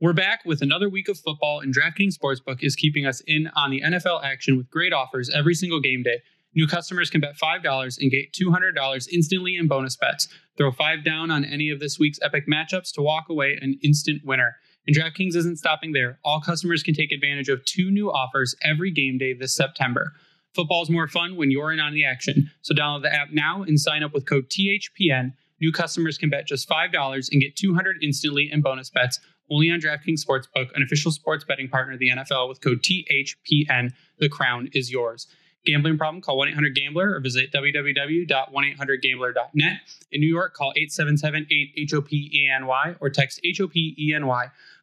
We're 0.00 0.12
back 0.12 0.40
with 0.44 0.60
another 0.60 0.88
week 0.88 1.08
of 1.08 1.20
football, 1.20 1.60
and 1.60 1.72
DraftKings 1.72 2.18
Sportsbook 2.18 2.64
is 2.64 2.74
keeping 2.74 3.06
us 3.06 3.22
in 3.28 3.48
on 3.54 3.70
the 3.70 3.80
NFL 3.80 4.24
action 4.24 4.56
with 4.56 4.68
great 4.68 4.92
offers 4.92 5.30
every 5.30 5.54
single 5.54 5.80
game 5.80 6.02
day. 6.02 6.20
New 6.52 6.66
customers 6.66 7.10
can 7.10 7.20
bet 7.20 7.36
$5 7.40 7.98
and 8.00 8.10
get 8.10 8.32
$200 8.32 9.08
instantly 9.12 9.54
in 9.54 9.68
bonus 9.68 9.96
bets. 9.96 10.26
Throw 10.56 10.72
5 10.72 11.04
down 11.04 11.30
on 11.30 11.44
any 11.44 11.70
of 11.70 11.78
this 11.78 11.96
week's 11.96 12.18
epic 12.22 12.48
matchups 12.48 12.92
to 12.94 13.02
walk 13.02 13.26
away 13.30 13.56
an 13.60 13.78
instant 13.84 14.22
winner. 14.24 14.56
And 14.88 14.96
DraftKings 14.96 15.36
isn't 15.36 15.58
stopping 15.58 15.92
there. 15.92 16.18
All 16.24 16.40
customers 16.40 16.82
can 16.82 16.94
take 16.94 17.12
advantage 17.12 17.48
of 17.48 17.64
two 17.64 17.92
new 17.92 18.10
offers 18.10 18.56
every 18.62 18.90
game 18.90 19.16
day 19.16 19.32
this 19.32 19.54
September. 19.54 20.10
Football's 20.56 20.90
more 20.90 21.06
fun 21.06 21.36
when 21.36 21.52
you're 21.52 21.72
in 21.72 21.78
on 21.78 21.94
the 21.94 22.04
action. 22.04 22.50
So 22.62 22.74
download 22.74 23.02
the 23.02 23.14
app 23.14 23.28
now 23.30 23.62
and 23.62 23.78
sign 23.78 24.02
up 24.02 24.12
with 24.12 24.28
code 24.28 24.50
THPN. 24.50 25.34
New 25.60 25.70
customers 25.70 26.18
can 26.18 26.30
bet 26.30 26.48
just 26.48 26.68
$5 26.68 27.28
and 27.30 27.40
get 27.40 27.56
200 27.56 28.02
instantly 28.02 28.48
in 28.50 28.60
bonus 28.60 28.90
bets 28.90 29.20
only 29.50 29.70
on 29.70 29.80
DraftKings 29.80 30.24
Sportsbook, 30.24 30.68
an 30.74 30.82
official 30.82 31.10
sports 31.10 31.44
betting 31.44 31.68
partner 31.68 31.94
of 31.94 31.98
the 31.98 32.10
NFL 32.10 32.48
with 32.48 32.60
code 32.60 32.82
THPN. 32.82 33.92
The 34.18 34.28
crown 34.28 34.68
is 34.72 34.90
yours. 34.90 35.26
Gambling 35.64 35.96
problem? 35.96 36.20
Call 36.20 36.36
1 36.36 36.48
800 36.48 36.74
Gambler 36.74 37.14
or 37.14 37.20
visit 37.20 37.50
www.1800Gambler.net. 37.52 39.78
In 40.12 40.20
New 40.20 40.28
York, 40.28 40.52
call 40.54 40.72
877 40.76 41.46
8 41.50 41.90
HOPENY 41.90 42.96
or 43.00 43.08
text 43.08 43.40
HOPENY 43.44 44.20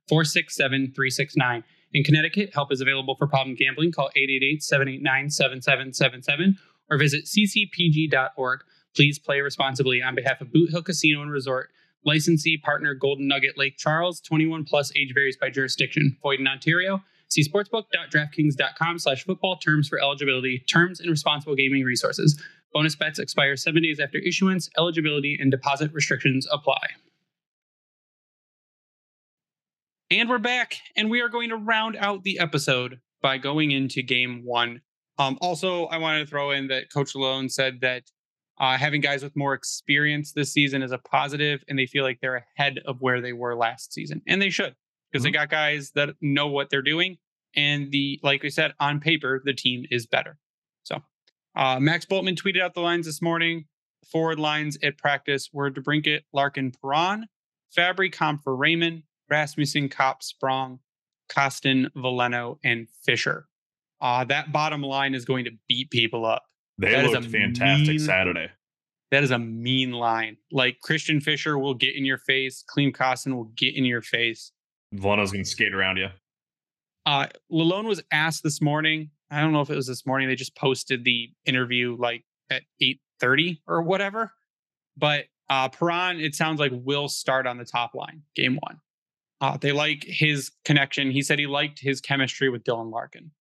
467 0.08 0.94
369. 0.96 1.64
In 1.94 2.04
Connecticut, 2.04 2.52
help 2.54 2.72
is 2.72 2.80
available 2.82 3.16
for 3.16 3.28
problem 3.28 3.56
gambling. 3.56 3.92
Call 3.92 4.10
888 4.16 4.64
789 4.64 5.30
7777 5.30 6.58
or 6.90 6.98
visit 6.98 7.26
ccpg.org. 7.26 8.62
Please 8.96 9.20
play 9.20 9.42
responsibly 9.42 10.02
on 10.02 10.16
behalf 10.16 10.42
of 10.42 10.52
Boot 10.52 10.72
Hill 10.72 10.82
Casino 10.84 11.22
and 11.22 11.32
Resort. 11.32 11.70
Licensee 12.06 12.58
partner 12.58 12.94
Golden 12.94 13.28
Nugget 13.28 13.58
Lake 13.58 13.78
Charles. 13.78 14.20
21 14.22 14.66
plus 14.66 14.92
age 14.96 15.14
varies 15.14 15.38
by 15.38 15.50
jurisdiction. 15.50 16.18
Void 16.22 16.40
in 16.40 16.48
Ontario. 16.48 17.04
See 17.30 17.48
sportsbook.draftkings.com 17.48 19.00
slash 19.00 19.24
football 19.24 19.56
terms 19.58 19.88
for 19.88 20.00
eligibility, 20.00 20.60
terms, 20.60 21.00
and 21.00 21.10
responsible 21.10 21.56
gaming 21.56 21.84
resources. 21.84 22.42
Bonus 22.74 22.96
bets 22.96 23.20
expire 23.20 23.56
seven 23.56 23.84
days 23.84 24.00
after 24.00 24.18
issuance. 24.18 24.70
Eligibility 24.78 25.38
and 25.40 25.52
deposit 25.52 25.94
restrictions 25.94 26.48
apply. 26.52 26.90
And 30.10 30.28
we're 30.28 30.40
back, 30.40 30.78
and 30.98 31.10
we 31.10 31.22
are 31.22 31.30
going 31.30 31.50
to 31.50 31.56
round 31.56 31.96
out 31.96 32.24
the 32.24 32.38
episode 32.40 33.00
by 33.22 33.38
going 33.38 33.72
into 33.72 34.04
game 34.04 34.44
one. 34.44 34.82
Um, 35.18 35.38
also, 35.40 35.86
I 35.86 36.00
wanted 36.00 36.26
to 36.26 36.26
throw 36.26 36.52
in 36.52 36.68
that 36.68 36.92
Coach 36.92 37.14
Lalonde 37.14 37.52
said 37.52 37.80
that 37.80 38.04
uh, 38.62 38.78
having 38.78 39.02
guys 39.02 39.24
with 39.24 39.36
more 39.36 39.56
experience 39.56 40.34
this 40.34 40.54
season 40.54 40.84
is 40.84 40.92
a 40.92 41.00
positive, 41.00 41.64
and 41.68 41.80
they 41.80 41.88
feel 41.88 42.04
like 42.04 42.20
they're 42.22 42.46
ahead 42.56 42.80
of 42.86 43.02
where 43.02 43.20
they 43.20 43.34
were 43.34 43.56
last 43.56 43.92
season, 43.92 44.22
and 44.28 44.40
they 44.40 44.52
should 44.52 44.76
because 45.12 45.26
mm-hmm. 45.26 45.32
they 45.32 45.38
got 45.40 45.50
guys 45.50 45.92
that 45.96 46.10
know 46.22 46.48
what 46.48 46.70
they're 46.70 46.84
doing. 46.84 47.18
And 47.56 47.92
the 47.92 48.20
like 48.22 48.44
we 48.44 48.52
said 48.52 48.74
on 48.80 49.00
paper, 49.00 49.42
the 49.44 49.54
team 49.54 49.86
is 49.90 50.06
better. 50.06 50.38
So 50.84 51.02
uh, 51.56 51.80
Max 51.80 52.06
Bultman 52.06 52.36
tweeted 52.36 52.62
out 52.62 52.76
the 52.76 52.82
lines 52.82 53.08
this 53.08 53.22
morning. 53.22 53.66
Forward 54.12 54.40
lines 54.40 54.78
at 54.84 54.98
practice 54.98 55.50
were 55.52 55.72
DeBrincat, 55.72 56.22
Larkin, 56.32 56.72
Perron, 56.72 57.26
Fabbri, 57.76 58.14
Compher, 58.14 58.58
Raymond, 58.58 59.04
Rasmussen, 59.28 59.90
Copp, 59.90 60.22
Sprong, 60.22 60.80
Kostin, 61.30 61.88
Veleno, 61.98 62.58
and 62.64 62.88
Fischer. 63.04 63.48
Uh, 64.00 64.24
that 64.26 64.52
bottom 64.52 64.82
line 64.84 65.16
is 65.16 65.26
going 65.26 65.46
to 65.46 65.52
beat 65.68 65.90
people 65.90 66.26
up. 66.26 66.44
They 66.82 66.92
that 66.92 67.06
looked 67.06 67.28
fantastic 67.28 67.88
mean, 67.88 68.00
Saturday. 68.00 68.50
That 69.12 69.24
is 69.24 69.30
a 69.30 69.38
mean 69.38 69.92
line. 69.92 70.38
Like 70.52 70.80
Christian 70.82 71.22
Fischer 71.22 71.60
will 71.60 71.76
get 71.76 71.96
in 71.96 72.06
your 72.06 72.18
face. 72.18 72.64
Klim 72.66 72.92
Kostin 72.92 73.36
will 73.36 73.52
get 73.56 73.76
in 73.76 73.86
your 73.86 74.02
face. 74.02 74.52
Veleno's 74.96 75.32
going 75.32 75.44
to 75.44 75.50
skate 75.50 75.76
around 75.76 75.98
you. 75.98 76.08
Uh, 77.06 77.28
Lalonde 77.52 77.88
was 77.88 78.02
asked 78.12 78.42
this 78.44 78.62
morning. 78.62 79.12
I 79.30 79.42
don't 79.42 79.54
know 79.54 79.62
if 79.62 79.70
it 79.70 79.76
was 79.76 79.88
this 79.88 80.06
morning. 80.06 80.28
They 80.28 80.36
just 80.36 80.56
posted 80.56 81.04
the 81.04 81.30
interview 81.46 81.96
like 82.00 82.24
at 82.50 82.64
eight 82.82 83.00
thirty 83.20 83.62
or 83.68 83.84
whatever. 83.84 84.34
But 84.98 85.26
uh, 85.50 85.70
Perron, 85.70 86.20
it 86.20 86.34
sounds 86.34 86.60
like 86.60 86.72
will 86.74 87.08
start 87.10 87.46
on 87.46 87.58
the 87.58 87.66
top 87.66 87.94
line 87.94 88.24
game 88.36 88.58
one. 88.62 88.80
Uh, 89.40 89.58
they 89.58 89.72
like 89.72 90.04
his 90.04 90.52
connection. 90.66 91.12
He 91.12 91.22
said 91.22 91.38
he 91.38 91.48
liked 91.48 91.80
his 91.80 92.02
chemistry 92.02 92.50
with 92.50 92.64
Dylan 92.64 92.92
Larkin. 92.92 93.32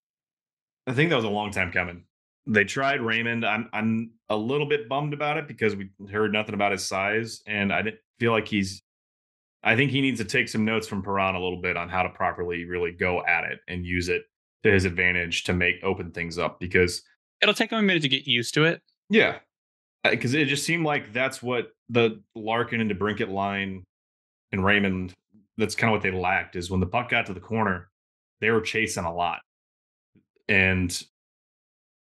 I 0.87 0.93
think 0.93 1.09
that 1.09 1.15
was 1.15 1.25
a 1.25 1.29
long 1.29 1.51
time 1.51 1.71
coming. 1.71 2.05
They 2.47 2.63
tried 2.63 3.01
Raymond. 3.01 3.45
I'm 3.45 3.69
I'm 3.71 4.11
a 4.29 4.35
little 4.35 4.67
bit 4.67 4.89
bummed 4.89 5.13
about 5.13 5.37
it 5.37 5.47
because 5.47 5.75
we 5.75 5.89
heard 6.11 6.33
nothing 6.33 6.55
about 6.55 6.71
his 6.71 6.85
size, 6.85 7.41
and 7.45 7.71
I 7.71 7.81
didn't 7.81 7.99
feel 8.19 8.31
like 8.31 8.47
he's 8.47 8.81
I 9.63 9.75
think 9.75 9.91
he 9.91 10.01
needs 10.01 10.19
to 10.19 10.25
take 10.25 10.49
some 10.49 10.65
notes 10.65 10.87
from 10.87 11.03
Perron 11.03 11.35
a 11.35 11.39
little 11.39 11.61
bit 11.61 11.77
on 11.77 11.87
how 11.87 12.03
to 12.03 12.09
properly 12.09 12.65
really 12.65 12.91
go 12.91 13.23
at 13.25 13.43
it 13.43 13.59
and 13.67 13.85
use 13.85 14.09
it 14.09 14.23
to 14.63 14.71
his 14.71 14.85
advantage 14.85 15.43
to 15.45 15.53
make 15.53 15.75
open 15.83 16.11
things 16.11 16.37
up 16.37 16.59
because 16.59 17.03
it'll 17.41 17.53
take 17.53 17.71
him 17.71 17.79
a 17.79 17.83
minute 17.83 18.01
to 18.03 18.09
get 18.09 18.25
used 18.25 18.53
to 18.55 18.65
it. 18.65 18.81
Yeah. 19.09 19.39
Because 20.03 20.33
uh, 20.33 20.39
it 20.39 20.45
just 20.45 20.65
seemed 20.65 20.85
like 20.85 21.13
that's 21.13 21.43
what 21.43 21.69
the 21.89 22.21
Larkin 22.35 22.81
and 22.81 22.89
DeBrincat 22.89 23.29
line 23.29 23.85
and 24.51 24.65
Raymond, 24.65 25.13
that's 25.57 25.75
kind 25.75 25.93
of 25.93 25.97
what 25.97 26.03
they 26.03 26.17
lacked 26.17 26.55
is 26.55 26.71
when 26.71 26.79
the 26.79 26.87
puck 26.87 27.09
got 27.09 27.27
to 27.27 27.33
the 27.33 27.39
corner, 27.39 27.89
they 28.39 28.49
were 28.49 28.61
chasing 28.61 29.03
a 29.03 29.13
lot. 29.13 29.39
And 30.47 30.91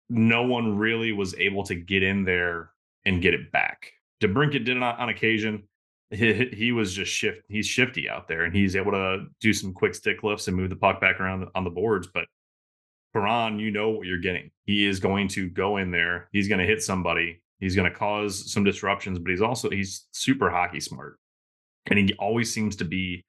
no 0.09 0.43
one 0.43 0.77
really 0.77 1.11
was 1.11 1.35
able 1.35 1.63
to 1.63 1.75
get 1.75 2.03
in 2.03 2.23
there 2.23 2.71
and 3.05 3.21
get 3.21 3.33
it 3.33 3.51
back. 3.51 3.91
DeBrincat 4.21 4.65
did 4.65 4.69
it 4.69 4.83
on, 4.83 4.95
on 4.95 5.09
occasion 5.09 5.63
he, 6.11 6.49
he 6.53 6.71
was 6.71 6.93
just 6.93 7.11
shift. 7.11 7.41
He's 7.47 7.67
shifty 7.67 8.09
out 8.09 8.27
there, 8.27 8.43
and 8.43 8.55
he's 8.55 8.75
able 8.75 8.91
to 8.91 9.25
do 9.39 9.53
some 9.53 9.73
quick 9.73 9.93
stick 9.93 10.23
lifts 10.23 10.47
and 10.47 10.57
move 10.57 10.69
the 10.69 10.75
puck 10.75 10.99
back 10.99 11.19
around 11.19 11.47
on 11.55 11.63
the 11.63 11.69
boards. 11.69 12.07
But 12.11 12.25
Perron, 13.13 13.59
you 13.59 13.71
know 13.71 13.89
what 13.89 14.07
you're 14.07 14.19
getting. 14.19 14.51
He 14.65 14.85
is 14.85 14.99
going 14.99 15.27
to 15.29 15.49
go 15.49 15.77
in 15.77 15.91
there. 15.91 16.29
He's 16.31 16.47
going 16.47 16.59
to 16.59 16.65
hit 16.65 16.81
somebody. 16.81 17.41
He's 17.59 17.75
going 17.75 17.91
to 17.91 17.97
cause 17.97 18.51
some 18.51 18.63
disruptions, 18.63 19.19
but 19.19 19.29
he's 19.29 19.41
also 19.41 19.69
he's 19.69 20.07
super 20.11 20.49
hockey 20.49 20.79
smart, 20.79 21.19
and 21.87 21.99
he 21.99 22.13
always 22.17 22.53
seems 22.53 22.75
to 22.77 22.85
be 22.85 23.23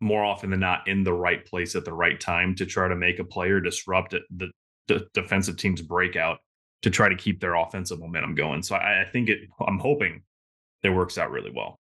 more 0.00 0.24
often 0.24 0.48
than 0.48 0.60
not 0.60 0.88
in 0.88 1.04
the 1.04 1.12
right 1.12 1.44
place 1.44 1.74
at 1.76 1.84
the 1.84 1.92
right 1.92 2.18
time 2.18 2.54
to 2.54 2.64
try 2.64 2.88
to 2.88 2.96
make 2.96 3.18
a 3.18 3.24
player 3.24 3.60
disrupt 3.60 4.14
it, 4.14 4.22
the, 4.34 4.50
the 4.88 5.06
defensive 5.14 5.56
team's 5.56 5.82
break 5.82 6.16
out 6.16 6.38
to 6.82 6.90
try 6.90 7.08
to 7.08 7.16
keep 7.16 7.40
their 7.40 7.54
offensive 7.54 8.00
momentum 8.00 8.34
going. 8.34 8.62
So 8.62 8.76
I, 8.76 9.02
I 9.02 9.04
think 9.04 9.28
it. 9.28 9.40
I'm 9.66 9.78
hoping 9.78 10.22
it 10.82 10.90
works 10.90 11.18
out 11.18 11.30
really 11.30 11.50
well. 11.50 11.78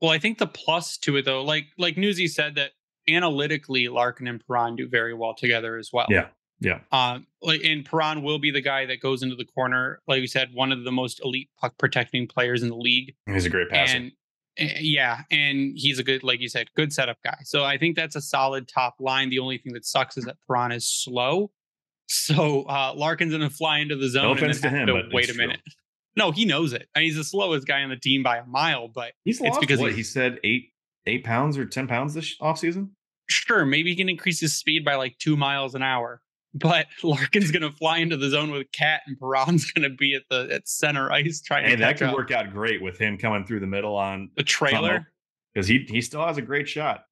Well, 0.00 0.10
I 0.10 0.18
think 0.18 0.38
the 0.38 0.46
plus 0.46 0.98
to 0.98 1.16
it 1.16 1.24
though, 1.24 1.42
like 1.42 1.66
like 1.78 1.96
Newsy 1.96 2.26
said 2.28 2.56
that 2.56 2.72
analytically 3.08 3.88
Larkin 3.88 4.26
and 4.28 4.44
Perron 4.46 4.76
do 4.76 4.88
very 4.88 5.14
well 5.14 5.34
together 5.34 5.76
as 5.76 5.90
well. 5.92 6.06
Yeah. 6.08 6.28
Yeah. 6.60 6.78
Um, 6.92 7.26
like 7.40 7.62
and 7.64 7.84
Perron 7.84 8.22
will 8.22 8.38
be 8.38 8.52
the 8.52 8.60
guy 8.60 8.86
that 8.86 9.00
goes 9.00 9.22
into 9.22 9.34
the 9.34 9.44
corner, 9.44 10.00
like 10.06 10.20
you 10.20 10.28
said, 10.28 10.50
one 10.54 10.70
of 10.70 10.84
the 10.84 10.92
most 10.92 11.20
elite 11.24 11.50
puck 11.60 11.74
protecting 11.76 12.28
players 12.28 12.62
in 12.62 12.68
the 12.68 12.76
league. 12.76 13.14
He's 13.26 13.46
a 13.46 13.50
great 13.50 13.68
passer. 13.68 13.96
And 13.96 14.12
yeah, 14.56 15.22
and 15.30 15.72
he's 15.74 15.98
a 15.98 16.04
good, 16.04 16.22
like 16.22 16.40
you 16.40 16.48
said, 16.48 16.68
good 16.76 16.92
setup 16.92 17.18
guy. 17.24 17.38
So 17.44 17.64
I 17.64 17.78
think 17.78 17.96
that's 17.96 18.16
a 18.16 18.20
solid 18.20 18.68
top 18.68 18.96
line. 19.00 19.30
The 19.30 19.38
only 19.38 19.58
thing 19.58 19.72
that 19.72 19.84
sucks 19.84 20.16
is 20.16 20.24
that 20.24 20.36
Perron 20.46 20.72
is 20.72 20.88
slow. 20.88 21.50
So 22.08 22.64
uh 22.64 22.92
Larkin's 22.94 23.32
gonna 23.32 23.48
fly 23.48 23.78
into 23.78 23.96
the 23.96 24.08
zone 24.08 24.24
no 24.24 24.30
and 24.32 24.52
then 24.52 24.70
have 24.70 24.72
him, 24.80 24.86
to 24.88 25.08
wait 25.12 25.30
a 25.30 25.34
minute. 25.34 25.60
No, 26.14 26.30
he 26.30 26.44
knows 26.44 26.74
it. 26.74 26.86
I 26.94 26.98
mean, 26.98 27.08
he's 27.08 27.16
the 27.16 27.24
slowest 27.24 27.66
guy 27.66 27.82
on 27.82 27.88
the 27.88 27.96
team 27.96 28.22
by 28.22 28.36
a 28.36 28.44
mile, 28.44 28.88
but 28.88 29.12
he's 29.24 29.40
lost, 29.40 29.56
it's 29.56 29.58
because 29.58 29.80
what, 29.80 29.92
he 29.92 30.02
said 30.02 30.38
eight 30.44 30.72
eight 31.06 31.24
pounds 31.24 31.56
or 31.56 31.64
ten 31.64 31.86
pounds 31.86 32.12
this 32.12 32.36
off 32.38 32.58
season. 32.58 32.90
Sure, 33.30 33.64
maybe 33.64 33.90
he 33.90 33.96
can 33.96 34.10
increase 34.10 34.40
his 34.40 34.54
speed 34.54 34.84
by 34.84 34.96
like 34.96 35.16
two 35.18 35.38
miles 35.38 35.74
an 35.74 35.82
hour. 35.82 36.20
But 36.54 36.86
Larkin's 37.02 37.50
going 37.50 37.62
to 37.62 37.70
fly 37.72 37.98
into 37.98 38.16
the 38.16 38.28
zone 38.28 38.50
with 38.50 38.70
Cat, 38.72 39.00
and 39.06 39.18
Perron's 39.18 39.70
going 39.72 39.88
to 39.90 39.94
be 39.96 40.14
at 40.14 40.22
the 40.30 40.52
at 40.54 40.68
center 40.68 41.10
ice 41.10 41.40
trying 41.40 41.64
Hey, 41.66 41.76
that 41.76 41.96
could 41.98 42.08
up. 42.08 42.14
work 42.14 42.30
out 42.30 42.50
great 42.52 42.82
with 42.82 42.98
him 42.98 43.16
coming 43.18 43.44
through 43.44 43.60
the 43.60 43.66
middle 43.66 43.96
on 43.96 44.30
The 44.36 44.42
trailer, 44.44 45.08
because 45.54 45.66
he 45.68 45.86
he 45.88 46.00
still 46.02 46.26
has 46.26 46.36
a 46.38 46.42
great 46.42 46.68
shot. 46.68 47.04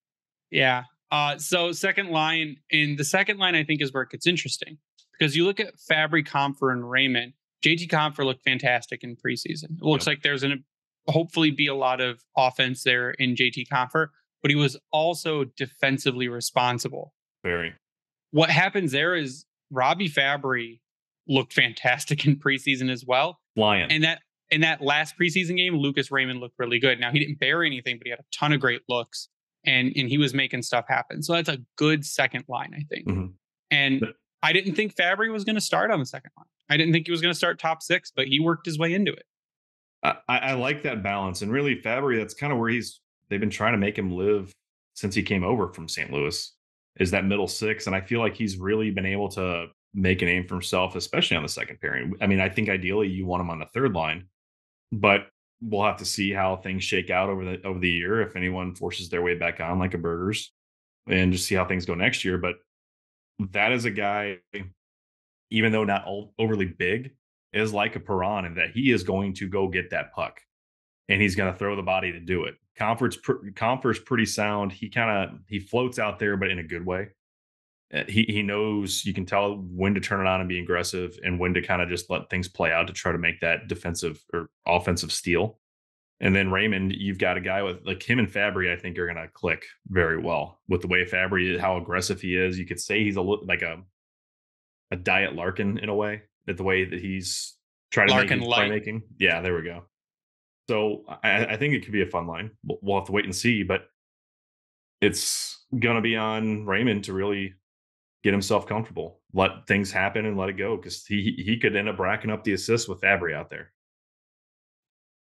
yeah. 0.50 0.84
Uh, 1.12 1.36
so 1.38 1.72
second 1.72 2.10
line, 2.10 2.54
and 2.70 2.96
the 2.96 3.02
second 3.04 3.38
line 3.38 3.56
I 3.56 3.64
think 3.64 3.82
is 3.82 3.92
where 3.92 4.04
it 4.04 4.10
gets 4.10 4.28
interesting 4.28 4.78
because 5.18 5.34
you 5.34 5.44
look 5.44 5.58
at 5.58 5.74
Fabbri, 5.90 6.24
Compher, 6.26 6.70
and 6.72 6.88
Raymond. 6.88 7.32
JT 7.64 7.88
Compher 7.88 8.24
looked 8.24 8.42
fantastic 8.44 9.02
in 9.02 9.16
preseason. 9.16 9.72
It 9.78 9.82
looks 9.82 10.06
Yep. 10.06 10.12
like 10.16 10.22
there's 10.22 10.42
going 10.42 10.58
to 10.58 11.12
hopefully 11.12 11.50
be 11.50 11.66
a 11.66 11.74
lot 11.74 12.00
of 12.00 12.22
offense 12.36 12.84
there 12.84 13.10
in 13.10 13.34
JT 13.34 13.66
Compher, 13.72 14.06
but 14.40 14.50
he 14.50 14.54
was 14.54 14.76
also 14.92 15.44
defensively 15.56 16.28
responsible. 16.28 17.12
Very. 17.42 17.74
What 18.32 18.50
happens 18.50 18.92
there 18.92 19.14
is 19.14 19.44
Robbie 19.70 20.08
Fabbri 20.08 20.80
looked 21.26 21.52
fantastic 21.52 22.24
in 22.26 22.36
preseason 22.36 22.90
as 22.90 23.04
well. 23.04 23.40
Flying. 23.54 23.90
And 23.90 24.04
that 24.04 24.20
in 24.50 24.62
that 24.62 24.80
last 24.82 25.14
preseason 25.18 25.56
game, 25.56 25.76
Lucas 25.76 26.10
Raymond 26.10 26.40
looked 26.40 26.58
really 26.58 26.78
good. 26.78 26.98
Now 26.98 27.10
he 27.12 27.18
didn't 27.18 27.38
bury 27.38 27.66
anything, 27.66 27.98
but 27.98 28.06
he 28.06 28.10
had 28.10 28.18
a 28.20 28.24
ton 28.32 28.52
of 28.52 28.60
great 28.60 28.82
looks 28.88 29.28
and 29.64 29.92
and 29.96 30.08
he 30.08 30.18
was 30.18 30.34
making 30.34 30.62
stuff 30.62 30.86
happen. 30.88 31.22
So 31.22 31.34
that's 31.34 31.48
a 31.48 31.58
good 31.76 32.04
second 32.04 32.44
line, 32.48 32.74
I 32.74 32.82
think. 32.88 33.06
Mhm. 33.06 33.32
And 33.70 34.06
I 34.42 34.52
didn't 34.52 34.74
think 34.74 34.96
Fabbri 34.96 35.30
was 35.30 35.44
going 35.44 35.54
to 35.54 35.60
start 35.60 35.90
on 35.90 36.00
the 36.00 36.06
second 36.06 36.30
line. 36.36 36.46
I 36.68 36.76
didn't 36.76 36.92
think 36.92 37.06
he 37.06 37.12
was 37.12 37.20
going 37.20 37.32
to 37.32 37.36
start 37.38 37.58
top 37.58 37.82
six, 37.82 38.10
but 38.14 38.26
he 38.26 38.40
worked 38.40 38.64
his 38.66 38.78
way 38.78 38.94
into 38.94 39.12
it. 39.12 39.24
I, 40.02 40.16
I 40.28 40.38
I 40.38 40.52
like 40.54 40.82
that 40.84 41.02
balance. 41.02 41.42
And 41.42 41.52
really, 41.52 41.76
Fabbri, 41.76 42.18
that's 42.18 42.34
kind 42.34 42.52
of 42.52 42.58
where 42.58 42.70
he's 42.70 43.00
they've 43.28 43.40
been 43.40 43.50
trying 43.50 43.72
to 43.72 43.78
make 43.78 43.96
him 43.96 44.10
live 44.10 44.52
since 44.94 45.14
he 45.14 45.22
came 45.22 45.44
over 45.44 45.68
from 45.72 45.88
St. 45.88 46.10
Louis, 46.12 46.52
is 46.98 47.10
that 47.12 47.24
middle 47.24 47.48
six. 47.48 47.86
And 47.86 47.94
I 47.94 48.00
feel 48.00 48.20
like 48.20 48.36
he's 48.36 48.58
really 48.58 48.90
been 48.90 49.06
able 49.06 49.28
to 49.30 49.66
make 49.94 50.22
a 50.22 50.24
name 50.24 50.46
for 50.46 50.56
himself, 50.56 50.96
especially 50.96 51.36
on 51.36 51.42
the 51.42 51.48
second 51.48 51.80
pairing. 51.80 52.14
I 52.20 52.26
mean, 52.26 52.40
I 52.40 52.48
think 52.48 52.68
ideally 52.68 53.08
you 53.08 53.26
want 53.26 53.40
him 53.40 53.50
on 53.50 53.58
the 53.58 53.66
third 53.66 53.94
line, 53.94 54.26
but 54.92 55.28
we'll 55.60 55.84
have 55.84 55.98
to 55.98 56.04
see 56.04 56.32
how 56.32 56.56
things 56.56 56.84
shake 56.84 57.10
out 57.10 57.28
over 57.28 57.44
the 57.44 57.62
over 57.66 57.78
the 57.78 57.90
year 57.90 58.22
if 58.22 58.36
anyone 58.36 58.74
forces 58.74 59.08
their 59.08 59.22
way 59.22 59.34
back 59.34 59.60
on 59.60 59.78
like 59.78 59.94
a 59.94 59.98
burgers 59.98 60.52
and 61.06 61.32
just 61.32 61.46
see 61.46 61.54
how 61.54 61.64
things 61.64 61.86
go 61.86 61.94
next 61.94 62.24
year. 62.24 62.38
But 62.38 62.56
that 63.52 63.72
is 63.72 63.84
a 63.84 63.90
guy, 63.90 64.38
even 65.50 65.72
though 65.72 65.84
not 65.84 66.04
all, 66.04 66.34
overly 66.38 66.66
big, 66.66 67.12
is 67.52 67.72
like 67.72 67.96
a 67.96 68.00
Perron 68.00 68.44
and 68.44 68.56
that 68.58 68.70
he 68.70 68.90
is 68.90 69.02
going 69.02 69.34
to 69.34 69.48
go 69.48 69.68
get 69.68 69.90
that 69.90 70.12
puck 70.12 70.40
and 71.10 71.20
he's 71.20 71.34
going 71.36 71.52
to 71.52 71.58
throw 71.58 71.76
the 71.76 71.82
body 71.82 72.12
to 72.12 72.20
do 72.20 72.44
it. 72.44 72.54
Compher's 72.76 73.16
pr- 73.18 73.50
Compher's 73.54 73.98
pretty 73.98 74.24
sound. 74.24 74.72
He 74.72 74.88
kind 74.88 75.10
of 75.10 75.38
he 75.46 75.58
floats 75.58 75.98
out 75.98 76.18
there, 76.18 76.38
but 76.38 76.50
in 76.50 76.58
a 76.58 76.62
good 76.62 76.86
way. 76.86 77.08
Uh, 77.92 78.04
He 78.08 78.22
he 78.22 78.42
knows 78.42 79.04
you 79.04 79.12
can 79.12 79.26
tell 79.26 79.56
when 79.56 79.94
to 79.94 80.00
turn 80.00 80.24
it 80.24 80.28
on 80.28 80.40
and 80.40 80.48
be 80.48 80.60
aggressive, 80.60 81.18
and 81.22 81.38
when 81.38 81.52
to 81.54 81.60
kind 81.60 81.82
of 81.82 81.90
just 81.90 82.08
let 82.08 82.30
things 82.30 82.48
play 82.48 82.72
out 82.72 82.86
to 82.86 82.94
try 82.94 83.12
to 83.12 83.18
make 83.18 83.40
that 83.40 83.68
defensive 83.68 84.24
or 84.32 84.48
offensive 84.66 85.12
steal. 85.12 85.58
And 86.22 86.36
then 86.36 86.50
Raymond, 86.50 86.94
you've 86.96 87.18
got 87.18 87.38
a 87.38 87.40
guy 87.40 87.62
with 87.62 87.78
like 87.84 88.02
him 88.02 88.18
and 88.18 88.28
Fabbri. 88.30 88.72
I 88.72 88.76
think 88.76 88.98
are 88.98 89.06
going 89.06 89.16
to 89.16 89.28
click 89.28 89.64
very 89.88 90.18
well 90.18 90.60
with 90.68 90.82
the 90.82 90.86
way 90.88 91.04
Fabbri, 91.04 91.58
how 91.58 91.76
aggressive 91.78 92.20
he 92.20 92.36
is. 92.36 92.58
You 92.58 92.66
could 92.66 92.80
say 92.80 93.02
he's 93.02 93.16
a 93.16 93.22
little 93.22 93.44
like 93.46 93.62
a 93.62 93.82
a 94.90 94.96
diet 94.96 95.34
Larkin 95.34 95.78
in 95.78 95.88
a 95.88 95.94
way, 95.94 96.22
that 96.46 96.56
the 96.56 96.62
way 96.62 96.84
that 96.84 97.00
he's 97.00 97.56
trying 97.90 98.08
to 98.08 98.14
Larkin 98.14 98.38
make 98.38 98.40
his 98.40 98.48
light. 98.48 98.70
playmaking. 98.70 99.02
Yeah, 99.18 99.40
there 99.40 99.54
we 99.54 99.62
go. 99.62 99.84
So 100.70 101.02
I, 101.24 101.46
I 101.46 101.56
think 101.56 101.74
it 101.74 101.82
could 101.82 101.92
be 101.92 102.02
a 102.02 102.06
fun 102.06 102.28
line. 102.28 102.52
We'll, 102.64 102.78
we'll 102.80 102.98
have 103.00 103.06
to 103.06 103.12
wait 103.12 103.24
and 103.24 103.34
see, 103.34 103.64
but 103.64 103.88
it's 105.00 105.64
going 105.76 105.96
to 105.96 106.00
be 106.00 106.14
on 106.14 106.64
Raymond 106.64 107.02
to 107.04 107.12
really 107.12 107.54
get 108.22 108.32
himself 108.32 108.68
comfortable, 108.68 109.18
let 109.32 109.66
things 109.66 109.90
happen, 109.90 110.26
and 110.26 110.38
let 110.38 110.48
it 110.48 110.52
go 110.52 110.76
because 110.76 111.04
he 111.04 111.42
he 111.44 111.56
could 111.56 111.74
end 111.74 111.88
up 111.88 111.98
racking 111.98 112.30
up 112.30 112.44
the 112.44 112.52
assists 112.52 112.88
with 112.88 113.00
Fabbri 113.00 113.34
out 113.34 113.50
there. 113.50 113.72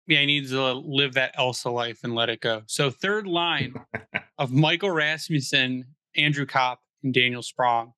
Yeah, 0.09 0.19
he 0.19 0.27
needs 0.27 0.51
to 0.51 0.73
live 0.73 1.15
that 1.15 1.33
Elsa 1.39 1.71
life 1.71 2.01
and 2.03 2.13
let 2.13 2.29
it 2.29 2.41
go. 2.41 2.63
So 2.67 2.91
third 2.91 3.29
line 3.29 3.75
of 4.39 4.51
Michael 4.51 4.91
Rasmussen, 4.91 5.85
Andrew 6.17 6.45
Copp, 6.45 6.81
and 7.05 7.15
Daniel 7.15 7.43
Sprong. 7.43 7.93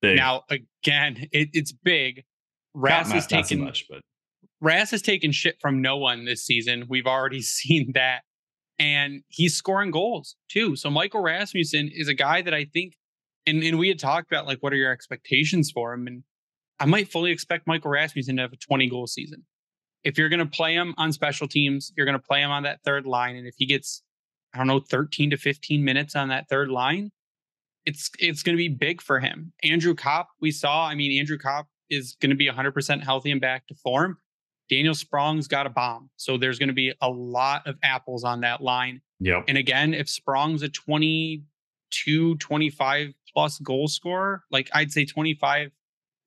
Big. 0.00 0.16
Now 0.16 0.44
again, 0.48 1.26
it, 1.32 1.48
it's 1.54 1.72
big. 1.72 2.22
Not- 2.72 3.08
Ras 3.08 3.30
not- 3.32 3.48
so 3.48 3.56
much, 3.56 3.86
but 3.90 4.00
Ras 4.60 4.90
has 4.90 5.02
taken 5.02 5.32
shit 5.32 5.56
from 5.60 5.80
no 5.80 5.96
one 5.96 6.24
this 6.24 6.44
season. 6.44 6.84
We've 6.88 7.06
already 7.06 7.42
seen 7.42 7.92
that. 7.94 8.22
And 8.78 9.22
he's 9.28 9.56
scoring 9.56 9.90
goals 9.90 10.36
too. 10.48 10.76
So 10.76 10.88
Michael 10.88 11.20
Rasmussen 11.20 11.90
is 11.92 12.06
a 12.06 12.14
guy 12.14 12.42
that 12.42 12.54
I 12.54 12.64
think, 12.64 12.94
and, 13.44 13.62
and 13.62 13.78
we 13.78 13.88
had 13.88 13.98
talked 13.98 14.30
about 14.30 14.46
like 14.46 14.58
what 14.60 14.72
are 14.72 14.76
your 14.76 14.92
expectations 14.92 15.70
for 15.70 15.92
him? 15.92 16.06
And 16.06 16.22
I 16.78 16.84
might 16.84 17.10
fully 17.10 17.32
expect 17.32 17.66
Michael 17.66 17.90
Rasmussen 17.90 18.36
to 18.36 18.42
have 18.42 18.52
a 18.52 18.56
20 18.56 18.88
goal 18.88 19.08
season. 19.08 19.44
If 20.04 20.16
you're 20.16 20.28
gonna 20.28 20.46
play 20.46 20.74
him 20.74 20.94
on 20.96 21.12
special 21.12 21.48
teams, 21.48 21.92
you're 21.96 22.06
gonna 22.06 22.20
play 22.20 22.40
him 22.40 22.52
on 22.52 22.62
that 22.62 22.80
third 22.84 23.04
line. 23.04 23.34
And 23.34 23.48
if 23.48 23.54
he 23.58 23.66
gets, 23.66 24.02
I 24.54 24.58
don't 24.58 24.68
know, 24.68 24.80
13 24.80 25.30
to 25.30 25.36
15 25.36 25.84
minutes 25.84 26.14
on 26.14 26.28
that 26.28 26.48
third 26.48 26.68
line, 26.68 27.10
it's 27.84 28.10
it's 28.20 28.44
gonna 28.44 28.56
be 28.56 28.68
big 28.68 29.02
for 29.02 29.18
him. 29.18 29.52
Andrew 29.64 29.94
Copp, 29.94 30.28
we 30.40 30.52
saw, 30.52 30.86
I 30.86 30.94
mean, 30.94 31.18
Andrew 31.18 31.38
Copp 31.38 31.66
is 31.90 32.16
gonna 32.20 32.36
be 32.36 32.48
100% 32.48 33.02
healthy 33.02 33.32
and 33.32 33.40
back 33.40 33.66
to 33.66 33.74
form. 33.74 34.18
Daniel 34.70 34.94
Sprong's 34.94 35.48
got 35.48 35.66
a 35.66 35.70
bomb. 35.70 36.10
So 36.16 36.36
there's 36.36 36.58
going 36.58 36.68
to 36.68 36.74
be 36.74 36.92
a 37.00 37.08
lot 37.08 37.66
of 37.66 37.76
apples 37.82 38.24
on 38.24 38.40
that 38.42 38.60
line. 38.62 39.00
yep. 39.20 39.44
And 39.48 39.56
again, 39.58 39.94
if 39.94 40.08
Sprong's 40.08 40.62
a 40.62 40.68
22, 40.68 42.36
25 42.36 43.14
plus 43.32 43.58
goal 43.60 43.88
scorer, 43.88 44.44
like 44.50 44.68
I'd 44.74 44.92
say 44.92 45.04
25 45.04 45.70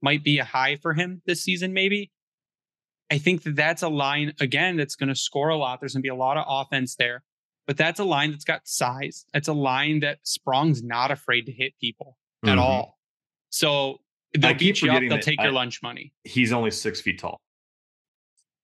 might 0.02 0.24
be 0.24 0.39
a 0.39 0.44
high 0.46 0.76
for 0.78 0.94
him 0.94 1.22
this 1.26 1.44
season, 1.44 1.74
maybe. 1.74 2.12
I 3.12 3.18
think 3.18 3.44
that 3.44 3.56
that's 3.56 3.84
a 3.84 3.89
line, 3.89 4.34
again, 4.39 4.78
that's 4.78 4.96
going 4.96 5.10
to 5.10 5.16
score 5.16 5.50
a 5.50 5.58
lot. 5.58 5.80
There's 5.82 5.94
going 5.94 6.02
to 6.02 6.06
be 6.06 6.10
a 6.10 6.16
lot 6.16 6.38
of 6.38 6.46
offense 6.48 6.96
there, 6.96 7.24
but 7.68 7.76
that's 7.76 8.00
a 8.00 8.06
line 8.06 8.32
that's 8.32 8.46
got 8.46 8.62
size. 8.68 9.26
That's 9.34 9.50
a 9.50 9.54
line 9.54 10.00
that 10.00 10.20
Sprong's 10.24 10.82
not 10.82 11.12
afraid 11.12 11.46
to 11.48 11.52
hit 11.52 11.74
people 11.80 12.18
at 12.46 12.58
Mhm. 12.58 12.62
all. 12.62 12.98
So 13.50 14.00
they'll 14.34 14.52
keep 14.52 14.60
beat 14.60 14.82
you 14.82 14.92
up, 14.92 15.02
they'll 15.08 15.20
take 15.20 15.42
your 15.42 15.52
lunch 15.52 15.84
money. 15.84 16.14
He's 16.24 16.54
only 16.54 16.72
six 16.72 17.02
feet 17.02 17.20
tall. 17.20 17.42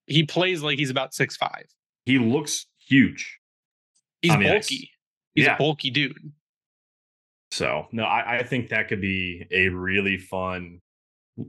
He 0.07 0.23
plays 0.23 0.63
like 0.63 0.79
he's 0.79 0.89
about 0.89 1.13
six 1.13 1.37
five. 1.37 1.65
He 2.05 2.17
looks 2.17 2.65
huge. 2.79 3.37
He's 4.21 4.31
the 4.31 4.37
ice. 4.39 4.67
bulky. 4.69 4.91
He's 5.35 5.45
Yeah. 5.45 5.55
a 5.55 5.57
bulky 5.57 5.89
dude. 5.91 6.31
So 7.51 7.87
no, 7.91 8.03
I, 8.03 8.39
I 8.39 8.43
think 8.43 8.69
that 8.69 8.87
could 8.87 9.01
be 9.01 9.45
a 9.51 9.69
really 9.69 10.17
fun 10.17 10.81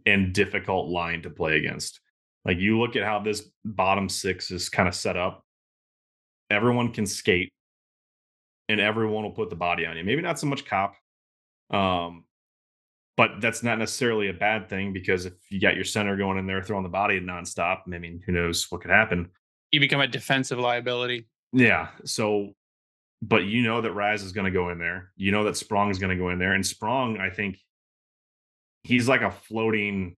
and 0.07 0.33
difficult 0.35 0.89
line 0.89 1.23
to 1.23 1.31
play 1.31 1.57
against. 1.57 2.01
Like 2.45 2.59
you 2.59 2.79
look 2.79 2.95
at 2.97 3.05
how 3.05 3.19
this 3.21 3.49
bottom 3.65 4.09
six 4.09 4.51
is 4.51 4.69
kind 4.69 4.89
of 4.89 4.95
set 4.95 5.17
up. 5.17 5.45
Everyone 6.51 6.93
can 6.93 7.05
skate, 7.07 7.53
and 8.69 8.81
everyone 8.81 9.23
will 9.25 9.33
put 9.33 9.51
the 9.51 9.57
body 9.57 9.85
on 9.87 9.97
you. 9.97 10.05
Maybe 10.05 10.23
not 10.23 10.39
so 10.39 10.47
much 10.47 10.65
Copp, 10.65 10.95
um, 11.71 12.25
but 13.19 13.41
that's 13.41 13.65
not 13.65 13.81
necessarily 13.81 14.29
a 14.29 14.33
bad 14.33 14.69
thing 14.69 14.93
because 14.93 15.27
if 15.27 15.33
you 15.51 15.61
got 15.61 15.75
your 15.75 15.85
center 15.85 16.17
going 16.17 16.39
in 16.39 16.47
there 16.47 16.63
throwing 16.63 16.85
the 16.85 16.89
body 16.89 17.21
nonstop, 17.21 17.81
I 17.93 17.99
mean, 17.99 18.23
who 18.25 18.31
knows 18.31 18.71
what 18.71 18.81
could 18.81 18.93
happen. 18.93 19.29
You 19.73 19.81
become 19.81 20.01
a 20.01 20.07
defensive 20.07 20.61
liability. 20.61 21.27
Yeah. 21.53 21.89
So, 22.05 22.53
but 23.21 23.45
you 23.45 23.63
know 23.63 23.81
that 23.81 23.91
Raz 23.91 24.23
is 24.23 24.31
going 24.31 24.45
to 24.45 24.53
go 24.53 24.71
in 24.71 24.79
there. 24.79 25.11
You 25.17 25.33
know 25.33 25.43
that 25.45 25.57
Sprong 25.57 25.91
is 25.91 25.99
going 25.99 26.17
to 26.17 26.23
go 26.23 26.31
in 26.31 26.39
there. 26.39 26.53
And 26.53 26.65
Sprong, 26.65 27.19
I 27.19 27.29
think 27.29 27.59
he's 28.85 29.09
like 29.09 29.23
a 29.23 29.33
floating 29.33 30.15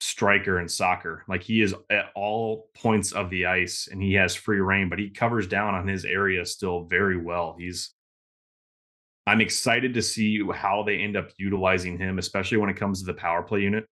striker 0.00 0.60
in 0.60 0.66
soccer. 0.66 1.24
Like 1.28 1.42
he 1.42 1.60
is 1.60 1.74
at 1.90 2.06
all 2.14 2.70
points 2.74 3.12
of 3.12 3.28
the 3.28 3.44
ice 3.44 3.86
and 3.92 4.02
he 4.02 4.14
has 4.14 4.34
free 4.34 4.60
reign, 4.60 4.88
but 4.88 4.98
he 4.98 5.10
covers 5.10 5.46
down 5.46 5.74
on 5.74 5.86
his 5.86 6.06
area 6.06 6.46
still 6.46 6.84
very 6.84 7.18
well. 7.18 7.54
He's, 7.58 7.90
I'm 9.30 9.40
excited 9.40 9.94
to 9.94 10.02
see 10.02 10.42
how 10.52 10.82
they 10.82 10.98
end 10.98 11.16
up 11.16 11.30
utilizing 11.38 11.96
him, 11.96 12.18
especially 12.18 12.58
when 12.58 12.68
it 12.68 12.76
comes 12.76 12.98
to 12.98 13.06
the 13.06 13.14
power 13.14 13.44
play 13.44 13.60
unit, 13.60 13.86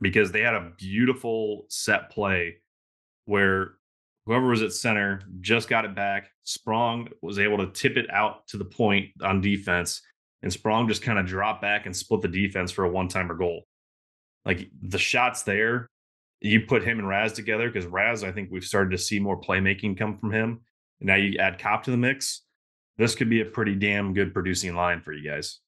because 0.00 0.30
they 0.30 0.42
had 0.42 0.54
a 0.54 0.70
beautiful 0.78 1.66
set 1.68 2.08
play 2.08 2.58
where 3.24 3.72
whoever 4.24 4.46
was 4.46 4.62
at 4.62 4.72
center 4.72 5.22
just 5.40 5.68
got 5.68 5.84
it 5.84 5.96
back. 5.96 6.30
Sprong 6.44 7.08
was 7.20 7.40
able 7.40 7.58
to 7.58 7.72
tip 7.72 7.96
it 7.96 8.08
out 8.12 8.46
to 8.46 8.58
the 8.58 8.64
point 8.64 9.08
on 9.24 9.40
defense, 9.40 10.00
and 10.40 10.52
Sprong 10.52 10.86
just 10.86 11.02
kind 11.02 11.18
of 11.18 11.26
dropped 11.26 11.60
back 11.60 11.86
and 11.86 11.96
split 11.96 12.20
the 12.20 12.28
defense 12.28 12.70
for 12.70 12.84
a 12.84 12.88
one 12.88 13.08
timer 13.08 13.34
goal. 13.34 13.64
Like 14.44 14.70
the 14.82 14.98
shots 14.98 15.42
there, 15.42 15.88
you 16.40 16.60
put 16.60 16.84
him 16.84 17.00
and 17.00 17.08
Raz 17.08 17.32
together 17.32 17.68
because 17.68 17.86
Raz, 17.86 18.22
I 18.22 18.30
think 18.30 18.50
we've 18.52 18.62
started 18.62 18.92
to 18.92 18.98
see 18.98 19.18
more 19.18 19.40
playmaking 19.40 19.98
come 19.98 20.16
from 20.16 20.30
him. 20.30 20.60
And 21.00 21.08
now 21.08 21.16
you 21.16 21.38
add 21.38 21.58
Copp 21.58 21.82
to 21.84 21.90
the 21.90 21.96
mix. 21.96 22.42
This 22.98 23.14
could 23.14 23.30
be 23.30 23.40
a 23.40 23.44
pretty 23.44 23.74
damn 23.74 24.12
good 24.14 24.32
producing 24.32 24.74
line 24.74 25.00
for 25.00 25.12
you 25.12 25.28
guys. 25.28 25.60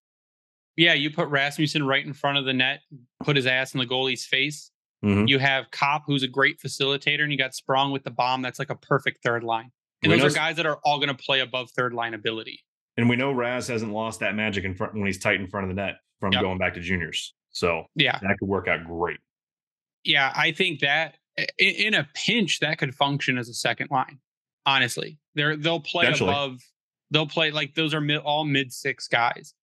Yeah, 0.77 0.95
you 0.95 1.11
put 1.11 1.29
Rasmussen 1.29 1.87
right 1.87 2.05
in 2.05 2.13
front 2.13 2.37
of 2.39 2.45
the 2.45 2.53
net, 2.53 2.81
put 3.23 3.37
his 3.37 3.47
ass 3.47 3.75
in 3.75 3.81
the 3.81 3.87
goalie's 3.87 4.27
face. 4.27 4.71
Mhm. 5.05 5.29
You 5.29 5.39
have 5.39 5.71
Copp, 5.71 6.03
who's 6.07 6.23
a 6.23 6.29
great 6.29 6.59
facilitator, 6.59 7.23
and 7.23 7.31
you 7.31 7.39
got 7.39 7.55
Sprong 7.55 7.93
with 7.93 8.03
the 8.05 8.11
bomb. 8.11 8.43
That's 8.43 8.59
like 8.59 8.71
a 8.71 8.75
perfect 8.77 9.23
third 9.23 9.45
line. 9.45 9.71
And 10.03 10.11
We 10.13 10.19
those 10.19 10.35
know- 10.35 10.43
are 10.43 10.47
guys 10.47 10.57
that 10.57 10.67
are 10.67 10.79
all 10.85 10.99
going 10.99 11.15
to 11.15 11.23
play 11.23 11.41
above 11.41 11.71
third 11.71 11.95
line 11.95 12.15
ability. 12.15 12.61
And 12.97 13.09
we 13.09 13.17
know 13.17 13.33
Raz 13.33 13.69
hasn't 13.69 13.93
lost 13.93 14.21
that 14.21 14.35
magic 14.35 14.65
in 14.65 14.75
front 14.75 14.95
when 14.95 15.07
he's 15.07 15.19
tight 15.19 15.41
in 15.41 15.47
front 15.49 15.65
of 15.65 15.69
the 15.77 15.81
net 15.83 15.97
from 16.21 16.33
Yep. 16.33 16.43
going 16.43 16.59
back 16.59 16.75
to 16.75 16.81
juniors. 16.81 17.35
So 17.51 17.87
yeah, 17.95 18.19
that 18.21 18.37
could 18.39 18.49
work 18.49 18.67
out 18.69 18.85
great. 18.85 19.19
Yeah, 20.05 20.33
I 20.35 20.53
think 20.53 20.81
that 20.81 21.19
in, 21.59 21.95
a 21.95 22.09
pinch 22.15 22.61
that 22.61 22.79
could 22.79 22.95
function 22.95 23.39
as 23.39 23.49
a 23.49 23.55
second 23.55 23.91
line. 23.91 24.21
Honestly, 24.67 25.19
they're 25.35 25.57
they'll 25.57 25.81
play 25.81 26.07
above. 26.07 26.61
They'll 27.11 27.27
play 27.27 27.51
like 27.51 27.75
those 27.75 27.95
are 27.95 28.01
mid, 28.01 28.19
all 28.19 28.45
mid 28.45 28.73
six 28.73 29.09
guys, 29.09 29.55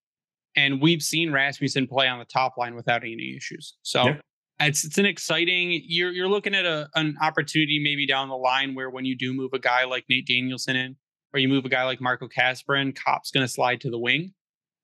and 0.56 0.82
we've 0.82 1.02
seen 1.02 1.32
Rasmussen 1.32 1.88
play 1.88 2.08
on 2.08 2.20
the 2.20 2.26
top 2.26 2.58
line 2.58 2.76
without 2.76 3.04
any 3.04 3.36
issues. 3.36 3.76
So. 3.82 4.06
Yeah. 4.06 4.18
It's, 4.64 4.84
it's 4.84 5.00
an 5.00 5.08
exciting 5.08 5.82
you're 5.88 6.12
you're 6.12 6.28
looking 6.28 6.54
at 6.54 6.66
a 6.66 6.88
an 6.94 7.18
opportunity 7.20 7.80
maybe 7.84 8.06
down 8.06 8.30
the 8.30 8.38
line 8.38 8.76
where 8.76 8.92
when 8.92 9.06
you 9.06 9.18
do 9.18 9.34
move 9.34 9.54
a 9.54 9.58
guy 9.60 9.86
like 9.86 10.06
Nate 10.08 10.28
Danielson 10.28 10.76
in 10.76 10.96
or 11.34 11.40
you 11.40 11.48
move 11.48 11.66
a 11.66 11.70
guy 11.70 11.84
like 11.84 12.00
Marco 12.00 12.28
Kasparin, 12.28 12.96
Copp's 12.96 13.32
going 13.32 13.44
to 13.44 13.52
slide 13.52 13.82
to 13.82 13.90
the 13.90 13.98
wing, 13.98 14.34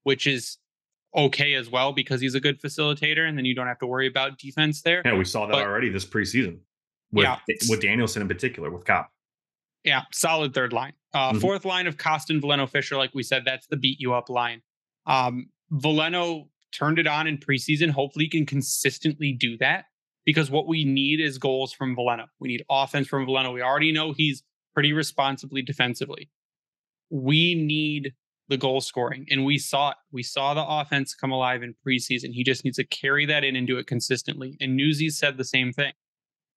which 0.02 0.26
is 0.26 0.58
okay 1.14 1.54
as 1.54 1.70
well 1.70 1.92
because 1.92 2.20
he's 2.20 2.34
a 2.34 2.40
good 2.40 2.60
facilitator, 2.60 3.28
and 3.28 3.36
then 3.36 3.44
you 3.44 3.54
don't 3.54 3.66
have 3.66 3.78
to 3.78 3.86
worry 3.86 4.06
about 4.06 4.38
defense 4.38 4.82
there. 4.82 5.02
Yeah, 5.04 5.16
we 5.16 5.24
saw 5.24 5.46
that 5.46 5.52
but, 5.52 5.62
already 5.62 5.88
this 5.88 6.04
preseason 6.04 6.58
with 7.12 7.24
yeah, 7.24 7.38
with 7.68 7.80
Danielson 7.80 8.22
in 8.22 8.28
particular 8.28 8.70
with 8.70 8.84
Copp. 8.84 9.10
Yeah, 9.88 10.02
solid 10.12 10.52
third 10.52 10.74
line. 10.74 10.92
Uh, 11.14 11.30
mm-hmm. 11.30 11.38
Fourth 11.38 11.64
line 11.64 11.86
of 11.86 11.96
Kostin, 11.96 12.42
Veleno, 12.42 12.68
Fischer, 12.68 12.96
like 12.96 13.14
we 13.14 13.22
said, 13.22 13.44
that's 13.46 13.66
the 13.68 13.76
beat 13.78 13.98
you 13.98 14.12
up 14.12 14.28
line. 14.28 14.60
Um, 15.06 15.48
Veleno 15.72 16.48
turned 16.72 16.98
it 16.98 17.06
on 17.06 17.26
in 17.26 17.38
preseason. 17.38 17.88
Hopefully, 17.88 18.26
he 18.26 18.30
can 18.30 18.44
consistently 18.44 19.32
do 19.32 19.56
that 19.56 19.86
because 20.26 20.50
what 20.50 20.68
we 20.68 20.84
need 20.84 21.20
is 21.20 21.38
goals 21.38 21.72
from 21.72 21.96
Veleno. 21.96 22.26
We 22.38 22.48
need 22.48 22.64
offense 22.68 23.08
from 23.08 23.26
Veleno. 23.26 23.54
We 23.54 23.62
already 23.62 23.90
know 23.90 24.12
he's 24.12 24.42
pretty 24.74 24.92
responsibly 24.92 25.62
defensively. 25.62 26.28
We 27.08 27.54
need 27.54 28.12
the 28.48 28.58
goal 28.58 28.82
scoring. 28.82 29.26
And 29.30 29.46
we 29.46 29.56
saw 29.56 29.92
it. 29.92 29.96
We 30.12 30.22
saw 30.22 30.52
the 30.52 30.66
offense 30.66 31.14
come 31.14 31.32
alive 31.32 31.62
in 31.62 31.74
preseason. 31.86 32.32
He 32.32 32.44
just 32.44 32.62
needs 32.62 32.76
to 32.76 32.84
carry 32.84 33.24
that 33.24 33.42
in 33.42 33.56
and 33.56 33.66
do 33.66 33.78
it 33.78 33.86
consistently. 33.86 34.58
And 34.60 34.76
Newsy 34.76 35.08
said 35.08 35.38
the 35.38 35.44
same 35.44 35.72
thing. 35.72 35.92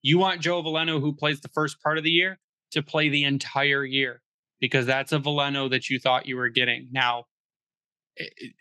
You 0.02 0.18
want 0.18 0.42
Joe 0.42 0.62
Veleno, 0.62 1.00
who 1.00 1.16
plays 1.16 1.40
the 1.40 1.48
first 1.48 1.82
part 1.82 1.98
of 1.98 2.04
the 2.04 2.10
year, 2.10 2.40
to 2.72 2.82
play 2.82 3.10
the 3.10 3.24
entire 3.24 3.86
year 3.86 4.22
because 4.60 4.86
that's 4.86 5.12
a 5.12 5.20
Veleno 5.20 5.70
that 5.70 5.90
you 5.90 6.00
thought 6.00 6.26
you 6.26 6.38
were 6.38 6.50
getting. 6.50 6.88
Now, 6.92 7.26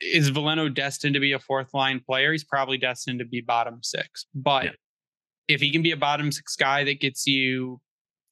is 0.01 0.31
Veleno 0.31 0.73
destined 0.73 1.15
to 1.15 1.21
be 1.21 1.33
a 1.33 1.39
fourth 1.39 1.75
line 1.75 2.01
player? 2.01 2.33
He's 2.33 2.45
probably 2.45 2.79
destined 2.79 3.19
to 3.19 3.25
be 3.25 3.41
bottom 3.41 3.81
six. 3.83 4.27
But 4.35 4.65
yeah. 4.65 4.71
if 5.49 5.61
he 5.61 5.71
can 5.71 5.83
be 5.83 5.91
a 5.91 5.97
bottom 5.97 6.33
six 6.33 6.57
guy 6.57 6.85
that 6.85 7.01
gets 7.01 7.27
you 7.27 7.81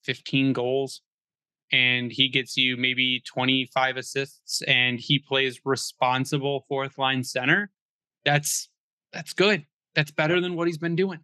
15 0.05 0.53
goals, 0.53 1.03
and 1.73 2.11
he 2.11 2.29
gets 2.29 2.57
you 2.57 2.77
maybe 2.77 3.23
25 3.27 3.97
assists 3.97 4.63
and 4.63 4.99
he 4.99 5.19
plays 5.19 5.61
responsible 5.65 6.65
fourth 6.69 6.99
line 6.99 7.23
center 7.23 7.71
that's 8.25 8.69
that's 9.13 9.33
good 9.33 9.65
that's 9.95 10.11
better 10.11 10.41
than 10.41 10.55
what 10.55 10.67
he's 10.67 10.79
been 10.79 10.97
doing 10.97 11.21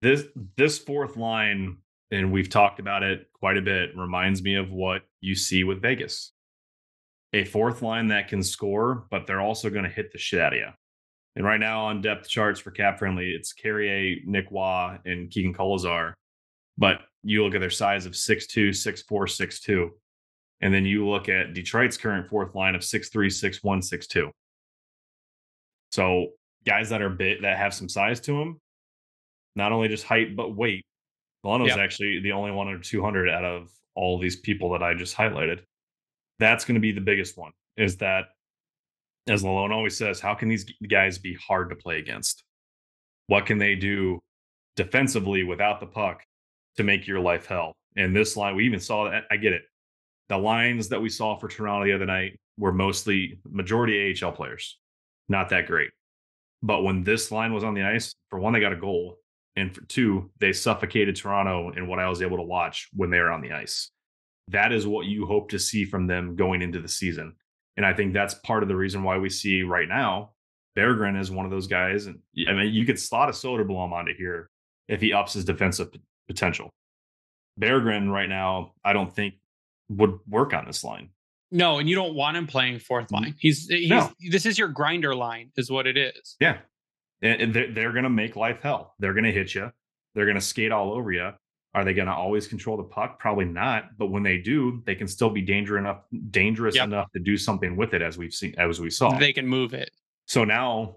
this 0.00 0.24
this 0.56 0.78
fourth 0.78 1.16
line 1.16 1.76
and 2.12 2.30
we've 2.30 2.48
talked 2.48 2.78
about 2.78 3.02
it 3.02 3.26
quite 3.32 3.56
a 3.56 3.62
bit 3.62 3.90
reminds 3.96 4.42
me 4.42 4.54
of 4.54 4.70
what 4.70 5.02
you 5.20 5.34
see 5.34 5.64
with 5.64 5.82
Vegas 5.82 6.32
a 7.32 7.44
fourth 7.44 7.82
line 7.82 8.08
that 8.08 8.28
can 8.28 8.42
score 8.42 9.06
but 9.10 9.26
they're 9.26 9.40
also 9.40 9.68
going 9.68 9.84
to 9.84 9.90
hit 9.90 10.12
the 10.12 10.18
shit 10.18 10.40
out 10.40 10.52
of 10.52 10.60
you 10.60 10.68
and 11.34 11.44
right 11.44 11.60
now 11.60 11.86
on 11.86 12.00
depth 12.00 12.28
charts 12.28 12.60
for 12.60 12.70
cap 12.70 12.98
friendly 12.98 13.32
it's 13.32 13.52
Carrier, 13.52 14.20
Nick 14.24 14.50
Waugh, 14.52 14.98
and 15.04 15.30
Keegan 15.30 15.54
Kolesar 15.54 16.12
but 16.78 17.00
you 17.22 17.44
look 17.44 17.54
at 17.54 17.60
their 17.60 17.70
size 17.70 18.06
of 18.06 18.12
6'2, 18.12 18.70
6'4, 18.70 19.04
6'2. 19.04 19.90
And 20.60 20.72
then 20.72 20.84
you 20.84 21.08
look 21.08 21.28
at 21.28 21.54
Detroit's 21.54 21.96
current 21.96 22.28
fourth 22.28 22.54
line 22.54 22.74
of 22.74 22.82
6'3, 22.82 23.26
6'1, 23.26 23.60
6'2. 23.62 24.30
So 25.90 26.28
guys 26.64 26.90
that 26.90 27.02
are 27.02 27.10
bit 27.10 27.42
that 27.42 27.58
have 27.58 27.74
some 27.74 27.88
size 27.88 28.20
to 28.20 28.32
them, 28.32 28.60
not 29.56 29.72
only 29.72 29.88
just 29.88 30.04
height, 30.04 30.36
but 30.36 30.54
weight. 30.54 30.84
Veleno's 31.44 31.68
yep. 31.68 31.78
actually 31.78 32.20
the 32.20 32.32
only 32.32 32.50
one 32.50 32.68
under 32.68 32.80
200 32.80 33.28
out 33.28 33.44
of 33.44 33.70
all 33.94 34.18
these 34.18 34.36
people 34.36 34.70
that 34.72 34.82
I 34.82 34.94
just 34.94 35.16
highlighted. 35.16 35.60
That's 36.38 36.64
going 36.64 36.74
to 36.76 36.80
be 36.80 36.92
the 36.92 37.00
biggest 37.00 37.36
one 37.36 37.52
is 37.76 37.96
that, 37.98 38.26
as 39.28 39.42
Lalonde 39.42 39.72
always 39.72 39.96
says, 39.96 40.20
how 40.20 40.34
can 40.34 40.48
these 40.48 40.66
guys 40.88 41.18
be 41.18 41.34
hard 41.34 41.70
to 41.70 41.76
play 41.76 41.98
against? 41.98 42.44
What 43.26 43.46
can 43.46 43.58
they 43.58 43.74
do 43.74 44.20
defensively 44.76 45.44
without 45.44 45.80
the 45.80 45.86
puck 45.86 46.22
to 46.76 46.84
make 46.84 47.06
your 47.06 47.20
life 47.20 47.46
hell. 47.46 47.76
And 47.96 48.16
this 48.16 48.36
line, 48.36 48.56
we 48.56 48.64
even 48.64 48.80
saw 48.80 49.10
that. 49.10 49.24
I 49.30 49.36
get 49.36 49.52
it. 49.52 49.62
The 50.28 50.38
lines 50.38 50.88
that 50.88 51.00
we 51.00 51.08
saw 51.08 51.36
for 51.36 51.48
Toronto 51.48 51.84
the 51.84 51.92
other 51.92 52.06
night 52.06 52.38
were 52.58 52.72
mostly 52.72 53.40
majority 53.44 54.14
AHL 54.22 54.32
players, 54.32 54.78
not 55.28 55.50
that 55.50 55.66
great. 55.66 55.90
But 56.62 56.84
when 56.84 57.02
this 57.02 57.30
line 57.30 57.52
was 57.52 57.64
on 57.64 57.74
the 57.74 57.82
ice, 57.82 58.14
for 58.30 58.38
one, 58.38 58.52
they 58.52 58.60
got 58.60 58.72
a 58.72 58.76
goal. 58.76 59.18
And 59.56 59.74
for 59.74 59.82
two, 59.82 60.30
they 60.40 60.52
suffocated 60.52 61.16
Toronto 61.16 61.70
in 61.76 61.86
what 61.86 61.98
I 61.98 62.08
was 62.08 62.22
able 62.22 62.38
to 62.38 62.42
watch 62.42 62.88
when 62.94 63.10
they 63.10 63.18
were 63.18 63.30
on 63.30 63.42
the 63.42 63.52
ice. 63.52 63.90
That 64.48 64.72
is 64.72 64.86
what 64.86 65.06
you 65.06 65.26
hope 65.26 65.50
to 65.50 65.58
see 65.58 65.84
from 65.84 66.06
them 66.06 66.36
going 66.36 66.62
into 66.62 66.80
the 66.80 66.88
season. 66.88 67.34
And 67.76 67.86
I 67.86 67.92
think 67.92 68.12
that's 68.12 68.34
part 68.34 68.62
of 68.62 68.68
the 68.68 68.76
reason 68.76 69.02
why 69.02 69.18
we 69.18 69.30
see 69.30 69.62
right 69.62 69.88
now 69.88 70.32
Berggren 70.76 71.20
is 71.20 71.30
one 71.30 71.44
of 71.44 71.50
those 71.50 71.66
guys. 71.66 72.06
And 72.06 72.18
I 72.48 72.52
mean, 72.52 72.72
you 72.72 72.84
could 72.84 72.98
slot 72.98 73.28
a 73.28 73.32
Soderblom 73.32 73.92
onto 73.92 74.14
here 74.16 74.50
if 74.88 75.00
he 75.00 75.12
ups 75.12 75.34
his 75.34 75.44
defensive 75.44 75.90
potential. 76.28 76.70
Berggren 77.60 78.10
right 78.10 78.28
now, 78.28 78.72
I 78.84 78.92
don't 78.92 79.14
think 79.14 79.34
would 79.90 80.18
work 80.26 80.54
on 80.54 80.64
this 80.66 80.82
line. 80.82 81.10
No, 81.50 81.78
and 81.78 81.88
you 81.88 81.94
don't 81.94 82.14
want 82.14 82.36
him 82.36 82.46
playing 82.46 82.78
fourth 82.78 83.08
mm-hmm. 83.08 83.24
line. 83.24 83.34
He's 83.38 83.66
he's 83.66 83.90
no. 83.90 84.10
this 84.30 84.46
is 84.46 84.58
your 84.58 84.68
grinder 84.68 85.14
line, 85.14 85.50
is 85.56 85.70
what 85.70 85.86
it 85.86 85.98
is. 85.98 86.36
Yeah, 86.40 86.58
and 87.22 87.54
they're, 87.54 87.72
they're 87.72 87.92
going 87.92 88.04
to 88.04 88.10
make 88.10 88.36
life 88.36 88.60
hell. 88.62 88.94
They're 88.98 89.14
going 89.14 89.24
to 89.24 89.32
hit 89.32 89.54
you. 89.54 89.70
They're 90.14 90.26
going 90.26 90.36
to 90.36 90.40
skate 90.40 90.72
all 90.72 90.92
over 90.92 91.12
you. 91.12 91.30
Are 91.74 91.84
they 91.84 91.94
going 91.94 92.08
to 92.08 92.12
always 92.12 92.46
control 92.46 92.76
the 92.76 92.82
puck? 92.82 93.18
Probably 93.18 93.46
not. 93.46 93.96
But 93.96 94.08
when 94.08 94.22
they 94.22 94.36
do, 94.36 94.82
they 94.84 94.94
can 94.94 95.08
still 95.08 95.30
be 95.30 95.40
dangerous 95.40 95.80
enough, 95.80 96.02
dangerous 96.30 96.74
yep. 96.74 96.84
enough 96.84 97.10
to 97.12 97.20
do 97.20 97.38
something 97.38 97.76
with 97.76 97.94
it, 97.94 98.02
as 98.02 98.18
we've 98.18 98.34
seen, 98.34 98.54
as 98.58 98.78
we 98.80 98.90
saw. 98.90 99.18
They 99.18 99.32
can 99.32 99.46
move 99.46 99.72
it. 99.72 99.90
So 100.26 100.44
now 100.44 100.96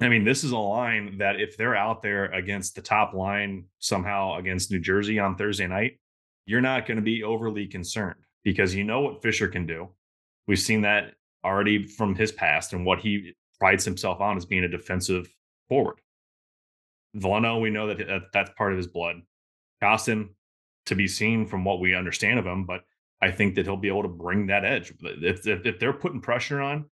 I 0.00 0.08
mean, 0.08 0.24
this 0.24 0.44
is 0.44 0.52
a 0.52 0.58
line 0.58 1.18
that 1.18 1.40
if 1.40 1.56
they're 1.56 1.74
out 1.74 2.02
there 2.02 2.26
against 2.26 2.76
the 2.76 2.82
top 2.82 3.14
line 3.14 3.64
somehow 3.80 4.36
against 4.36 4.70
New 4.70 4.78
Jersey 4.78 5.18
on 5.18 5.36
Thursday 5.36 5.66
night, 5.66 5.98
you're 6.46 6.60
not 6.60 6.86
going 6.86 6.96
to 6.96 7.02
be 7.02 7.24
overly 7.24 7.66
concerned 7.66 8.20
because 8.44 8.74
you 8.74 8.84
know 8.84 9.00
what 9.00 9.22
Fischer 9.22 9.48
can 9.48 9.66
do. 9.66 9.88
We've 10.46 10.58
seen 10.58 10.82
that 10.82 11.14
already 11.44 11.86
from 11.86 12.14
his 12.14 12.30
past 12.30 12.72
and 12.72 12.86
what 12.86 13.00
he 13.00 13.34
prides 13.58 13.84
himself 13.84 14.20
on 14.20 14.36
as 14.36 14.46
being 14.46 14.64
a 14.64 14.68
defensive 14.68 15.34
forward. 15.68 15.96
Veleno, 17.16 17.60
we 17.60 17.70
know 17.70 17.94
that 17.94 18.30
that's 18.32 18.50
part 18.56 18.72
of 18.72 18.76
his 18.76 18.86
blood. 18.86 19.22
Kostin, 19.82 20.30
to 20.86 20.94
be 20.94 21.08
seen 21.08 21.46
from 21.46 21.64
what 21.64 21.80
we 21.80 21.94
understand 21.94 22.38
of 22.38 22.46
him, 22.46 22.64
but 22.64 22.82
I 23.20 23.30
think 23.30 23.54
that 23.54 23.66
he'll 23.66 23.76
be 23.76 23.88
able 23.88 24.02
to 24.02 24.08
bring 24.08 24.46
that 24.46 24.64
edge. 24.64 24.92
If, 25.00 25.46
if, 25.46 25.66
if 25.66 25.78
they're 25.78 25.92
putting 25.92 26.20
pressure 26.20 26.60
on, 26.60 26.86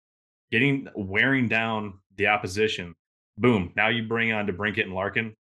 getting 0.51 0.87
wearing 0.95 1.47
down 1.47 1.99
the 2.17 2.27
opposition, 2.27 2.95
boom. 3.37 3.71
Now 3.75 3.89
you 3.89 4.03
bring 4.03 4.31
on 4.31 4.47
DeBrincat 4.47 4.83
and 4.83 4.93
Larkin. 4.93 5.35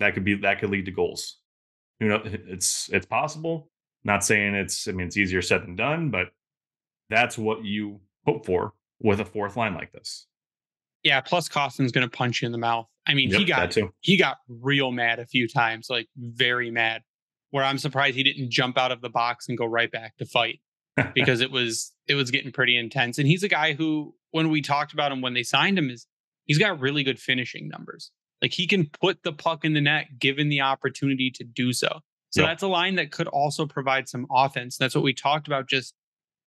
That 0.00 0.14
could 0.14 0.24
be 0.24 0.34
that 0.36 0.60
could 0.60 0.70
lead 0.70 0.86
to 0.86 0.92
goals. 0.92 1.38
You 2.00 2.08
know, 2.08 2.22
it's 2.24 2.88
it's 2.92 3.06
possible. 3.06 3.70
Not 4.04 4.24
saying 4.24 4.54
it's 4.54 4.88
I 4.88 4.92
mean 4.92 5.06
it's 5.06 5.16
easier 5.16 5.42
said 5.42 5.62
than 5.62 5.76
done, 5.76 6.10
but 6.10 6.28
that's 7.10 7.38
what 7.38 7.64
you 7.64 8.00
hope 8.26 8.46
for 8.46 8.72
with 9.00 9.20
a 9.20 9.24
fourth 9.24 9.56
line 9.56 9.74
like 9.74 9.92
this. 9.92 10.26
Yeah, 11.06 11.20
plus 11.20 11.48
Kostin's 11.48 11.92
going 11.92 12.08
to 12.08 12.10
punch 12.10 12.42
you 12.42 12.46
in 12.46 12.52
the 12.52 12.58
mouth. 12.58 12.88
I 13.06 13.14
mean, 13.14 13.30
yep, 13.30 13.38
he 13.38 13.44
got 13.44 13.76
he 14.00 14.16
got 14.16 14.38
real 14.48 14.90
mad 14.90 15.20
a 15.20 15.26
few 15.26 15.46
times, 15.46 15.86
like 15.88 16.08
very 16.16 16.68
mad. 16.72 17.02
Where 17.50 17.62
I'm 17.62 17.78
surprised 17.78 18.16
he 18.16 18.24
didn't 18.24 18.50
jump 18.50 18.76
out 18.76 18.90
of 18.90 19.02
the 19.02 19.08
box 19.08 19.48
and 19.48 19.56
go 19.56 19.66
right 19.66 19.90
back 19.90 20.16
to 20.16 20.26
fight 20.26 20.58
because 21.14 21.40
it 21.40 21.52
was 21.52 21.92
it 22.08 22.16
was 22.16 22.32
getting 22.32 22.50
pretty 22.50 22.76
intense. 22.76 23.18
And 23.18 23.28
he's 23.28 23.44
a 23.44 23.48
guy 23.48 23.74
who 23.74 24.16
when 24.32 24.50
we 24.50 24.60
talked 24.60 24.92
about 24.92 25.12
him 25.12 25.20
when 25.20 25.32
they 25.32 25.44
signed 25.44 25.78
him 25.78 25.90
is 25.90 26.08
he's 26.44 26.58
got 26.58 26.80
really 26.80 27.04
good 27.04 27.20
finishing 27.20 27.68
numbers. 27.68 28.10
Like 28.42 28.52
he 28.52 28.66
can 28.66 28.90
put 29.00 29.22
the 29.22 29.32
puck 29.32 29.64
in 29.64 29.74
the 29.74 29.80
net 29.80 30.18
given 30.18 30.48
the 30.48 30.62
opportunity 30.62 31.30
to 31.36 31.44
do 31.44 31.72
so. 31.72 32.00
So 32.30 32.40
yep. 32.40 32.50
that's 32.50 32.64
a 32.64 32.68
line 32.68 32.96
that 32.96 33.12
could 33.12 33.28
also 33.28 33.64
provide 33.64 34.08
some 34.08 34.26
offense. 34.28 34.76
That's 34.76 34.96
what 34.96 35.04
we 35.04 35.14
talked 35.14 35.46
about 35.46 35.68
just 35.68 35.94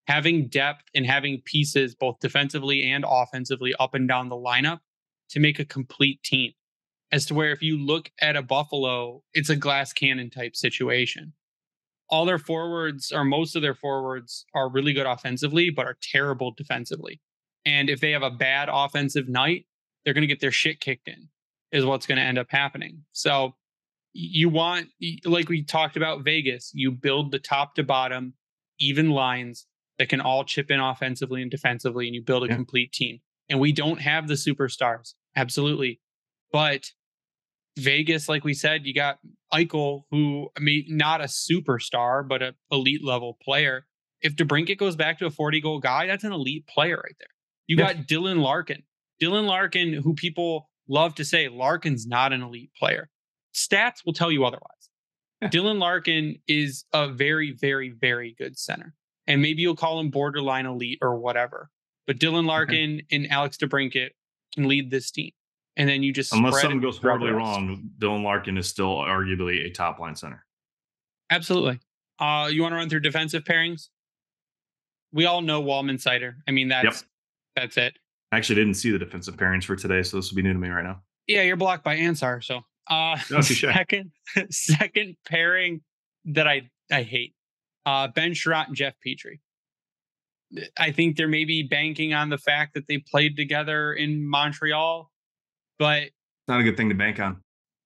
having 0.09 0.49
depth 0.49 0.85
and 0.95 1.07
having 1.07 1.43
pieces 1.45 1.95
both 1.95 2.19
defensively 2.19 2.91
and 2.91 3.05
offensively 3.07 3.75
up 3.79 3.95
and 3.95 4.09
down 4.09 4.31
the 4.31 4.37
lineup 4.37 4.81
to 5.29 5.39
make 5.39 5.59
a 5.59 5.65
complete 5.65 6.23
team. 6.23 6.53
As 7.13 7.27
to 7.27 7.35
where 7.35 7.53
if 7.53 7.63
you 7.63 7.79
look 7.79 8.11
at 8.21 8.35
a 8.35 8.43
Buffalo, 8.43 9.23
it's 9.35 9.51
a 9.51 9.57
glass 9.57 9.93
cannon 9.93 10.31
type 10.31 10.57
situation. 10.57 11.35
All 12.09 12.25
their 12.25 12.39
forwards 12.39 13.13
or 13.13 13.23
most 13.23 13.55
of 13.55 13.61
their 13.61 13.75
forwards 13.75 14.47
are 14.55 14.71
really 14.71 14.95
good 14.95 15.07
offensively, 15.07 15.69
but 15.69 15.85
are 15.85 15.99
terrible 16.03 16.53
defensively. 16.57 17.21
And 17.67 17.91
if 17.91 18.01
they 18.01 18.13
have 18.13 18.23
a 18.23 18.31
bad 18.31 18.71
offensive 18.73 19.29
night, 19.29 19.67
they're 20.05 20.15
going 20.15 20.23
to 20.23 20.27
get 20.27 20.41
their 20.41 20.51
shit 20.51 20.81
kicked 20.81 21.07
in, 21.07 21.29
is 21.71 21.85
what's 21.85 22.07
going 22.07 22.17
to 22.17 22.25
end 22.25 22.39
up 22.39 22.47
happening. 22.49 23.05
So 23.13 23.55
you 24.15 24.49
want, 24.49 24.89
like 25.27 25.51
we 25.51 25.63
talked 25.63 25.99
about 25.99 26.25
Vegas, 26.25 26.71
you 26.73 26.93
build 26.93 27.31
the 27.31 27.39
top 27.39 27.75
to 27.75 27.83
bottom, 27.83 28.33
even 28.79 29.11
lines 29.11 29.67
that 29.99 30.09
can 30.09 30.21
all 30.21 30.45
chip 30.45 30.71
in 30.71 30.81
offensively 30.81 31.43
and 31.43 31.51
defensively, 31.51 32.07
and 32.07 32.15
you 32.15 32.23
build 32.23 32.45
a 32.45 32.47
yeah. 32.47 32.55
complete 32.55 32.93
team. 32.93 33.21
And 33.49 33.61
we 33.61 33.73
don't 33.73 34.01
have 34.01 34.29
the 34.29 34.35
superstars. 34.35 35.15
absolutely. 35.37 36.01
But 36.53 36.91
Vegas, 37.79 38.29
like 38.29 38.45
we 38.45 38.55
said, 38.55 38.85
you 38.85 38.95
got 38.95 39.19
Eichel, 39.53 40.03
who 40.11 40.49
I 40.57 40.61
mean, 40.61 40.85
not 40.89 41.21
a 41.21 41.25
superstar, 41.25 42.27
but 42.27 42.43
an 42.43 42.55
elite 42.71 43.05
level 43.05 43.39
player. 43.43 43.87
If 44.21 44.35
DeBrincat 44.35 44.79
goes 44.79 44.97
back 44.97 45.19
to 45.19 45.27
a 45.27 45.31
40 45.31 45.61
goal 45.61 45.79
guy, 45.79 46.07
that's 46.07 46.25
an 46.25 46.33
elite 46.33 46.67
player 46.67 46.97
right 46.97 47.15
there. 47.19 47.29
You 47.67 47.77
got 47.77 47.97
Dylan 48.09 48.41
Larkin. 48.41 48.83
Dylan 49.23 49.47
Larkin, 49.47 49.93
who 49.93 50.15
people 50.15 50.69
love 50.89 51.15
to 51.17 51.25
say 51.25 51.49
Larkin's 51.49 52.07
not 52.07 52.33
an 52.33 52.43
elite 52.43 52.71
player. 52.77 53.11
Stats 53.55 54.05
will 54.05 54.13
tell 54.13 54.33
you 54.33 54.45
otherwise. 54.45 54.73
Dylan 55.45 55.79
Larkin 55.79 56.37
is 56.49 56.85
a 56.93 57.09
very, 57.09 57.53
very, 57.53 57.91
very 57.91 58.35
good 58.37 58.59
center. 58.59 58.95
And 59.29 59.41
maybe 59.41 59.63
you'll 59.63 59.77
call 59.77 60.01
him 60.01 60.11
borderline 60.11 60.67
elite 60.67 60.99
or 61.01 61.17
whatever. 61.17 61.71
But 62.09 62.19
Dylan 62.19 62.47
Larkin 62.47 63.03
and 63.13 63.31
Alex 63.31 63.59
DeBrincat 63.59 64.11
can 64.55 64.67
lead 64.67 64.91
this 64.91 65.11
team. 65.11 65.31
And 65.77 65.89
then 65.89 66.03
you 66.03 66.13
just 66.13 66.33
unless 66.33 66.61
something 66.61 66.81
goes 66.81 66.99
horribly 66.99 67.31
wrong, 67.31 67.91
Dylan 67.99 68.25
Larkin 68.25 68.59
is 68.59 68.67
still 68.67 68.97
arguably 68.97 69.65
a 69.65 69.71
top 69.71 70.01
line 70.01 70.17
center. 70.17 70.45
Absolutely. 71.31 71.79
Uh, 72.19 72.49
you 72.51 72.63
want 72.63 72.73
to 72.73 72.77
run 72.77 72.89
through 72.89 73.01
defensive 73.01 73.45
pairings? 73.45 73.91
We 75.13 75.27
all 75.27 75.41
know 75.41 75.63
Walman 75.63 76.03
Seider. 76.03 76.35
I 76.49 76.51
mean, 76.51 76.69
that's 76.69 76.85
yep. 76.85 76.95
that's 77.55 77.77
it. 77.77 77.99
I 78.33 78.39
actually 78.39 78.57
didn't 78.57 78.75
see 78.75 78.91
the 78.91 78.99
defensive 78.99 79.37
pairings 79.37 79.65
for 79.65 79.77
today, 79.77 80.03
so 80.03 80.17
this 80.17 80.31
will 80.31 80.37
be 80.37 80.43
new 80.43 80.53
to 80.53 80.59
me 80.59 80.69
right 80.69 80.85
now. 80.85 81.03
Yeah, 81.29 81.43
you're 81.43 81.57
blocked 81.57 81.85
by 81.85 81.95
Ansar, 81.95 82.41
so 82.41 82.63
uh, 82.89 83.17
oh, 83.33 83.41
second, 83.41 84.11
second 84.51 85.17
pairing 85.27 85.83
that 86.25 86.49
I 86.49 86.69
I 86.91 87.03
hate. 87.03 87.35
Uh, 87.89 88.07
ben 88.07 88.33
Chiarot 88.33 88.67
and 88.67 88.77
Jeff 88.77 88.93
Petry. 89.05 89.41
I 90.77 90.93
think 90.93 91.17
they're 91.17 91.27
maybe 91.27 91.63
banking 91.63 92.13
on 92.13 92.29
the 92.29 92.37
fact 92.37 92.75
that 92.75 92.87
they 92.87 92.99
played 92.99 93.35
together 93.35 93.95
in 93.95 94.29
Montreal, 94.29 95.11
but 95.79 96.03
it's 96.03 96.13
not 96.49 96.61
a 96.61 96.65
good 96.65 96.77
thing 96.77 96.91
to 96.91 96.95
bank 96.95 97.19
on. 97.19 97.41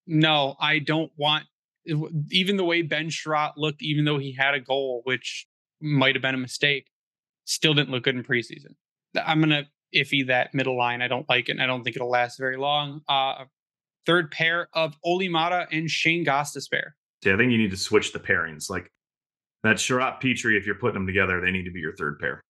No, 0.08 0.56
I 0.58 0.80
don't 0.80 1.12
want 1.16 1.44
even 2.30 2.56
the 2.56 2.64
way 2.64 2.82
Ben 2.82 3.10
Chiarot 3.10 3.52
looked, 3.56 3.80
even 3.80 4.04
though 4.04 4.18
he 4.18 4.32
had 4.32 4.54
a 4.54 4.60
goal, 4.60 5.02
which 5.04 5.46
might 5.80 6.16
have 6.16 6.22
been 6.22 6.34
a 6.34 6.38
mistake, 6.38 6.88
still 7.44 7.72
didn't 7.72 7.90
look 7.90 8.02
good 8.02 8.16
in 8.16 8.24
preseason. 8.24 8.74
I'm 9.14 9.38
gonna 9.38 9.68
iffy 9.94 10.26
that 10.26 10.52
middle 10.52 10.76
line. 10.76 11.00
I 11.00 11.06
don't 11.06 11.28
like 11.28 11.48
it. 11.48 11.52
And 11.52 11.62
I 11.62 11.66
don't 11.66 11.84
think 11.84 11.94
it'll 11.94 12.10
last 12.10 12.38
very 12.38 12.56
long. 12.56 13.02
Uh, 13.08 13.44
third 14.04 14.32
pair 14.32 14.68
of 14.72 14.96
Olli 15.04 15.28
Maatta 15.28 15.68
and 15.70 15.88
Shane 15.88 16.24
Gostisbehere. 16.24 16.92
Yeah, 17.24 17.34
I 17.34 17.36
think 17.36 17.52
you 17.52 17.58
need 17.58 17.70
to 17.70 17.76
switch 17.76 18.12
the 18.12 18.18
pairings. 18.18 18.68
Like 18.68 18.90
that 19.62 19.76
Chiarot 19.76 20.20
Petry, 20.20 20.56
if 20.56 20.66
you're 20.66 20.74
putting 20.74 20.94
them 20.94 21.06
together, 21.06 21.40
they 21.40 21.50
need 21.50 21.64
to 21.64 21.70
be 21.70 21.80
your 21.80 21.94
third 21.94 22.18
pair. 22.18 22.42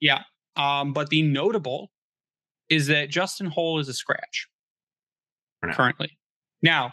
Yeah. 0.00 0.22
Um, 0.56 0.92
but 0.92 1.08
the 1.10 1.22
notable 1.22 1.90
is 2.68 2.88
that 2.88 3.10
Justin 3.10 3.46
Holl 3.46 3.78
is 3.78 3.88
a 3.88 3.94
scratch 3.94 4.48
now. 5.62 5.74
currently. 5.74 6.18
Now, 6.62 6.92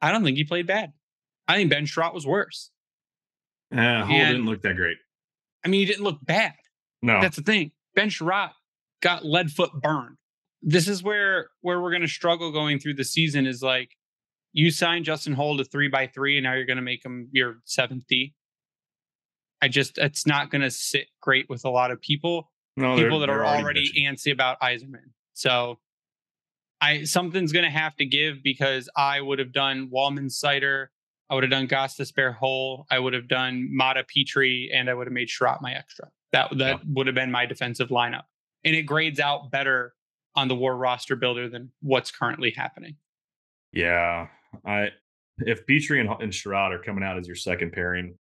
I 0.00 0.12
don't 0.12 0.24
think 0.24 0.36
he 0.36 0.44
played 0.44 0.66
bad. 0.66 0.92
I 1.48 1.56
think 1.56 1.70
Ben 1.70 1.86
Chiarot 1.86 2.14
was 2.14 2.26
worse. 2.26 2.70
Uh, 3.72 3.76
Holl 3.76 4.16
and, 4.16 4.36
didn't 4.36 4.46
look 4.46 4.62
that 4.62 4.76
great. 4.76 4.98
I 5.64 5.68
mean, 5.68 5.80
he 5.80 5.86
didn't 5.86 6.04
look 6.04 6.18
bad. 6.22 6.54
No. 7.02 7.20
That's 7.20 7.36
the 7.36 7.42
thing. 7.42 7.72
Ben 7.94 8.08
Chiarot 8.08 8.50
got 9.00 9.24
lead 9.24 9.50
foot 9.50 9.72
burned 9.80 10.16
this 10.62 10.88
is 10.88 11.02
where 11.02 11.48
where 11.60 11.80
we're 11.80 11.90
going 11.90 12.02
to 12.02 12.08
struggle 12.08 12.52
going 12.52 12.78
through 12.78 12.94
the 12.94 13.04
season 13.04 13.46
is 13.46 13.62
like 13.62 13.90
you 14.52 14.70
signed 14.70 15.04
Justin 15.04 15.32
Holl 15.32 15.56
to 15.56 15.64
three 15.64 15.88
by 15.88 16.06
three, 16.06 16.36
and 16.36 16.44
now 16.44 16.54
you're 16.54 16.66
going 16.66 16.76
to 16.76 16.82
make 16.82 17.04
him 17.04 17.28
your 17.32 17.56
seventh 17.64 18.04
D. 18.08 18.34
I 19.62 19.68
just 19.68 19.96
it's 19.96 20.26
not 20.26 20.50
going 20.50 20.62
to 20.62 20.70
sit 20.70 21.06
great 21.20 21.48
with 21.48 21.64
a 21.64 21.70
lot 21.70 21.90
of 21.92 22.00
people. 22.00 22.50
No, 22.76 22.96
people 22.96 23.20
that 23.20 23.30
are 23.30 23.44
already, 23.46 23.62
already 23.62 24.06
antsy 24.06 24.32
about 24.32 24.60
Yzerman. 24.60 25.12
So 25.34 25.78
I 26.80 27.04
something's 27.04 27.52
going 27.52 27.64
to 27.64 27.70
have 27.70 27.94
to 27.96 28.04
give 28.04 28.42
because 28.42 28.88
I 28.96 29.20
would 29.20 29.38
have 29.38 29.52
done 29.52 29.88
Walman 29.94 30.30
Seider. 30.30 30.88
I 31.30 31.34
would 31.34 31.44
have 31.44 31.50
done 31.50 31.68
Gostisbehere 31.68 32.34
Holl, 32.34 32.86
I 32.90 32.98
would 32.98 33.14
have 33.14 33.28
done 33.28 33.70
Maatta 33.72 34.04
Petry, 34.04 34.68
and 34.74 34.90
I 34.90 34.94
would 34.94 35.06
have 35.06 35.14
made 35.14 35.28
Chiarot 35.28 35.62
my 35.62 35.72
extra. 35.72 36.10
That 36.32 36.50
that 36.58 36.78
yeah. 36.78 36.78
would 36.88 37.06
have 37.06 37.14
been 37.14 37.30
my 37.30 37.46
defensive 37.46 37.88
lineup, 37.88 38.24
and 38.64 38.74
it 38.74 38.82
grades 38.82 39.20
out 39.20 39.50
better 39.50 39.94
on 40.34 40.48
the 40.48 40.56
war 40.56 40.76
roster 40.76 41.14
builder 41.14 41.48
than 41.48 41.70
what's 41.80 42.10
currently 42.10 42.50
happening. 42.50 42.96
Yeah, 43.72 44.26
I 44.66 44.88
if 45.38 45.66
Petry 45.66 46.00
and, 46.00 46.10
and 46.20 46.46
are 46.46 46.78
coming 46.82 47.04
out 47.04 47.16
as 47.16 47.26
your 47.26 47.36
second 47.36 47.72
pairing, 47.72 48.18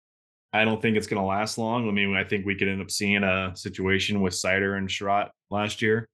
I 0.52 0.64
don't 0.64 0.80
think 0.80 0.96
it's 0.96 1.06
going 1.06 1.20
to 1.20 1.26
last 1.26 1.58
long. 1.58 1.88
I 1.88 1.92
mean, 1.92 2.16
I 2.16 2.24
think 2.24 2.46
we 2.46 2.54
could 2.54 2.68
end 2.68 2.80
up 2.80 2.90
seeing 2.90 3.22
a 3.22 3.52
situation 3.54 4.20
with 4.20 4.32
Seider 4.32 4.76
and 4.76 4.88
Chiarot 4.88 5.30
last 5.50 5.82
year, 5.82 6.08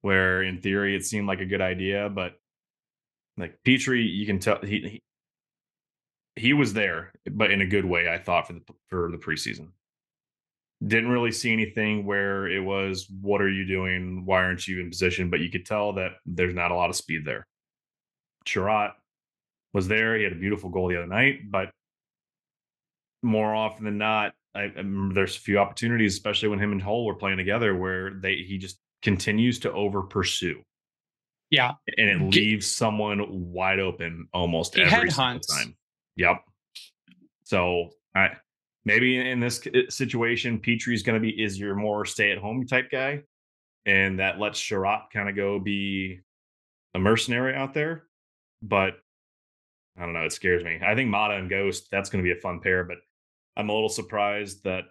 where 0.00 0.42
in 0.42 0.60
theory 0.60 0.96
it 0.96 1.04
seemed 1.04 1.26
like 1.26 1.40
a 1.40 1.46
good 1.46 1.60
idea, 1.60 2.08
but 2.08 2.34
like 3.36 3.58
Petry, 3.66 4.08
you 4.10 4.26
can 4.26 4.38
tell 4.38 4.58
he, 4.62 5.02
he 6.36 6.52
was 6.52 6.72
there, 6.72 7.12
but 7.30 7.50
in 7.50 7.60
a 7.60 7.66
good 7.66 7.84
way. 7.84 8.08
I 8.08 8.18
thought 8.18 8.46
for 8.46 8.54
the 8.54 8.62
for 8.88 9.10
the 9.10 9.18
preseason. 9.18 9.68
Didn't 10.84 11.10
really 11.10 11.32
see 11.32 11.52
anything 11.52 12.04
where 12.04 12.48
it 12.48 12.60
was, 12.60 13.08
what 13.20 13.40
are 13.40 13.48
you 13.48 13.64
doing? 13.66 14.26
Why 14.26 14.42
aren't 14.42 14.66
you 14.66 14.80
in 14.80 14.90
position? 14.90 15.30
But 15.30 15.40
you 15.40 15.50
could 15.50 15.64
tell 15.64 15.94
that 15.94 16.12
there's 16.26 16.54
not 16.54 16.72
a 16.72 16.74
lot 16.74 16.90
of 16.90 16.96
speed 16.96 17.24
there. 17.24 17.46
Chiarot 18.44 18.92
was 19.72 19.88
there. 19.88 20.16
He 20.16 20.24
had 20.24 20.32
a 20.32 20.36
beautiful 20.36 20.70
goal 20.70 20.88
the 20.88 20.96
other 20.96 21.06
night, 21.06 21.50
but 21.50 21.70
more 23.24 23.54
often 23.54 23.84
than 23.84 23.98
not, 23.98 24.34
I, 24.54 24.64
I 24.64 24.84
there's 25.12 25.36
a 25.36 25.40
few 25.40 25.58
opportunities, 25.58 26.14
especially 26.14 26.48
when 26.48 26.58
him 26.58 26.72
and 26.72 26.82
Holl 26.82 27.06
were 27.06 27.14
playing 27.14 27.38
together, 27.38 27.74
where 27.74 28.10
they 28.10 28.36
he 28.36 28.58
just 28.58 28.78
continues 29.02 29.58
to 29.60 29.72
over 29.72 30.02
pursue. 30.02 30.62
Yeah, 31.50 31.72
and 31.98 32.08
it 32.08 32.34
leaves 32.34 32.70
someone 32.70 33.52
wide 33.52 33.80
open 33.80 34.28
almost 34.32 34.78
every 34.78 35.10
single 35.10 35.40
time. 35.40 35.76
Yep. 36.16 36.42
So 37.44 37.90
I 38.14 38.30
maybe 38.84 39.18
in 39.18 39.40
this 39.40 39.66
uh, 39.66 39.90
situation, 39.90 40.58
Petry's 40.58 41.02
going 41.02 41.20
to 41.20 41.20
be 41.20 41.42
is 41.42 41.58
your 41.58 41.74
more 41.74 42.04
stay 42.04 42.30
at 42.30 42.38
home 42.38 42.66
type 42.66 42.90
guy, 42.90 43.22
and 43.86 44.18
that 44.18 44.38
lets 44.38 44.60
Chiarot 44.60 45.10
kind 45.12 45.28
of 45.28 45.36
go 45.36 45.58
be 45.58 46.20
a 46.94 46.98
mercenary 46.98 47.54
out 47.54 47.74
there. 47.74 48.04
But 48.62 48.94
I 49.96 50.02
don't 50.02 50.12
know, 50.12 50.24
it 50.24 50.32
scares 50.32 50.64
me. 50.64 50.80
I 50.84 50.94
think 50.94 51.10
Maatta 51.10 51.34
and 51.34 51.50
Ghost 51.50 51.88
that's 51.90 52.10
going 52.10 52.24
to 52.24 52.28
be 52.28 52.36
a 52.36 52.40
fun 52.40 52.60
pair, 52.60 52.84
but 52.84 52.98
I'm 53.56 53.68
a 53.68 53.72
little 53.72 53.88
surprised 53.88 54.64
that 54.64 54.84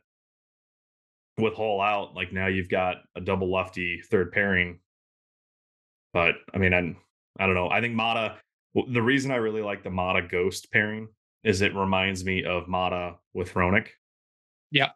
with 1.38 1.53
Holl 1.53 1.82
out, 1.82 2.16
like 2.16 2.32
now 2.32 2.47
you've 2.47 2.70
got 2.70 2.97
a 3.16 3.22
double 3.22 3.51
lefty 3.51 4.01
third 4.01 4.32
pairing. 4.32 4.80
But 6.14 6.36
I 6.53 6.57
mean, 6.57 6.74
I'm, 6.74 6.97
I 7.39 7.45
don't 7.45 7.55
know. 7.55 7.70
I 7.70 7.82
think 7.82 7.95
Maatta. 7.95 8.36
The 8.91 9.01
reason 9.01 9.32
I 9.32 9.36
really 9.36 9.61
like 9.61 9.84
the 9.84 9.91
Maatta 9.91 10.28
Ghost 10.28 10.72
pairing 10.72 11.07
is 11.43 11.61
it 11.61 11.76
reminds 11.76 12.24
me 12.26 12.43
of 12.43 12.68
Maatta 12.68 13.16
with 13.34 13.53
Hronek. 13.53 13.89
Yeah. 14.72 14.91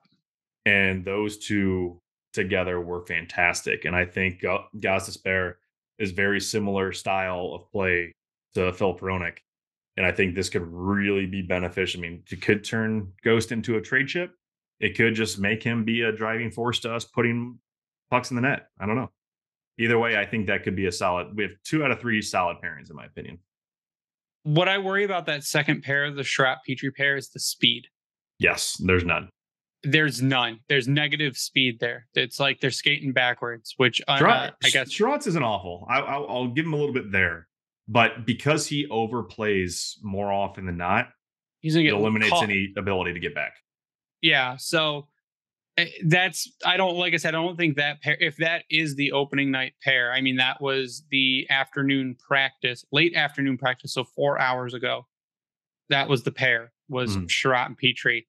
And 0.65 1.05
those 1.05 1.37
two 1.37 2.01
together 2.33 2.81
were 2.81 3.05
fantastic. 3.05 3.85
And 3.85 3.95
I 3.95 4.05
think 4.05 4.43
uh, 4.43 4.59
Gostisbehere 4.77 5.55
is 5.99 6.11
very 6.11 6.39
similar 6.39 6.91
style 6.91 7.51
of 7.53 7.71
play 7.71 8.13
to 8.55 8.73
Filip 8.73 8.99
Hronek. 8.99 9.37
And 9.97 10.05
I 10.05 10.11
think 10.11 10.35
this 10.35 10.47
could 10.49 10.65
really 10.65 11.25
be 11.25 11.41
beneficial. 11.41 11.99
I 11.99 12.01
mean, 12.03 12.23
it 12.29 12.41
could 12.41 12.63
turn 12.63 13.11
Ghost 13.23 13.51
into 13.51 13.77
a 13.77 13.81
trade 13.81 14.07
chip. 14.07 14.31
It 14.79 14.95
could 14.95 15.15
just 15.15 15.39
make 15.39 15.63
him 15.63 15.83
be 15.83 16.03
a 16.03 16.11
driving 16.11 16.51
force 16.51 16.79
to 16.81 16.93
us 16.93 17.03
putting 17.03 17.57
pucks 18.11 18.29
in 18.29 18.35
the 18.35 18.41
net. 18.41 18.67
I 18.79 18.85
don't 18.85 18.95
know. 18.95 19.11
Either 19.79 19.97
way, 19.97 20.17
I 20.17 20.25
think 20.25 20.47
that 20.47 20.63
could 20.63 20.75
be 20.75 20.85
a 20.85 20.91
solid. 20.91 21.35
We 21.35 21.43
have 21.43 21.51
two 21.63 21.83
out 21.83 21.91
of 21.91 21.99
three 21.99 22.21
solid 22.21 22.57
pairings, 22.63 22.89
in 22.89 22.95
my 22.95 23.05
opinion. 23.05 23.39
What 24.43 24.69
I 24.69 24.77
worry 24.77 25.03
about 25.03 25.25
that 25.25 25.43
second 25.43 25.81
pair, 25.81 26.09
the 26.11 26.23
Chiarot 26.23 26.59
Petry 26.67 26.93
pair, 26.95 27.17
is 27.17 27.29
the 27.29 27.39
speed. 27.39 27.87
Yes, 28.39 28.77
there's 28.79 29.03
none. 29.03 29.29
There's 29.83 30.21
none. 30.21 30.59
There's 30.69 30.87
negative 30.87 31.37
speed 31.37 31.79
there. 31.79 32.07
It's 32.13 32.39
like 32.39 32.59
they're 32.59 32.71
skating 32.71 33.13
backwards, 33.13 33.73
which 33.77 34.01
uh, 34.07 34.11
uh 34.13 34.51
I 34.63 34.69
guess 34.69 34.89
Chiarot's 34.89 35.27
isn't 35.27 35.43
awful. 35.43 35.85
I, 35.89 35.99
I'll, 35.99 36.27
I'll 36.29 36.47
give 36.47 36.65
him 36.65 36.73
a 36.73 36.77
little 36.77 36.93
bit 36.93 37.11
there, 37.11 37.46
but 37.87 38.25
because 38.25 38.67
he 38.67 38.87
overplays 38.87 39.95
more 40.01 40.31
often 40.31 40.65
than 40.65 40.77
not, 40.77 41.09
he's 41.59 41.73
gonna 41.73 41.83
get 41.83 41.93
eliminates 41.93 42.31
caught. 42.31 42.43
any 42.43 42.73
ability 42.77 43.13
to 43.13 43.19
get 43.19 43.35
back. 43.35 43.53
Yeah, 44.21 44.57
so 44.57 45.07
Eh, 45.77 45.85
that's 46.05 46.51
I 46.65 46.75
don't 46.75 46.95
like 46.95 47.13
I 47.13 47.17
said 47.17 47.35
I 47.35 47.41
don't 47.41 47.55
think 47.55 47.77
that 47.77 48.01
pair 48.01 48.17
if 48.19 48.37
that 48.37 48.63
is 48.69 48.95
the 48.95 49.11
opening 49.11 49.51
night 49.51 49.73
pair 49.83 50.11
I 50.11 50.21
mean 50.21 50.37
that 50.37 50.59
was 50.59 51.03
the 51.11 51.47
afternoon 51.51 52.15
practice 52.15 52.83
late 52.91 53.15
afternoon 53.15 53.59
practice 53.59 53.93
so 53.93 54.03
4 54.03 54.39
hours 54.39 54.73
ago 54.73 55.05
that 55.89 56.09
was 56.09 56.23
the 56.23 56.31
pair 56.31 56.73
was 56.89 57.15
mm. 57.15 57.27
Chiarot 57.27 57.67
and 57.67 57.77
Petry 57.77 58.25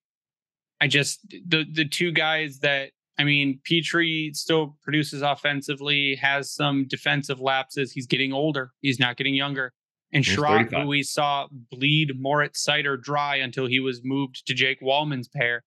I 0.80 0.88
just 0.88 1.20
the 1.30 1.64
the 1.72 1.86
two 1.86 2.12
guys 2.12 2.58
that 2.58 2.90
I 3.18 3.24
mean 3.24 3.60
Petry 3.68 4.34
still 4.34 4.76
produces 4.82 5.22
offensively 5.22 6.16
has 6.16 6.52
some 6.52 6.86
defensive 6.88 7.40
lapses 7.40 7.92
he's 7.92 8.06
getting 8.06 8.32
older 8.32 8.72
he's 8.80 8.98
not 8.98 9.16
getting 9.16 9.34
younger 9.34 9.72
and 10.12 10.24
Chiarot 10.24 10.72
who 10.72 10.86
we 10.86 11.02
saw 11.02 11.48
bleed 11.70 12.12
Moritz 12.18 12.64
Seider 12.64 13.00
dry 13.00 13.36
until 13.36 13.66
he 13.66 13.80
was 13.80 14.00
moved 14.04 14.46
to 14.46 14.54
Jake 14.54 14.80
Walman's 14.80 15.28
pair 15.28 15.64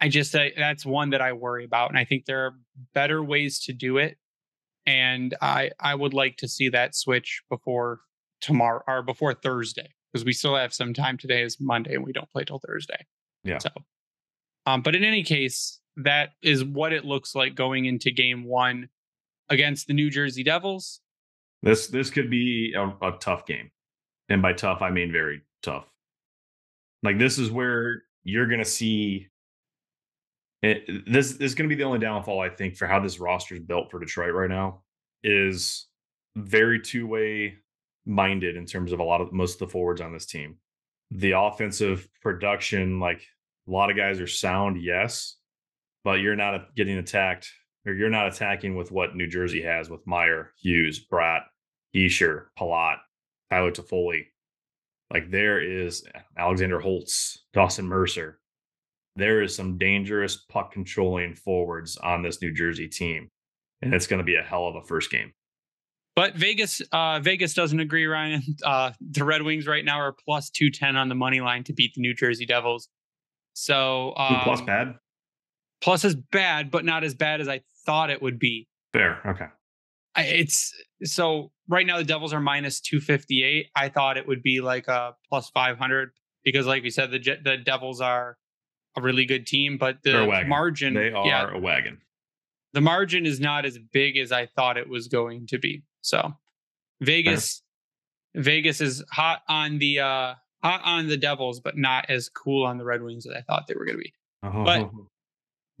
I 0.00 0.08
just 0.08 0.34
uh, 0.34 0.46
that's 0.56 0.86
one 0.86 1.10
that 1.10 1.20
I 1.20 1.34
worry 1.34 1.64
about, 1.64 1.90
and 1.90 1.98
I 1.98 2.04
think 2.06 2.24
there 2.24 2.46
are 2.46 2.54
better 2.94 3.22
ways 3.22 3.60
to 3.64 3.72
do 3.74 3.98
it. 3.98 4.16
and 4.86 5.36
I 5.42 5.70
I 5.78 5.94
would 5.94 6.14
like 6.14 6.36
to 6.38 6.48
see 6.48 6.68
that 6.70 6.94
switch 6.94 7.42
before 7.50 8.00
tomorrow 8.40 8.82
or 8.88 9.02
before 9.02 9.34
Thursday 9.34 9.88
because 10.12 10.24
we 10.24 10.32
still 10.32 10.56
have 10.56 10.72
some 10.72 10.94
time. 10.94 11.18
Today 11.18 11.42
is 11.42 11.58
Monday 11.60 11.94
and 11.94 12.04
we 12.04 12.12
don't 12.12 12.30
play 12.30 12.44
till 12.44 12.60
Thursday. 12.66 13.04
Yeah. 13.44 13.58
So, 13.58 13.70
um, 14.66 14.82
but 14.82 14.94
in 14.94 15.04
any 15.04 15.22
case, 15.22 15.79
that 15.96 16.30
is 16.42 16.64
what 16.64 16.92
it 16.92 17.04
looks 17.04 17.34
like 17.34 17.54
going 17.54 17.84
into 17.84 18.10
Game 18.10 18.44
One 18.44 18.88
against 19.48 19.86
the 19.86 19.92
New 19.92 20.10
Jersey 20.10 20.42
Devils. 20.42 21.00
This 21.62 21.88
this 21.88 22.10
could 22.10 22.30
be 22.30 22.74
a, 22.74 22.88
a 23.06 23.18
tough 23.20 23.46
game, 23.46 23.70
and 24.28 24.40
by 24.40 24.52
tough 24.52 24.82
I 24.82 24.90
mean 24.90 25.12
very 25.12 25.42
tough. 25.62 25.86
Like 27.02 27.18
this 27.18 27.38
is 27.38 27.50
where 27.50 28.02
you're 28.24 28.46
gonna 28.46 28.64
see. 28.64 29.28
It, 30.62 31.06
this, 31.10 31.32
this 31.32 31.52
is 31.52 31.54
going 31.54 31.70
to 31.70 31.74
be 31.74 31.80
the 31.80 31.86
only 31.86 32.00
downfall 32.00 32.38
I 32.38 32.50
think 32.50 32.76
for 32.76 32.86
how 32.86 33.00
this 33.00 33.18
roster 33.18 33.54
is 33.54 33.62
built 33.62 33.90
for 33.90 33.98
Detroit 33.98 34.34
right 34.34 34.50
now 34.50 34.82
is 35.24 35.86
very 36.36 36.78
two 36.80 37.06
way 37.06 37.54
minded 38.04 38.56
in 38.56 38.66
terms 38.66 38.92
of 38.92 39.00
a 39.00 39.02
lot 39.02 39.22
of 39.22 39.32
most 39.32 39.54
of 39.54 39.60
the 39.60 39.72
forwards 39.72 40.02
on 40.02 40.12
this 40.12 40.26
team. 40.26 40.56
The 41.12 41.32
offensive 41.32 42.06
production, 42.20 43.00
like 43.00 43.26
a 43.66 43.70
lot 43.70 43.90
of 43.90 43.96
guys 43.96 44.20
are 44.20 44.26
sound, 44.26 44.82
yes, 44.82 45.36
but 46.04 46.20
you're 46.20 46.36
not 46.36 46.74
getting 46.74 46.98
attacked 46.98 47.50
or 47.86 47.92
you're 47.92 48.10
not 48.10 48.28
attacking 48.28 48.76
with 48.76 48.92
what 48.92 49.16
New 49.16 49.26
Jersey 49.26 49.62
has 49.62 49.88
with 49.88 50.06
Meier, 50.06 50.52
Hughes, 50.58 51.04
Bratt, 51.04 51.42
Hischier, 51.94 52.46
Palat, 52.58 52.96
Tyler 53.50 53.72
Toffoli. 53.72 54.26
Like 55.12 55.30
there 55.30 55.60
is 55.60 56.04
Alexander 56.36 56.78
Holtz, 56.78 57.44
Dawson 57.52 57.86
Mercer. 57.86 58.38
There 59.16 59.42
is 59.42 59.56
some 59.56 59.76
dangerous 59.76 60.36
puck 60.36 60.72
controlling 60.72 61.34
forwards 61.34 61.96
on 61.96 62.22
this 62.22 62.40
New 62.40 62.52
Jersey 62.52 62.86
team. 62.86 63.28
And 63.82 63.94
it's 63.94 64.06
going 64.06 64.18
to 64.18 64.24
be 64.24 64.36
a 64.36 64.42
hell 64.42 64.68
of 64.68 64.76
a 64.76 64.82
first 64.82 65.10
game. 65.10 65.32
But 66.14 66.34
Vegas, 66.34 66.82
uh, 66.92 67.20
Vegas 67.20 67.54
doesn't 67.54 67.80
agree, 67.80 68.06
Ryan. 68.06 68.42
Uh, 68.64 68.92
the 69.00 69.24
Red 69.24 69.42
Wings 69.42 69.66
right 69.66 69.84
now 69.84 69.98
are 69.98 70.12
plus 70.12 70.50
two 70.50 70.70
ten 70.70 70.94
on 70.96 71.08
the 71.08 71.14
money 71.14 71.40
line 71.40 71.64
to 71.64 71.72
beat 71.72 71.94
the 71.94 72.00
New 72.02 72.12
Jersey 72.12 72.44
Devils. 72.44 72.88
So 73.54 74.14
um, 74.16 74.40
plus 74.42 74.60
bad. 74.60 74.96
Plus 75.80 76.04
is 76.04 76.14
bad, 76.14 76.70
but 76.70 76.84
not 76.84 77.04
as 77.04 77.14
bad 77.14 77.40
as 77.40 77.48
I 77.48 77.62
thought 77.86 78.10
it 78.10 78.20
would 78.20 78.38
be. 78.38 78.68
Fair. 78.92 79.20
Okay. 79.26 79.46
I, 80.14 80.22
it's 80.22 80.74
so 81.04 81.52
right 81.68 81.86
now 81.86 81.98
the 81.98 82.04
Devils 82.04 82.32
are 82.32 82.40
minus 82.40 82.80
258. 82.80 83.68
I 83.74 83.88
thought 83.88 84.16
it 84.16 84.26
would 84.26 84.42
be 84.42 84.60
like 84.60 84.88
a 84.88 85.14
plus 85.28 85.50
500 85.50 86.10
because, 86.44 86.66
like 86.66 86.82
we 86.82 86.90
said, 86.90 87.10
the 87.10 87.18
the 87.18 87.56
Devils 87.56 88.00
are 88.00 88.36
a 88.96 89.02
really 89.02 89.24
good 89.24 89.46
team, 89.46 89.78
but 89.78 89.98
the 90.02 90.44
margin 90.46 90.94
they 90.94 91.12
are 91.12 91.26
yeah, 91.26 91.50
a 91.54 91.58
wagon. 91.58 91.98
The 92.72 92.80
margin 92.80 93.26
is 93.26 93.40
not 93.40 93.64
as 93.64 93.78
big 93.92 94.16
as 94.16 94.32
I 94.32 94.46
thought 94.46 94.76
it 94.76 94.88
was 94.88 95.08
going 95.08 95.46
to 95.48 95.58
be. 95.58 95.82
So 96.02 96.34
Vegas, 97.00 97.62
Fair. 98.34 98.42
Vegas 98.42 98.80
is 98.80 99.04
hot 99.10 99.42
on 99.48 99.78
the 99.78 100.00
uh 100.00 100.34
hot 100.62 100.82
on 100.84 101.08
the 101.08 101.16
Devils, 101.16 101.60
but 101.60 101.76
not 101.76 102.06
as 102.08 102.28
cool 102.28 102.66
on 102.66 102.78
the 102.78 102.84
Red 102.84 103.02
Wings 103.02 103.26
as 103.26 103.34
I 103.34 103.42
thought 103.42 103.66
they 103.66 103.74
were 103.74 103.84
going 103.84 103.98
to 103.98 104.02
be. 104.02 104.12
Oh. 104.42 104.64
But 104.64 104.90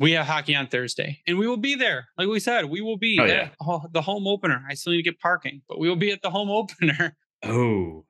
we 0.00 0.12
have 0.12 0.26
hockey 0.26 0.56
on 0.56 0.66
Thursday, 0.66 1.20
and 1.26 1.38
we 1.38 1.46
will 1.46 1.58
be 1.58 1.74
there. 1.74 2.08
Like 2.16 2.26
we 2.26 2.40
said, 2.40 2.64
we 2.64 2.80
will 2.80 2.96
be 2.96 3.18
oh, 3.20 3.24
at 3.24 3.28
yeah. 3.28 3.78
the 3.92 4.00
home 4.00 4.26
opener. 4.26 4.64
I 4.68 4.72
still 4.72 4.92
need 4.92 4.96
to 4.96 5.02
get 5.02 5.20
parking, 5.20 5.60
but 5.68 5.78
we 5.78 5.88
will 5.90 5.96
be 5.96 6.10
at 6.10 6.22
the 6.22 6.30
home 6.30 6.50
opener. 6.50 7.16
Oh, 7.42 8.04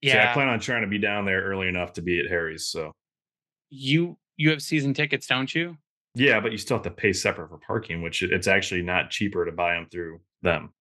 yeah. 0.00 0.12
See, 0.12 0.30
I 0.30 0.32
plan 0.34 0.46
on 0.46 0.60
trying 0.60 0.82
to 0.82 0.86
be 0.86 0.98
down 0.98 1.24
there 1.24 1.42
early 1.42 1.66
enough 1.66 1.94
to 1.94 2.00
be 2.00 2.20
at 2.20 2.30
Harry's. 2.30 2.68
So 2.68 2.92
you 3.70 4.16
you 4.36 4.50
have 4.50 4.62
season 4.62 4.94
tickets, 4.94 5.26
don't 5.26 5.52
you? 5.52 5.76
Yeah, 6.14 6.38
but 6.38 6.52
you 6.52 6.58
still 6.58 6.76
have 6.76 6.84
to 6.84 6.90
pay 6.92 7.12
separate 7.12 7.48
for 7.48 7.58
parking, 7.58 8.02
which 8.02 8.22
it's 8.22 8.46
actually 8.46 8.82
not 8.82 9.10
cheaper 9.10 9.44
to 9.44 9.50
buy 9.50 9.74
them 9.74 9.88
through 9.90 10.20
them. 10.42 10.72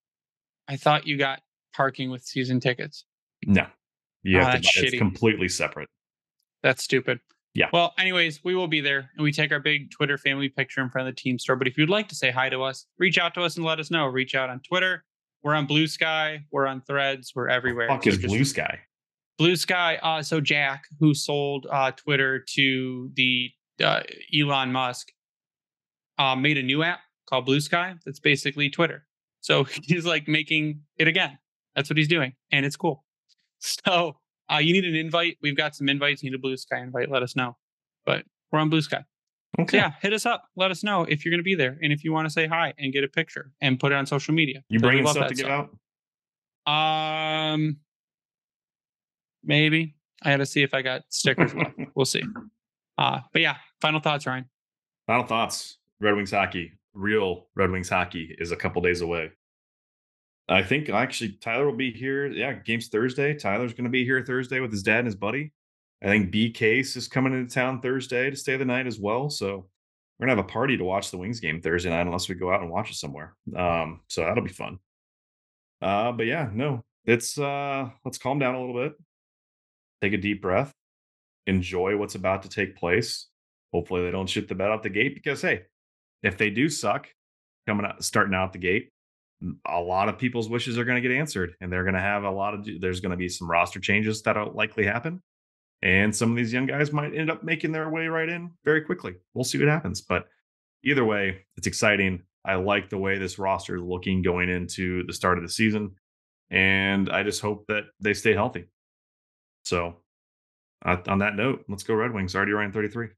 I 0.68 0.78
thought 0.78 1.08
you 1.08 1.18
got 1.18 1.42
parking 1.76 2.12
with 2.12 2.24
season 2.24 2.60
tickets. 2.60 3.06
No, 3.48 3.66
you 4.22 4.38
oh, 4.38 4.42
to. 4.42 4.46
Buy, 4.46 4.62
it's 4.62 4.96
completely 4.96 5.50
separate. 5.50 5.90
That's 6.62 6.84
stupid. 6.84 7.20
Yeah. 7.58 7.70
Well, 7.74 7.96
anyways, 7.98 8.44
we 8.44 8.54
will 8.54 8.68
be 8.68 8.82
there 8.82 9.10
and 9.18 9.24
we 9.24 9.32
take 9.32 9.52
our 9.52 9.60
big 9.60 9.90
Twitter 9.90 10.16
family 10.20 10.48
picture 10.48 10.80
in 10.80 10.92
front 10.92 11.08
of 11.08 11.16
the 11.16 11.20
team 11.20 11.40
store. 11.40 11.56
But 11.56 11.68
if 11.68 11.76
you'd 11.76 11.90
like 11.90 12.08
to 12.10 12.16
say 12.16 12.30
hi 12.30 12.50
to 12.50 12.62
us, 12.62 12.86
reach 13.00 13.18
out 13.18 13.34
to 13.34 13.42
us 13.42 13.58
and 13.58 13.66
let 13.66 13.80
us 13.80 13.90
know. 13.90 14.06
Reach 14.06 14.36
out 14.36 14.52
on 14.52 14.60
Twitter. 14.60 15.04
We're 15.42 15.56
on 15.56 15.66
Blue 15.66 15.88
Sky. 15.88 16.46
We're 16.52 16.68
on 16.68 16.82
Threads. 16.82 17.32
We're 17.36 17.48
everywhere. 17.48 17.88
Fuck 17.88 18.04
so 18.04 18.12
is 18.12 18.20
Blue 18.20 18.46
Sky? 18.46 18.80
Blue 19.40 19.56
Sky. 19.56 19.96
Uh, 20.04 20.22
so 20.22 20.40
Jack, 20.40 20.84
who 21.00 21.16
sold 21.16 21.66
uh, 21.72 21.90
Twitter 21.92 22.46
to 22.56 23.10
the 23.16 23.50
uh, 23.84 24.02
Elon 24.40 24.72
Musk, 24.72 25.08
uh, 26.20 26.36
made 26.36 26.60
a 26.60 26.64
new 26.64 26.84
app 26.84 27.00
called 27.28 27.48
Blue 27.48 27.60
Sky. 27.60 27.96
That's 28.06 28.20
basically 28.20 28.70
Twitter. 28.70 29.08
So 29.42 29.64
he's 29.82 30.06
like 30.06 30.28
making 30.28 30.82
it 30.98 31.08
again. 31.08 31.40
That's 31.76 31.90
what 31.90 31.98
he's 31.98 32.08
doing, 32.08 32.34
and 32.52 32.68
it's 32.68 32.76
cool. 32.76 33.04
So 33.60 34.18
uh, 34.52 34.58
you 34.58 34.74
need 34.74 34.86
an 34.86 34.96
invite. 34.96 35.38
We've 35.42 35.58
got 35.58 35.76
some 35.76 35.90
invites. 35.90 36.24
You 36.24 36.32
need 36.32 36.36
a 36.36 36.40
Blue 36.40 36.58
Sky 36.58 36.80
invite. 36.80 37.10
Let 37.12 37.24
us 37.24 37.36
know. 37.36 37.58
But 38.06 38.26
we're 38.52 38.60
on 38.60 38.70
Blue 38.70 38.82
Sky. 38.82 39.04
Okay. 39.60 39.78
So 39.78 39.84
yeah, 39.84 39.94
hit 40.02 40.14
us 40.14 40.26
up. 40.26 40.46
Let 40.56 40.72
us 40.72 40.84
know 40.84 41.04
if 41.04 41.26
you're 41.26 41.32
going 41.32 41.40
to 41.40 41.44
be 41.44 41.56
there 41.56 41.78
and 41.82 41.92
if 41.92 42.04
you 42.04 42.14
want 42.14 42.28
to 42.28 42.30
say 42.30 42.48
hi 42.48 42.74
and 42.78 42.94
get 42.94 43.04
a 43.04 43.08
picture 43.08 43.52
and 43.62 43.80
put 43.80 43.92
it 43.92 43.96
on 43.96 44.06
social 44.06 44.34
media. 44.34 44.64
You 44.70 44.80
bringing 44.80 45.08
stuff 45.08 45.28
to 45.28 45.34
give 45.36 45.46
stuff. 45.46 45.70
out? 46.68 47.54
Um, 47.54 47.78
maybe. 49.44 49.96
I 50.24 50.32
got 50.32 50.38
to 50.38 50.46
see 50.46 50.64
if 50.64 50.74
I 50.74 50.82
got 50.82 51.04
stickers 51.10 51.54
left. 51.54 51.76
We'll 51.96 52.06
see. 52.06 52.24
Uh, 52.98 53.20
but 53.34 53.42
yeah, 53.42 53.58
final 53.82 54.00
thoughts, 54.00 54.28
Ryan. 54.28 54.46
Final 55.08 55.26
thoughts. 55.26 55.78
Red 56.00 56.16
Wings 56.16 56.32
hockey, 56.32 56.74
real 56.94 57.48
Red 57.56 57.72
Wings 57.72 57.90
hockey, 57.90 58.36
is 58.38 58.52
a 58.52 58.56
couple 58.56 58.82
days 58.84 59.02
away. 59.02 59.32
I 60.50 60.64
think 60.64 60.90
actually 60.90 61.34
Tyler 61.42 61.66
will 61.66 61.76
be 61.76 61.92
here. 61.92 62.28
Yeah, 62.28 62.54
game's 62.54 62.88
Thursday. 62.88 63.34
Tyler's 63.34 63.74
going 63.74 63.84
to 63.84 63.90
be 63.90 64.06
here 64.06 64.24
Thursday 64.24 64.60
with 64.60 64.72
his 64.72 64.84
dad 64.84 65.00
and 65.00 65.08
his 65.08 65.16
buddy. 65.16 65.52
I 66.02 66.08
think 66.08 66.32
B 66.32 66.52
Case 66.52 66.96
is 66.96 67.08
coming 67.08 67.34
into 67.34 67.54
town 67.54 67.82
Thursday 67.82 68.30
to 68.30 68.36
stay 68.36 68.56
the 68.56 68.66
night 68.66 68.88
as 68.88 69.00
well. 69.00 69.30
So 69.30 69.68
we're 70.18 70.26
gonna 70.28 70.38
have 70.38 70.46
a 70.46 70.48
party 70.48 70.78
to 70.78 70.84
watch 70.84 71.12
the 71.12 71.18
Wings 71.18 71.40
game 71.40 71.62
Thursday 71.62 71.90
night, 71.90 72.06
unless 72.06 72.30
we 72.30 72.36
go 72.36 72.52
out 72.52 72.62
and 72.62 72.70
watch 72.70 72.92
it 72.92 72.96
somewhere. 72.96 73.36
Um, 73.56 74.02
so 74.08 74.22
that'll 74.22 74.44
be 74.44 74.52
fun. 74.52 74.80
Uh, 75.82 76.12
but 76.12 76.26
yeah, 76.26 76.50
no, 76.54 76.84
it's 77.06 77.38
uh, 77.38 77.90
let's 78.04 78.18
calm 78.18 78.40
down 78.40 78.56
a 78.56 78.60
little 78.60 78.76
bit, 78.76 78.94
take 80.02 80.14
a 80.14 80.18
deep 80.18 80.42
breath, 80.42 80.72
enjoy 81.46 81.98
what's 81.98 82.16
about 82.16 82.44
to 82.44 82.50
take 82.50 82.76
place. 82.76 83.28
Hopefully, 83.74 84.04
they 84.04 84.12
don't 84.12 84.30
shoot 84.30 84.48
the 84.48 84.56
bed 84.56 84.70
out 84.70 84.84
the 84.84 84.90
gate 84.90 85.14
because 85.14 85.42
hey, 85.42 85.64
if 86.24 86.38
they 86.38 86.50
do 86.50 86.70
suck 86.70 87.08
coming 87.68 87.86
out 87.86 88.04
starting 88.04 88.34
out 88.34 88.54
the 88.54 88.60
gate, 88.60 88.92
a 89.68 89.80
lot 89.80 90.10
of 90.10 90.18
people's 90.18 90.50
wishes 90.50 90.78
are 90.78 90.86
going 90.86 91.02
to 91.02 91.08
get 91.08 91.16
answered 91.16 91.54
and 91.62 91.72
they're 91.72 91.84
going 91.84 91.94
to 91.94 92.00
have 92.02 92.24
a 92.24 92.32
lot 92.32 92.54
of 92.54 92.68
there's 92.80 93.00
going 93.00 93.12
to 93.12 93.18
be 93.18 93.30
some 93.30 93.50
roster 93.50 93.80
changes 93.80 94.22
that'll 94.22 94.52
likely 94.54 94.86
happen 94.86 95.22
and 95.84 96.16
some 96.16 96.32
of 96.32 96.38
these 96.38 96.52
young 96.52 96.66
guys 96.66 96.92
might 96.92 97.16
end 97.16 97.30
up 97.30 97.44
making 97.44 97.72
their 97.72 97.90
way 97.90 98.08
right 98.08 98.30
in 98.30 98.52
very 98.66 98.82
quickly. 98.82 99.14
We'll 99.34 99.44
see 99.44 99.60
what 99.60 99.68
happens 99.68 100.02
but 100.02 100.28
either 100.84 101.06
way 101.06 101.46
it's 101.56 101.68
exciting. 101.68 102.24
I 102.44 102.56
like 102.56 102.90
the 102.90 102.98
way 102.98 103.18
this 103.18 103.38
roster 103.38 103.76
is 103.76 103.84
looking 103.84 104.22
going 104.22 104.50
into 104.50 105.06
the 105.06 105.14
start 105.14 105.38
of 105.38 105.44
the 105.44 105.50
season 105.50 105.92
and 106.50 107.10
i 107.10 107.22
just 107.24 107.42
hope 107.42 107.66
that 107.68 107.84
they 108.00 108.14
stay 108.14 108.34
healthy. 108.34 108.66
So 109.64 109.98
uh, 110.84 110.98
on 111.08 111.20
that 111.20 111.36
note 111.36 111.64
let's 111.70 111.84
go 111.84 111.94
red 111.94 112.14
wings 112.14 112.36
already 112.36 112.54
around 112.54 112.74
33 112.74 113.10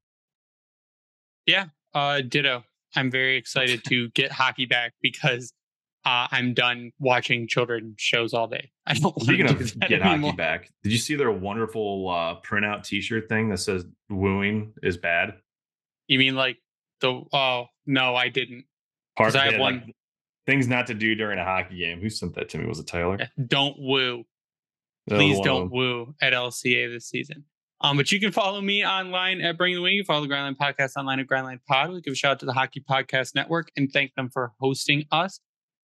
yeah 1.46 1.68
uh 1.94 2.22
ditto. 2.28 2.66
I'm 2.96 3.10
very 3.10 3.38
excited 3.38 3.84
to 3.88 4.10
get 4.10 4.34
hockey 4.34 4.66
back 4.66 4.94
because 5.02 5.54
uh, 6.06 6.28
I'm 6.32 6.54
done 6.54 6.91
watching 7.00 7.47
children 7.47 7.95
shows 7.97 8.34
all 8.34 8.47
day. 8.47 8.72
I 8.88 8.93
don't 8.93 9.20
Speaking 9.22 9.50
of 9.50 9.58
get 9.60 10.02
anymore. 10.02 10.32
hockey 10.32 10.38
back, 10.38 10.70
did 10.84 10.91
you 10.91 10.97
see 10.97 11.16
their 11.16 11.32
wonderful 11.32 12.10
uh, 12.10 12.36
printout 12.41 12.84
T-shirt 12.84 13.30
thing 13.30 13.50
that 13.50 13.60
says 13.60 13.86
"wooing 14.10 14.74
is 14.82 14.97
bad"? 14.97 15.36
You 16.08 16.20
mean 16.20 16.36
like 16.36 16.58
the? 17.02 17.22
Oh 17.34 17.66
no, 17.86 18.16
I 18.16 18.30
didn't. 18.30 18.66
Because 19.18 19.36
I 19.36 19.52
have 19.52 19.60
one. 19.60 19.84
Like, 19.86 19.95
things 20.45 20.68
not 20.68 20.88
to 20.88 20.93
do 20.93 21.14
during 21.16 21.38
a 21.38 21.43
hockey 21.43 21.78
game. 21.78 22.02
Who 22.02 22.10
sent 22.10 22.34
that 22.36 22.50
to 22.50 22.58
me? 22.58 22.66
Was 22.66 22.80
it 22.80 22.88
Tyler? 22.88 23.20
Don't 23.47 23.76
woo. 23.78 24.24
Please 25.08 25.39
don't 25.41 25.72
woo 25.72 26.16
at 26.22 26.34
LCA 26.34 26.91
this 26.91 27.08
season. 27.08 27.45
Um, 27.82 27.97
but 27.97 28.12
you 28.12 28.20
can 28.20 28.32
follow 28.32 28.60
me 28.60 28.86
online 28.86 29.41
at 29.41 29.58
Bring 29.58 29.74
the 29.74 29.82
Wing. 29.82 29.93
You 29.93 30.04
follow 30.04 30.22
the 30.22 30.28
Grindline 30.28 30.58
Podcast 30.58 30.97
online 30.97 31.20
at 31.20 31.28
Grindline 31.28 31.60
Pod. 31.68 31.91
We 31.91 32.02
give 32.02 32.12
a 32.12 32.16
shout 32.16 32.34
out 32.34 32.39
to 32.41 32.45
the 32.45 32.54
Hockey 32.54 32.84
Podcast 32.88 33.36
Network 33.36 33.72
and 33.78 33.89
thank 33.91 34.14
them 34.16 34.30
for 34.30 34.52
hosting 34.60 35.06
us. 35.12 35.39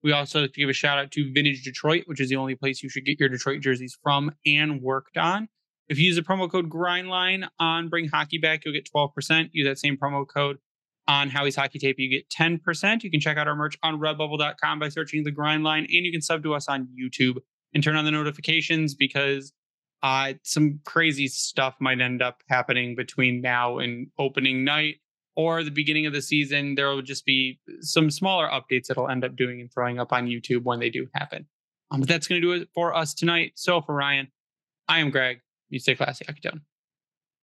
We 0.06 0.12
also 0.12 0.48
give 0.48 0.70
a 0.70 0.74
shout 0.74 1.00
out 1.00 1.10
to 1.14 1.34
Vintage 1.34 1.64
Detroit, 1.64 2.04
which 2.06 2.20
is 2.22 2.30
the 2.30 2.36
only 2.36 2.54
place 2.54 2.84
you 2.84 2.90
should 2.90 3.06
get 3.06 3.20
your 3.20 3.28
Detroit 3.28 3.60
jerseys 3.62 3.98
from 4.04 4.32
and 4.46 4.80
worked 4.80 5.18
on. 5.18 5.50
If 5.90 5.98
you 5.98 6.06
use 6.06 6.16
the 6.16 6.22
promo 6.22 6.48
code 6.48 6.70
GRINDLINE 6.70 7.48
on 7.60 7.90
Bring 7.90 8.10
Hockey 8.10 8.38
Back, 8.38 8.64
you'll 8.64 8.76
get 8.76 8.88
12%. 8.96 9.50
Use 9.52 9.68
that 9.68 9.80
same 9.80 9.98
promo 9.98 10.24
code 10.28 10.58
on 11.08 11.30
Howie's 11.32 11.56
Hockey 11.56 11.80
Tape, 11.80 11.96
you 11.98 12.08
get 12.08 12.30
10%. 12.30 13.04
You 13.04 13.10
can 13.10 13.20
check 13.20 13.38
out 13.38 13.48
our 13.48 13.56
merch 13.56 13.80
on 13.82 14.00
redbubble.com 14.00 14.78
by 14.78 14.90
searching 14.90 15.24
the 15.24 15.32
grind 15.32 15.64
line, 15.64 15.86
and 15.86 16.06
you 16.06 16.12
can 16.12 16.22
sub 16.22 16.44
to 16.44 16.54
us 16.54 16.68
on 16.68 16.88
YouTube 17.00 17.38
and 17.74 17.84
turn 17.84 17.96
on 17.96 18.06
the 18.06 18.12
notifications 18.12 18.94
because 18.94 19.54
uh, 20.04 20.34
some 20.44 20.82
crazy 20.86 21.28
stuff 21.28 21.78
might 21.80 22.00
end 22.00 22.22
up 22.22 22.44
happening 22.48 22.96
between 22.96 23.42
now 23.42 23.80
and 23.80 24.08
opening 24.20 24.64
night. 24.64 24.98
Or 25.36 25.64
the 25.64 25.72
beginning 25.72 26.06
of 26.06 26.14
the 26.14 26.22
season, 26.22 26.76
there 26.76 26.88
will 26.88 27.02
just 27.02 27.26
be 27.26 27.60
some 27.82 28.10
smaller 28.10 28.48
updates 28.48 28.88
that 28.88 28.98
I'll 28.98 29.10
end 29.10 29.26
up 29.26 29.36
doing 29.36 29.60
and 29.60 29.72
throwing 29.72 30.00
up 30.00 30.14
on 30.14 30.28
YouTube 30.28 30.64
when 30.64 30.80
they 30.80 30.90
do 30.90 31.08
happen. 31.14 31.46
Um, 31.92 32.00
but 32.00 32.10
that's 32.10 32.28
going 32.28 32.42
to 32.42 32.48
do 32.48 32.54
it 32.54 32.70
for 32.74 32.96
us 32.96 33.14
tonight. 33.14 33.54
So 33.56 33.82
for 33.82 33.94
Ryan, 33.94 34.28
I 34.88 35.00
am 35.00 35.10
Greg. 35.10 35.42
You 35.70 35.80
stay 35.80 35.96
classy, 35.96 36.26
Hockeytown. 36.26 36.62